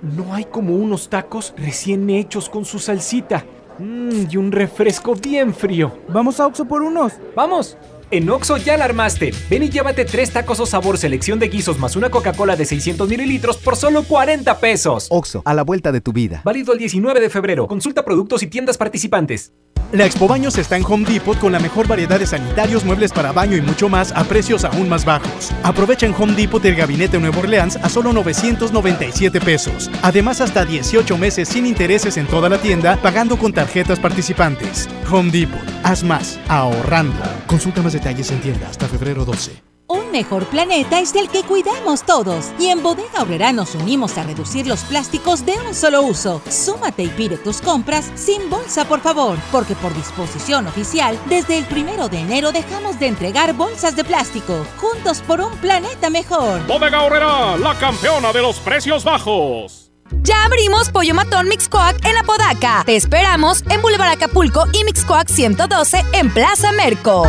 No 0.02 0.32
hay 0.32 0.46
como 0.46 0.76
unos 0.76 1.10
tacos 1.10 1.52
recién 1.58 2.08
hechos 2.08 2.48
con 2.48 2.64
su 2.64 2.78
salsita. 2.78 3.44
Mm, 3.78 4.30
y 4.30 4.36
un 4.38 4.50
refresco 4.50 5.14
bien 5.14 5.54
frío. 5.54 5.98
¿Vamos 6.08 6.40
a 6.40 6.46
Oxo 6.46 6.64
por 6.64 6.80
unos? 6.80 7.12
¡Vamos! 7.36 7.76
En 8.10 8.28
Oxo 8.28 8.56
ya 8.56 8.76
la 8.76 8.86
armaste. 8.86 9.32
Ven 9.48 9.62
y 9.62 9.70
llévate 9.70 10.04
tres 10.04 10.32
tacos 10.32 10.58
o 10.58 10.66
sabor 10.66 10.98
selección 10.98 11.38
de 11.38 11.48
guisos 11.48 11.78
más 11.78 11.94
una 11.94 12.10
Coca-Cola 12.10 12.56
de 12.56 12.64
600 12.64 13.08
mililitros 13.08 13.56
por 13.56 13.76
solo 13.76 14.02
40 14.02 14.58
pesos. 14.58 15.06
Oxo, 15.10 15.42
a 15.44 15.54
la 15.54 15.62
vuelta 15.62 15.92
de 15.92 16.00
tu 16.00 16.12
vida. 16.12 16.42
Válido 16.44 16.72
el 16.72 16.78
19 16.78 17.20
de 17.20 17.30
febrero. 17.30 17.68
Consulta 17.68 18.04
productos 18.04 18.42
y 18.42 18.48
tiendas 18.48 18.76
participantes. 18.76 19.52
La 19.92 20.06
Expo 20.06 20.28
Baños 20.28 20.56
está 20.56 20.76
en 20.76 20.84
Home 20.84 21.04
Depot 21.04 21.36
con 21.36 21.50
la 21.50 21.58
mejor 21.58 21.88
variedad 21.88 22.20
de 22.20 22.26
sanitarios, 22.26 22.84
muebles 22.84 23.12
para 23.12 23.32
baño 23.32 23.56
y 23.56 23.60
mucho 23.60 23.88
más 23.88 24.12
a 24.12 24.22
precios 24.22 24.64
aún 24.64 24.88
más 24.88 25.04
bajos. 25.04 25.50
Aprovecha 25.64 26.06
en 26.06 26.14
Home 26.14 26.34
Depot 26.34 26.64
el 26.64 26.76
gabinete 26.76 27.18
Nuevo 27.18 27.40
Orleans 27.40 27.74
a 27.74 27.88
solo 27.88 28.12
997 28.12 29.40
pesos. 29.40 29.90
Además, 30.02 30.40
hasta 30.40 30.64
18 30.64 31.18
meses 31.18 31.48
sin 31.48 31.66
intereses 31.66 32.16
en 32.18 32.28
toda 32.28 32.48
la 32.48 32.58
tienda, 32.58 32.98
pagando 33.02 33.36
con 33.36 33.52
tarjetas 33.52 33.98
participantes. 33.98 34.88
Home 35.10 35.32
Depot, 35.32 35.58
haz 35.82 36.04
más, 36.04 36.38
ahorrando. 36.46 37.20
Consulta 37.48 37.82
más 37.82 37.92
detalles 38.00 38.30
en 38.30 38.40
tienda 38.40 38.68
hasta 38.68 38.88
febrero 38.88 39.24
12. 39.26 39.62
Un 39.88 40.12
mejor 40.12 40.46
planeta 40.46 41.00
es 41.00 41.14
el 41.16 41.28
que 41.28 41.42
cuidamos 41.42 42.04
todos. 42.04 42.52
Y 42.60 42.68
en 42.68 42.82
Bodega 42.82 43.18
Aurrera 43.18 43.52
nos 43.52 43.74
unimos 43.74 44.16
a 44.18 44.22
reducir 44.22 44.66
los 44.66 44.80
plásticos 44.82 45.44
de 45.44 45.54
un 45.66 45.74
solo 45.74 46.02
uso. 46.02 46.40
Súmate 46.48 47.02
y 47.02 47.08
pide 47.08 47.36
tus 47.36 47.60
compras 47.60 48.10
sin 48.14 48.48
bolsa, 48.48 48.84
por 48.84 49.00
favor. 49.00 49.36
Porque 49.50 49.74
por 49.74 49.92
disposición 49.94 50.68
oficial, 50.68 51.18
desde 51.28 51.58
el 51.58 51.64
primero 51.64 52.08
de 52.08 52.20
enero 52.20 52.52
dejamos 52.52 53.00
de 53.00 53.08
entregar 53.08 53.52
bolsas 53.54 53.96
de 53.96 54.04
plástico. 54.04 54.64
Juntos 54.78 55.22
por 55.26 55.40
un 55.40 55.52
planeta 55.58 56.08
mejor. 56.08 56.64
Bodega 56.68 57.02
Horrera, 57.02 57.56
la 57.56 57.76
campeona 57.76 58.32
de 58.32 58.42
los 58.42 58.60
precios 58.60 59.02
bajos. 59.02 59.90
Ya 60.22 60.44
abrimos 60.44 60.90
Pollo 60.90 61.14
Matón 61.14 61.48
Mixcoac 61.48 62.04
en 62.04 62.16
Apodaca. 62.16 62.84
Te 62.86 62.94
esperamos 62.96 63.64
en 63.68 63.82
Boulevard 63.82 64.12
Acapulco 64.12 64.66
y 64.72 64.84
Mixcoac 64.84 65.28
112 65.28 66.04
en 66.12 66.32
Plaza 66.32 66.72
Merco. 66.72 67.24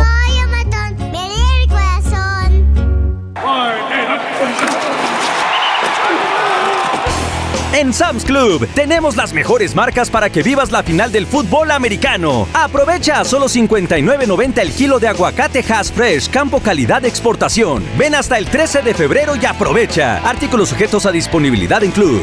En 7.74 7.92
Sam's 7.92 8.24
Club 8.24 8.68
tenemos 8.74 9.16
las 9.16 9.32
mejores 9.32 9.74
marcas 9.74 10.10
para 10.10 10.28
que 10.30 10.42
vivas 10.42 10.70
la 10.70 10.82
final 10.82 11.10
del 11.10 11.26
fútbol 11.26 11.70
americano. 11.70 12.46
Aprovecha 12.52 13.20
a 13.20 13.24
solo 13.24 13.46
59.90 13.46 14.58
el 14.60 14.72
kilo 14.72 15.00
de 15.00 15.08
aguacate 15.08 15.64
Hass 15.68 15.90
Fresh 15.90 16.28
Campo 16.28 16.60
Calidad 16.60 17.00
de 17.02 17.08
Exportación. 17.08 17.82
Ven 17.96 18.14
hasta 18.14 18.36
el 18.36 18.46
13 18.46 18.82
de 18.82 18.92
febrero 18.92 19.34
y 19.34 19.46
aprovecha. 19.46 20.18
Artículos 20.18 20.68
sujetos 20.68 21.06
a 21.06 21.12
disponibilidad 21.12 21.82
en 21.82 21.92
Club. 21.92 22.22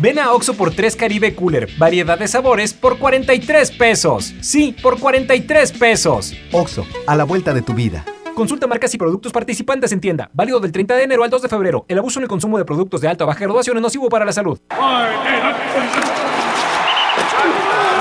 Ven 0.00 0.18
a 0.18 0.32
Oxo 0.32 0.54
por 0.54 0.70
3 0.70 0.96
Caribe 0.96 1.34
Cooler, 1.34 1.68
variedad 1.76 2.18
de 2.18 2.26
sabores 2.26 2.72
por 2.72 2.98
43 2.98 3.70
pesos. 3.72 4.34
Sí, 4.40 4.74
por 4.82 4.98
43 4.98 5.72
pesos. 5.72 6.32
Oxo, 6.52 6.86
a 7.06 7.14
la 7.14 7.24
vuelta 7.24 7.52
de 7.52 7.60
tu 7.60 7.74
vida. 7.74 8.02
Consulta 8.34 8.66
marcas 8.66 8.94
y 8.94 8.96
productos 8.96 9.30
participantes 9.30 9.92
en 9.92 10.00
tienda. 10.00 10.30
Válido 10.32 10.58
del 10.58 10.72
30 10.72 10.96
de 10.96 11.02
enero 11.02 11.22
al 11.22 11.28
2 11.28 11.42
de 11.42 11.48
febrero. 11.50 11.84
El 11.86 11.98
abuso 11.98 12.18
en 12.18 12.22
el 12.22 12.28
consumo 12.30 12.56
de 12.56 12.64
productos 12.64 13.02
de 13.02 13.08
alta 13.08 13.24
o 13.24 13.26
baja 13.26 13.40
graduación 13.40 13.76
es 13.76 13.82
nocivo 13.82 14.08
para 14.08 14.24
la 14.24 14.32
salud. 14.32 14.58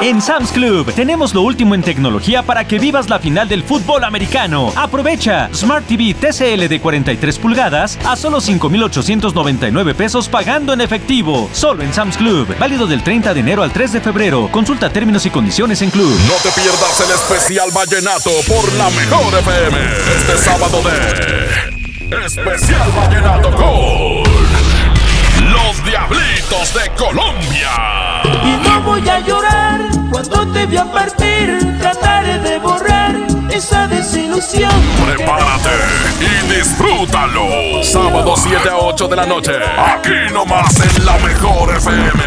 En 0.02 0.22
Sam's 0.22 0.54
Club 0.54 0.94
tenemos 0.94 1.34
lo 1.34 1.42
último 1.42 1.76
en 1.76 1.82
tecnología 1.82 2.42
para 2.42 2.66
que 2.66 2.80
vivas 2.80 3.10
la 3.10 3.20
final 3.20 3.50
del 3.50 3.64
fútbol 3.64 4.06
americano. 4.06 4.72
Aprovecha 4.78 5.50
Smart 5.54 5.86
TV 5.86 6.14
TCL 6.14 6.70
de 6.70 6.80
43 6.80 7.38
pulgadas 7.38 8.00
a 8.06 8.16
solo 8.16 8.40
5,899 8.40 9.94
pesos 9.96 10.30
pagando 10.30 10.72
en 10.72 10.80
efectivo. 10.80 11.50
Solo 11.52 11.84
en 11.84 11.94
Sam's 11.94 12.16
Club. 12.16 12.56
Válido 12.58 12.88
del 12.88 13.04
30 13.04 13.34
de 13.34 13.40
enero 13.42 13.62
al 13.62 13.74
3 13.74 13.92
de 13.92 14.00
febrero. 14.00 14.48
Consulta 14.54 14.90
términos 14.90 15.26
y 15.26 15.32
condiciones 15.32 15.82
en 15.82 15.90
Club. 15.90 16.18
No 16.30 16.36
te 16.36 16.52
pierdas 16.52 17.02
el 17.02 17.12
especial 17.12 17.70
Vallenato 17.76 18.32
por 18.48 18.72
la 18.76 18.90
mejor 18.92 19.38
FM. 19.38 19.78
Este 20.16 20.38
sábado 20.38 20.82
de 20.82 22.26
Especial 22.26 22.90
Vallenato 22.96 23.52
con 23.52 24.39
Diablitos 25.90 26.72
de 26.76 26.88
Colombia. 26.92 28.22
Y 28.24 28.68
no 28.68 28.82
voy 28.82 29.10
a 29.10 29.20
llorar 29.22 29.82
cuando 30.12 30.46
te 30.54 30.68
voy 30.68 30.78
a 30.78 30.86
partir. 30.86 31.58
Trataré 31.80 32.38
de 32.38 32.60
borrar 32.60 33.16
esa 33.50 33.88
desilusión. 33.88 34.72
Prepárate 35.04 35.72
y 36.22 36.54
disfrútalo. 36.54 37.84
Sábado 37.84 38.36
7 38.38 38.70
a 38.70 38.78
8 38.78 39.08
de 39.08 39.16
la 39.16 39.26
noche. 39.26 39.52
Aquí 39.80 40.32
nomás 40.32 40.80
en 40.80 41.06
la 41.08 41.18
mejor 41.18 41.76
FM. 41.76 42.24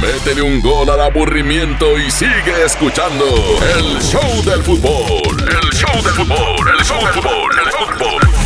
Métele 0.00 0.40
un 0.40 0.62
gol 0.62 0.88
al 0.88 1.02
aburrimiento 1.02 1.98
y 1.98 2.10
sigue 2.10 2.64
escuchando 2.64 3.26
el 3.76 4.00
show 4.00 4.42
del 4.46 4.62
fútbol. 4.62 5.36
El 5.38 5.70
show 5.70 6.02
del 6.02 6.14
fútbol. 6.14 6.74
El 6.78 6.82
show 6.82 6.98
del 7.04 7.12
fútbol. 7.12 7.58
El 7.62 7.72
fútbol. 7.72 8.39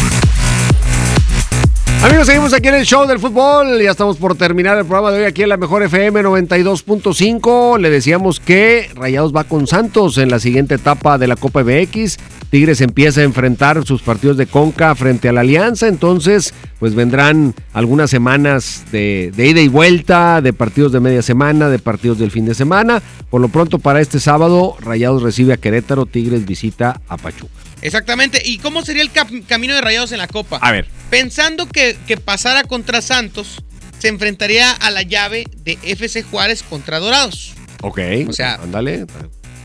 Amigos, 2.05 2.27
seguimos 2.27 2.53
aquí 2.53 2.69
en 2.69 2.75
el 2.75 2.85
show 2.85 3.07
del 3.07 3.19
fútbol. 3.19 3.81
Ya 3.81 3.93
estamos 3.93 4.19
por 4.19 4.37
terminar 4.37 4.77
el 4.77 4.85
programa 4.85 5.11
de 5.11 5.21
hoy 5.21 5.25
aquí 5.25 5.43
en 5.43 5.49
la 5.49 5.57
mejor 5.57 5.83
FM 5.83 6.23
92.5. 6.23 7.79
Le 7.79 7.89
decíamos 7.89 8.41
que 8.41 8.91
Rayados 8.95 9.35
va 9.35 9.45
con 9.45 9.67
Santos 9.67 10.19
en 10.19 10.31
la 10.31 10.39
siguiente 10.39 10.75
etapa 10.75 11.17
de 11.17 11.29
la 11.29 11.37
Copa 11.37 11.63
BX. 11.63 12.19
Tigres 12.51 12.83
empieza 12.83 13.23
a 13.23 13.25
enfrentar 13.25 13.87
sus 13.87 14.03
partidos 14.03 14.37
de 14.37 14.47
Conca 14.47 14.95
frente 14.95 15.31
a 15.31 15.33
la 15.33 15.41
Alianza. 15.41 15.89
Entonces, 15.89 16.53
pues 16.79 16.95
vendrán 16.95 17.55
algunas 17.73 18.11
semanas 18.11 18.85
de, 18.93 19.33
de 19.35 19.47
ida 19.47 19.63
y 19.63 19.69
vuelta, 19.69 20.43
de 20.43 20.53
partidos 20.53 20.93
de 20.93 21.01
media 21.01 21.23
semana, 21.23 21.71
de 21.71 21.79
partidos 21.79 22.19
del 22.19 22.31
fin 22.31 22.45
de 22.45 22.55
semana. 22.55 23.01
Por 23.31 23.41
lo 23.41 23.49
pronto, 23.49 23.79
para 23.79 24.03
este 24.03 24.21
sábado, 24.21 24.77
Rayados 24.79 25.23
recibe 25.23 25.55
a 25.55 25.57
Querétaro, 25.57 26.05
Tigres 26.05 26.45
visita 26.45 27.01
a 27.09 27.17
Pachuca. 27.17 27.74
Exactamente. 27.85 28.43
¿Y 28.45 28.59
cómo 28.59 28.83
sería 28.85 29.03
el 29.03 29.11
camino 29.47 29.75
de 29.75 29.81
Rayados 29.81 30.11
en 30.13 30.19
la 30.19 30.27
Copa? 30.27 30.57
A 30.61 30.73
ver. 30.73 30.89
Pensando 31.11 31.69
que, 31.69 31.97
que 32.07 32.17
pasara 32.17 32.65
contra 32.65 33.01
Santos, 33.03 33.63
se 33.99 34.09
enfrentaría 34.09 34.73
a 34.73 34.91
la 34.91 35.03
llave 35.03 35.45
de 35.59 35.79
FC 35.83 36.23
Juárez 36.25 36.63
contra 36.63 36.99
Dorados. 36.99 37.53
Ok. 37.83 38.01
O 38.29 38.33
sea, 38.33 38.55
ándale. 38.55 39.07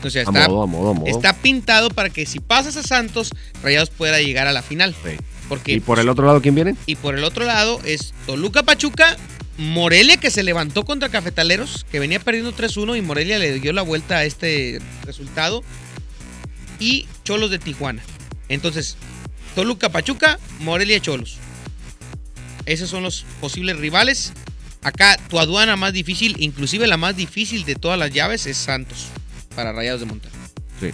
O 0.02 0.08
sea, 0.08 0.22
A 0.22 0.24
está, 0.24 0.48
modo, 0.48 0.62
a 0.62 0.66
modo, 0.66 0.90
a 0.90 0.94
modo. 0.94 1.06
está 1.08 1.32
pintado 1.34 1.90
para 1.90 2.08
que 2.10 2.24
si 2.26 2.40
pasas 2.40 2.76
a 2.76 2.82
Santos, 2.82 3.32
Rayados 3.62 3.90
pueda 3.90 4.20
llegar 4.20 4.46
a 4.46 4.52
la 4.52 4.62
final. 4.62 4.94
Porque, 5.48 5.72
¿Y 5.72 5.80
por 5.80 5.98
el 5.98 6.08
otro 6.08 6.26
lado 6.26 6.40
quién 6.40 6.54
viene? 6.54 6.76
y 6.86 6.94
por 6.96 7.16
el 7.18 7.24
otro 7.24 7.44
lado 7.44 7.80
es 7.84 8.14
Toluca 8.24 8.62
Pachuca, 8.62 9.16
Morelia 9.58 10.16
que 10.16 10.30
se 10.30 10.42
levantó 10.42 10.84
contra 10.84 11.08
Cafetaleros, 11.08 11.84
que 11.90 11.98
venía 11.98 12.20
perdiendo 12.20 12.54
3-1 12.54 12.96
y 12.96 13.02
Morelia 13.02 13.38
le 13.38 13.58
dio 13.58 13.72
la 13.72 13.82
vuelta 13.82 14.18
a 14.18 14.24
este 14.24 14.80
resultado. 15.04 15.62
Y 16.78 17.06
Cholos 17.30 17.52
de 17.52 17.60
Tijuana. 17.60 18.02
Entonces, 18.48 18.96
Toluca 19.54 19.88
Pachuca, 19.90 20.40
Morelia 20.58 20.98
Cholos. 21.00 21.36
Esos 22.66 22.90
son 22.90 23.04
los 23.04 23.24
posibles 23.40 23.76
rivales. 23.76 24.32
Acá 24.82 25.16
tu 25.28 25.38
aduana 25.38 25.76
más 25.76 25.92
difícil, 25.92 26.34
inclusive 26.40 26.88
la 26.88 26.96
más 26.96 27.14
difícil 27.16 27.64
de 27.64 27.76
todas 27.76 27.96
las 28.00 28.10
llaves, 28.12 28.46
es 28.46 28.56
Santos 28.56 29.06
para 29.54 29.72
Rayados 29.72 30.00
de 30.00 30.06
Monterrey. 30.06 30.36
Sí. 30.80 30.90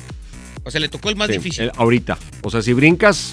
O 0.62 0.70
sea, 0.70 0.78
le 0.78 0.91
tocó 0.91 1.09
el 1.09 1.16
más 1.16 1.28
Sí, 1.28 1.39
difícil. 1.39 1.62
el- 1.64 1.72
ahorita. 1.74 2.18
O 2.43 2.51
sea, 2.51 2.61
si 2.61 2.74
brincas, 2.74 3.32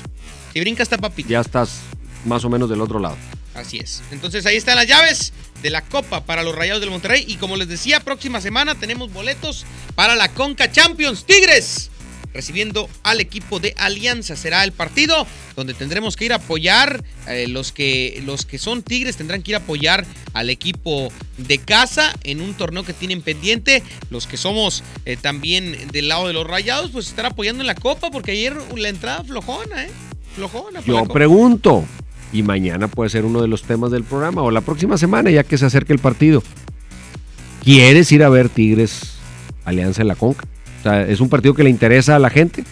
Si 0.54 0.62
brinca 0.62 0.82
está 0.82 0.98
papito. 0.98 1.28
ya 1.28 1.42
estás 1.42 1.80
más 2.24 2.46
o 2.46 2.50
menos 2.50 2.70
del 2.70 2.80
otro 2.80 3.00
lado. 3.00 3.18
Así 3.54 3.80
es. 3.80 4.02
Entonces 4.12 4.46
ahí 4.46 4.56
están 4.56 4.78
las 4.78 4.88
llaves 4.88 5.34
de 5.62 5.70
la 5.72 5.82
Copa 5.82 6.24
para 6.26 6.42
los 6.42 6.56
Rayados 6.56 6.80
del 6.80 6.90
Monterrey. 6.90 7.26
Y 7.28 7.36
como 7.36 7.58
les 7.58 7.68
decía, 7.68 8.00
próxima 8.00 8.40
semana 8.40 8.76
tenemos 8.76 9.12
boletos 9.12 9.66
para 9.94 10.16
la 10.16 10.30
Conca 10.30 10.72
Champions 10.72 11.26
Tigres. 11.26 11.90
Recibiendo 12.34 12.90
al 13.04 13.22
equipo 13.22 13.60
de 13.60 13.74
Alianza. 13.78 14.36
Será 14.36 14.64
el 14.64 14.72
partido 14.72 15.28
donde 15.56 15.74
tendremos 15.74 16.16
que 16.16 16.26
ir 16.26 16.34
a 16.34 16.38
apoyar. 16.38 17.04
eh, 17.28 17.48
los, 17.48 17.72
que, 17.72 18.22
los 18.26 18.46
que 18.46 18.58
son 18.58 18.84
Tigres 18.84 19.16
tendrán 19.16 19.42
que 19.44 19.52
ir 19.52 19.56
a 19.56 19.60
apoyar 19.60 20.06
al 20.34 20.50
equipo 20.50 21.12
de 21.38 21.58
casa 21.58 22.14
en 22.24 22.42
un 22.42 22.54
torneo 22.54 22.84
que 22.84 22.94
tienen 22.94 23.22
pendiente. 23.22 23.84
Los 24.10 24.28
que 24.28 24.38
somos 24.38 24.84
eh, 25.06 25.18
también 25.18 25.78
del 25.92 26.08
lado 26.08 26.28
de 26.28 26.34
los 26.34 26.48
Rayados, 26.48 26.92
pues 26.92 27.08
estar 27.08 27.26
apoyando 27.26 27.62
en 27.62 27.68
la 27.68 27.76
Copa. 27.76 28.12
Porque 28.12 28.32
ayer 28.32 28.56
la 28.76 28.90
entrada 28.90 29.24
flojona, 29.24 29.86
¿eh? 29.86 29.92
Flojona. 30.36 30.82
Yo 30.82 31.06
pregunto, 31.06 31.86
y 32.32 32.42
mañana 32.42 32.88
puede 32.88 33.10
ser 33.10 33.24
uno 33.26 33.42
de 33.42 33.48
los 33.48 33.64
temas 33.64 33.92
del 33.92 34.04
programa, 34.04 34.42
o 34.42 34.50
la 34.52 34.62
próxima 34.62 34.98
semana, 34.98 35.30
ya 35.30 35.44
que 35.44 35.58
se 35.58 35.66
acerque 35.66 35.94
el 35.94 36.00
partido. 36.00 36.44
¿Quieres 37.64 38.12
ir 38.12 38.24
a 38.24 38.30
ver 38.30 38.50
Tigres 38.50 39.14
Alianza 39.64 40.02
en 40.02 40.08
la 40.10 40.16
Conca? 40.16 40.46
O 40.84 40.90
sea, 40.90 41.08
¿es 41.08 41.22
un 41.22 41.30
partido 41.30 41.54
que 41.54 41.64
le 41.64 41.70
interesa 41.70 42.18
a 42.18 42.20
la 42.20 42.30
gente? 42.30 42.66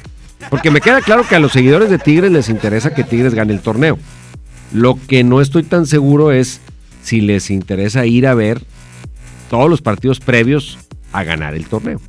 Porque 0.49 0.69
me 0.69 0.81
queda 0.81 0.99
claro 0.99 1.25
que 1.25 1.35
a 1.35 1.39
los 1.39 1.53
seguidores 1.53 1.89
de 1.89 1.97
Tigres 1.97 2.29
les 2.29 2.49
interesa 2.49 2.93
que 2.93 3.05
Tigres 3.05 3.33
gane 3.33 3.53
el 3.53 3.61
torneo. 3.61 3.97
Lo 4.73 4.99
que 5.07 5.23
no 5.23 5.39
estoy 5.39 5.63
tan 5.63 5.85
seguro 5.85 6.33
es 6.33 6.59
si 7.01 7.21
les 7.21 7.49
interesa 7.49 8.05
ir 8.05 8.27
a 8.27 8.33
ver 8.33 8.61
todos 9.49 9.69
los 9.69 9.81
partidos 9.81 10.19
previos 10.19 10.77
a 11.13 11.23
ganar 11.23 11.55
el 11.55 11.67
torneo. 11.67 12.01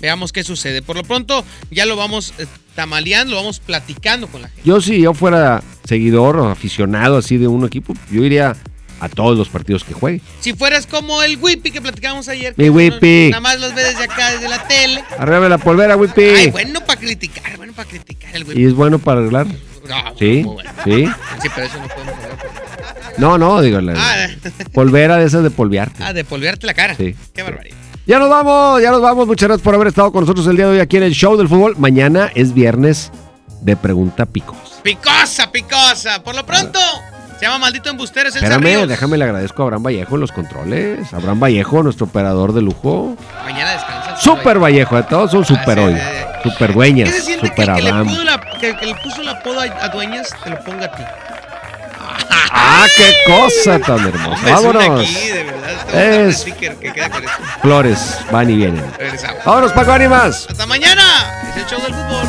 Veamos 0.00 0.32
qué 0.32 0.42
sucede. 0.42 0.82
Por 0.82 0.96
lo 0.96 1.04
pronto, 1.04 1.44
ya 1.70 1.86
lo 1.86 1.94
vamos 1.94 2.34
eh, 2.38 2.46
tamaleando, 2.74 3.30
lo 3.30 3.36
vamos 3.36 3.60
platicando 3.60 4.26
con 4.26 4.42
la 4.42 4.48
gente. 4.48 4.62
Yo 4.64 4.80
si 4.80 5.00
yo 5.00 5.14
fuera 5.14 5.62
seguidor 5.84 6.36
o 6.36 6.48
aficionado 6.48 7.16
así 7.16 7.36
de 7.36 7.46
un 7.46 7.64
equipo, 7.64 7.94
yo 8.10 8.24
iría 8.24 8.56
a 9.00 9.08
todos 9.08 9.36
los 9.36 9.48
partidos 9.48 9.84
que 9.84 9.92
juegue. 9.94 10.20
Si 10.40 10.52
fueras 10.54 10.86
como 10.86 11.22
el 11.22 11.36
Whippy 11.38 11.70
que 11.70 11.80
platicábamos 11.80 12.28
ayer. 12.28 12.54
Mi 12.56 12.68
Whippy. 12.70 13.30
Nada 13.30 13.40
más 13.40 13.60
los 13.60 13.74
ve 13.74 13.82
desde 13.84 14.04
acá, 14.04 14.30
desde 14.32 14.48
la 14.48 14.66
tele. 14.66 15.02
Arriba 15.18 15.48
la 15.48 15.58
polvera, 15.58 15.94
Ay, 15.94 16.00
Whippy. 16.00 16.50
bueno 16.50 16.80
para 16.80 17.00
criticar, 17.00 17.56
bueno 17.56 17.72
para 17.72 17.88
criticar 17.88 18.34
el 18.36 18.44
Whippy. 18.44 18.62
¿Y 18.62 18.66
es 18.66 18.74
bueno 18.74 18.98
para 18.98 19.20
arreglar? 19.20 19.46
No, 19.46 20.14
Sí, 20.18 20.42
bueno. 20.44 20.70
sí. 20.84 21.06
Sí, 21.42 21.48
pero 21.54 21.66
eso 21.66 21.78
no 21.78 21.88
podemos 21.88 22.14
hablar. 22.14 22.38
No, 23.18 23.38
no, 23.38 23.60
digo, 23.60 23.80
la 23.80 23.92
Ah, 23.96 24.28
polvera 24.72 25.18
de 25.18 25.26
esas 25.26 25.42
de 25.42 25.50
polvearte. 25.50 26.02
ah, 26.02 26.12
de 26.12 26.24
polvearte 26.24 26.66
la 26.66 26.74
cara. 26.74 26.94
Sí. 26.96 27.14
Qué 27.34 27.42
barbaridad. 27.42 27.76
Ya 28.06 28.18
nos 28.18 28.28
vamos, 28.28 28.82
ya 28.82 28.90
nos 28.90 29.00
vamos. 29.00 29.26
Muchas 29.26 29.48
gracias 29.48 29.62
por 29.64 29.74
haber 29.74 29.88
estado 29.88 30.10
con 30.12 30.22
nosotros 30.22 30.46
el 30.46 30.56
día 30.56 30.66
de 30.66 30.72
hoy 30.72 30.80
aquí 30.80 30.96
en 30.96 31.04
el 31.04 31.12
show 31.14 31.36
del 31.36 31.48
fútbol. 31.48 31.74
Mañana 31.78 32.30
es 32.34 32.52
viernes 32.54 33.10
de 33.62 33.76
pregunta 33.76 34.26
picos. 34.26 34.56
Picosa, 34.82 35.50
picosa. 35.52 36.22
Por 36.22 36.34
lo 36.34 36.44
pronto, 36.44 36.78
llama 37.44 37.58
Maldito 37.58 37.90
Embustero, 37.90 38.28
es 38.28 38.36
el 38.36 38.44
Espérame, 38.44 38.86
déjame 38.86 39.18
le 39.18 39.24
agradezco 39.24 39.62
a 39.62 39.64
Abraham 39.66 39.82
Vallejo 39.84 40.14
en 40.14 40.20
los 40.20 40.32
controles. 40.32 41.12
Abraham 41.12 41.40
Vallejo, 41.40 41.82
nuestro 41.82 42.06
operador 42.06 42.52
de 42.52 42.62
lujo. 42.62 43.16
Mañana 43.44 43.72
descansa. 43.72 44.16
Super 44.16 44.58
Vallejo, 44.58 44.96
de 44.96 45.02
todos 45.04 45.30
son 45.30 45.44
super 45.44 45.78
hoy. 45.78 45.96
Super 46.42 46.74
dueñas, 46.74 47.10
¿Qué 47.10 47.14
se 47.14 47.22
siente 47.22 47.46
super 47.48 47.66
que, 47.66 47.74
que 47.74 47.82
le 47.82 48.04
puso 48.04 48.24
la, 48.24 48.40
que, 48.60 48.76
que 48.76 48.86
le 48.86 48.94
puso 48.96 49.22
la 49.22 49.30
apodo 49.32 49.60
a, 49.60 49.64
a 49.64 49.88
dueñas, 49.88 50.28
te 50.42 50.50
lo 50.50 50.60
ponga 50.60 50.86
a 50.86 50.92
ti? 50.92 51.02
Ah, 52.56 52.86
qué 52.96 53.14
cosa 53.26 53.78
tan 53.78 54.06
hermosa. 54.06 54.42
Vámonos. 54.50 55.00
aquí, 55.00 55.28
de 55.28 55.44
verdad. 55.44 56.28
Es 56.28 56.44
que 56.44 56.92
queda 56.92 57.10
con 57.10 57.22
flores, 57.62 58.18
van 58.30 58.50
y 58.50 58.56
vienen. 58.56 58.84
Regresamos. 58.98 59.44
Vámonos, 59.44 59.72
Paco 59.72 59.92
Ánimas. 59.92 60.46
Hasta 60.48 60.66
mañana. 60.66 61.02
Es 61.50 61.56
el 61.56 61.66
show 61.66 61.80
del 61.82 61.94
fútbol. 61.94 62.28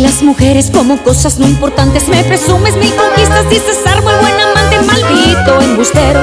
Las 0.00 0.22
mujeres 0.22 0.70
como 0.72 0.96
cosas 1.02 1.38
no 1.38 1.46
importantes. 1.46 2.08
Me 2.08 2.24
presumes 2.24 2.74
mil 2.76 2.92
conquistas, 2.94 3.48
dices 3.48 3.78
árbol, 3.86 4.14
buen 4.20 4.34
amante, 4.40 4.80
maldito 4.80 5.60
embustero. 5.60 6.20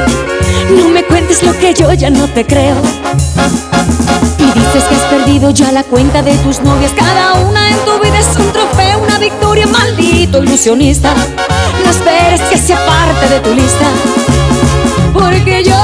No 0.75 0.89
me 0.89 1.03
cuentes 1.03 1.43
lo 1.43 1.53
que 1.57 1.73
yo 1.73 1.93
ya 1.93 2.09
no 2.09 2.27
te 2.27 2.45
creo. 2.45 2.75
Y 4.39 4.59
dices 4.59 4.83
que 4.83 4.95
has 4.95 5.03
perdido 5.09 5.51
ya 5.51 5.71
la 5.71 5.83
cuenta 5.83 6.21
de 6.21 6.35
tus 6.37 6.59
novias. 6.61 6.91
Cada 6.95 7.33
una 7.35 7.69
en 7.69 7.77
tu 7.85 7.99
vida 7.99 8.17
es 8.19 8.35
un 8.37 8.51
trofeo, 8.51 8.99
una 8.99 9.19
victoria, 9.19 9.67
maldito 9.67 10.43
ilusionista. 10.43 11.13
No 11.83 11.91
esperes 11.91 12.41
que 12.49 12.57
sea 12.57 12.83
parte 12.85 13.29
de 13.29 13.39
tu 13.41 13.53
lista. 13.53 13.85
Porque 15.13 15.63
yo 15.63 15.75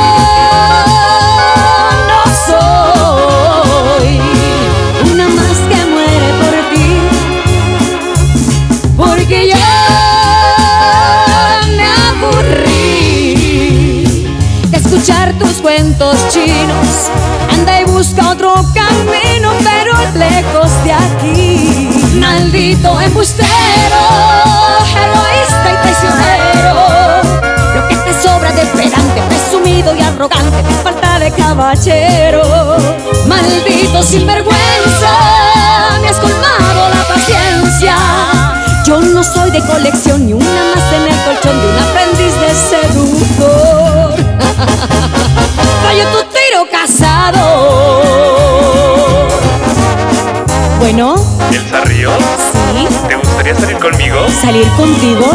maldito 22.64 23.02
embustero, 23.02 23.48
egoísta 24.96 25.68
y 25.70 25.76
traicionero. 25.82 26.76
Lo 27.76 27.88
que 27.90 27.96
te 27.98 28.14
sobra 28.22 28.54
de 28.54 28.66
pedante, 28.68 29.22
presumido 29.28 29.94
y 29.94 30.02
arrogante, 30.02 30.64
falta 30.82 31.20
de 31.20 31.30
caballero. 31.32 32.78
Maldito 33.28 34.02
sinvergüenza, 34.02 35.12
me 36.02 36.08
has 36.08 36.20
colmado 36.22 36.90
la 36.90 37.04
paciencia. 37.06 37.98
Yo 38.86 39.02
no 39.02 39.22
soy 39.22 39.52
de 39.52 39.60
colección 39.66 40.26
ni 40.26 40.32
una 40.32 40.64
más 40.74 40.94
en 40.94 41.02
el 41.12 41.18
colchón 41.26 41.60
de 41.60 41.68
un 41.68 41.80
aprendiz 41.80 42.34
de 42.40 42.54
seductor. 42.70 44.16
Vaya 45.84 46.10
tu 46.12 46.24
tiro 46.32 46.66
casado. 46.72 48.43
Bueno, 50.96 51.16
¿Elsa 51.52 51.82
Ríos? 51.86 52.14
sí. 52.72 52.88
¿Te 53.08 53.16
gustaría 53.16 53.56
salir 53.56 53.78
conmigo? 53.80 54.28
¿Salir 54.30 54.68
contigo? 54.78 55.26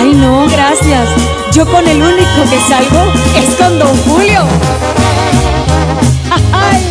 Ay, 0.00 0.14
no, 0.14 0.46
gracias. 0.48 1.06
Yo 1.52 1.70
con 1.70 1.86
el 1.86 2.02
único 2.02 2.42
que 2.48 2.58
salgo 2.66 3.12
es 3.36 3.54
con 3.56 3.78
Don 3.78 3.94
Julio. 4.04 4.40
Ay. 6.52 6.88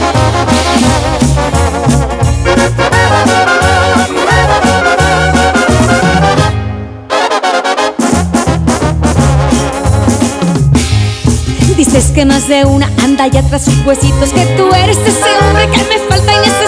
Dices 11.76 12.12
que 12.12 12.26
más 12.26 12.48
de 12.48 12.66
una 12.66 12.90
anda 13.04 13.28
y 13.28 13.38
atrás 13.38 13.66
sus 13.66 13.86
huesitos 13.86 14.30
Que 14.32 14.46
tú 14.58 14.74
eres 14.74 14.98
ese 14.98 15.38
hombre 15.42 15.68
que 15.70 15.84
me 15.84 16.00
falta 16.08 16.34
y 16.34 16.38
necesito 16.38 16.63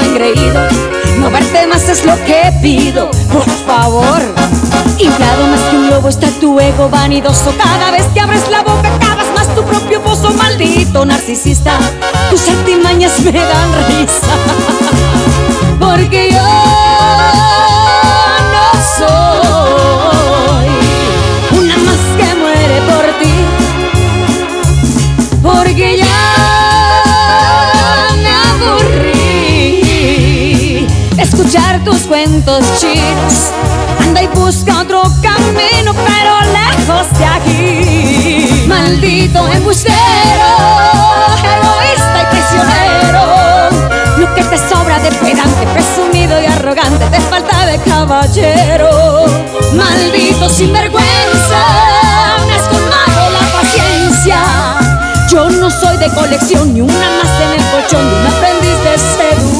Engreído. 0.00 0.60
No 1.18 1.30
verte 1.30 1.66
más 1.66 1.88
es 1.88 2.04
lo 2.04 2.14
que 2.24 2.52
pido 2.62 3.10
Por 3.32 3.48
favor. 3.66 4.20
Inflado 4.98 5.46
más 5.46 5.60
que 5.60 5.76
un 5.76 5.88
globo 5.88 6.08
está 6.08 6.28
tu 6.40 6.58
ego 6.60 6.88
vanidoso. 6.88 7.52
Cada 7.56 7.90
vez 7.90 8.04
que 8.14 8.20
abres 8.20 8.48
la 8.50 8.62
boca 8.62 8.90
cavas 9.00 9.26
más 9.34 9.54
tu 9.54 9.62
propio 9.64 10.00
pozo 10.02 10.32
Maldito 10.32 11.04
narcisista. 11.04 11.78
Tus 12.30 12.48
artimañas 12.48 13.20
me 13.20 13.32
dan 13.32 13.70
risa 13.88 14.34
Porque 15.80 16.30
yo 16.32 16.79
Anda 34.00 34.22
y 34.22 34.26
busca 34.28 34.80
otro 34.82 35.02
camino, 35.22 35.94
pero 35.94 36.40
lejos 36.52 37.18
de 37.18 37.24
aquí. 37.24 38.64
Maldito 38.66 39.46
embustero, 39.48 39.94
egoísta 41.42 42.22
y 42.22 42.26
prisionero. 42.30 43.22
Lo 44.18 44.34
que 44.34 44.42
te 44.44 44.58
sobra 44.58 44.98
de 44.98 45.10
pedante, 45.12 45.66
presumido 45.72 46.40
y 46.40 46.46
arrogante, 46.46 47.06
te 47.06 47.20
falta 47.20 47.66
de 47.66 47.78
caballero. 47.78 49.24
Maldito 49.74 50.48
sinvergüenza, 50.48 51.62
me 52.46 52.54
has 52.54 52.68
colmado 52.68 53.30
la 53.30 53.58
paciencia. 53.58 54.38
Yo 55.30 55.48
no 55.48 55.70
soy 55.70 55.96
de 55.96 56.08
colección 56.14 56.74
ni 56.74 56.80
una 56.82 56.92
más 56.92 57.40
en 57.40 57.60
el 57.60 57.70
colchón 57.70 58.10
de 58.10 58.16
un 58.16 58.26
aprendiz 58.26 58.78
de 58.84 58.98
seductor. 58.98 59.59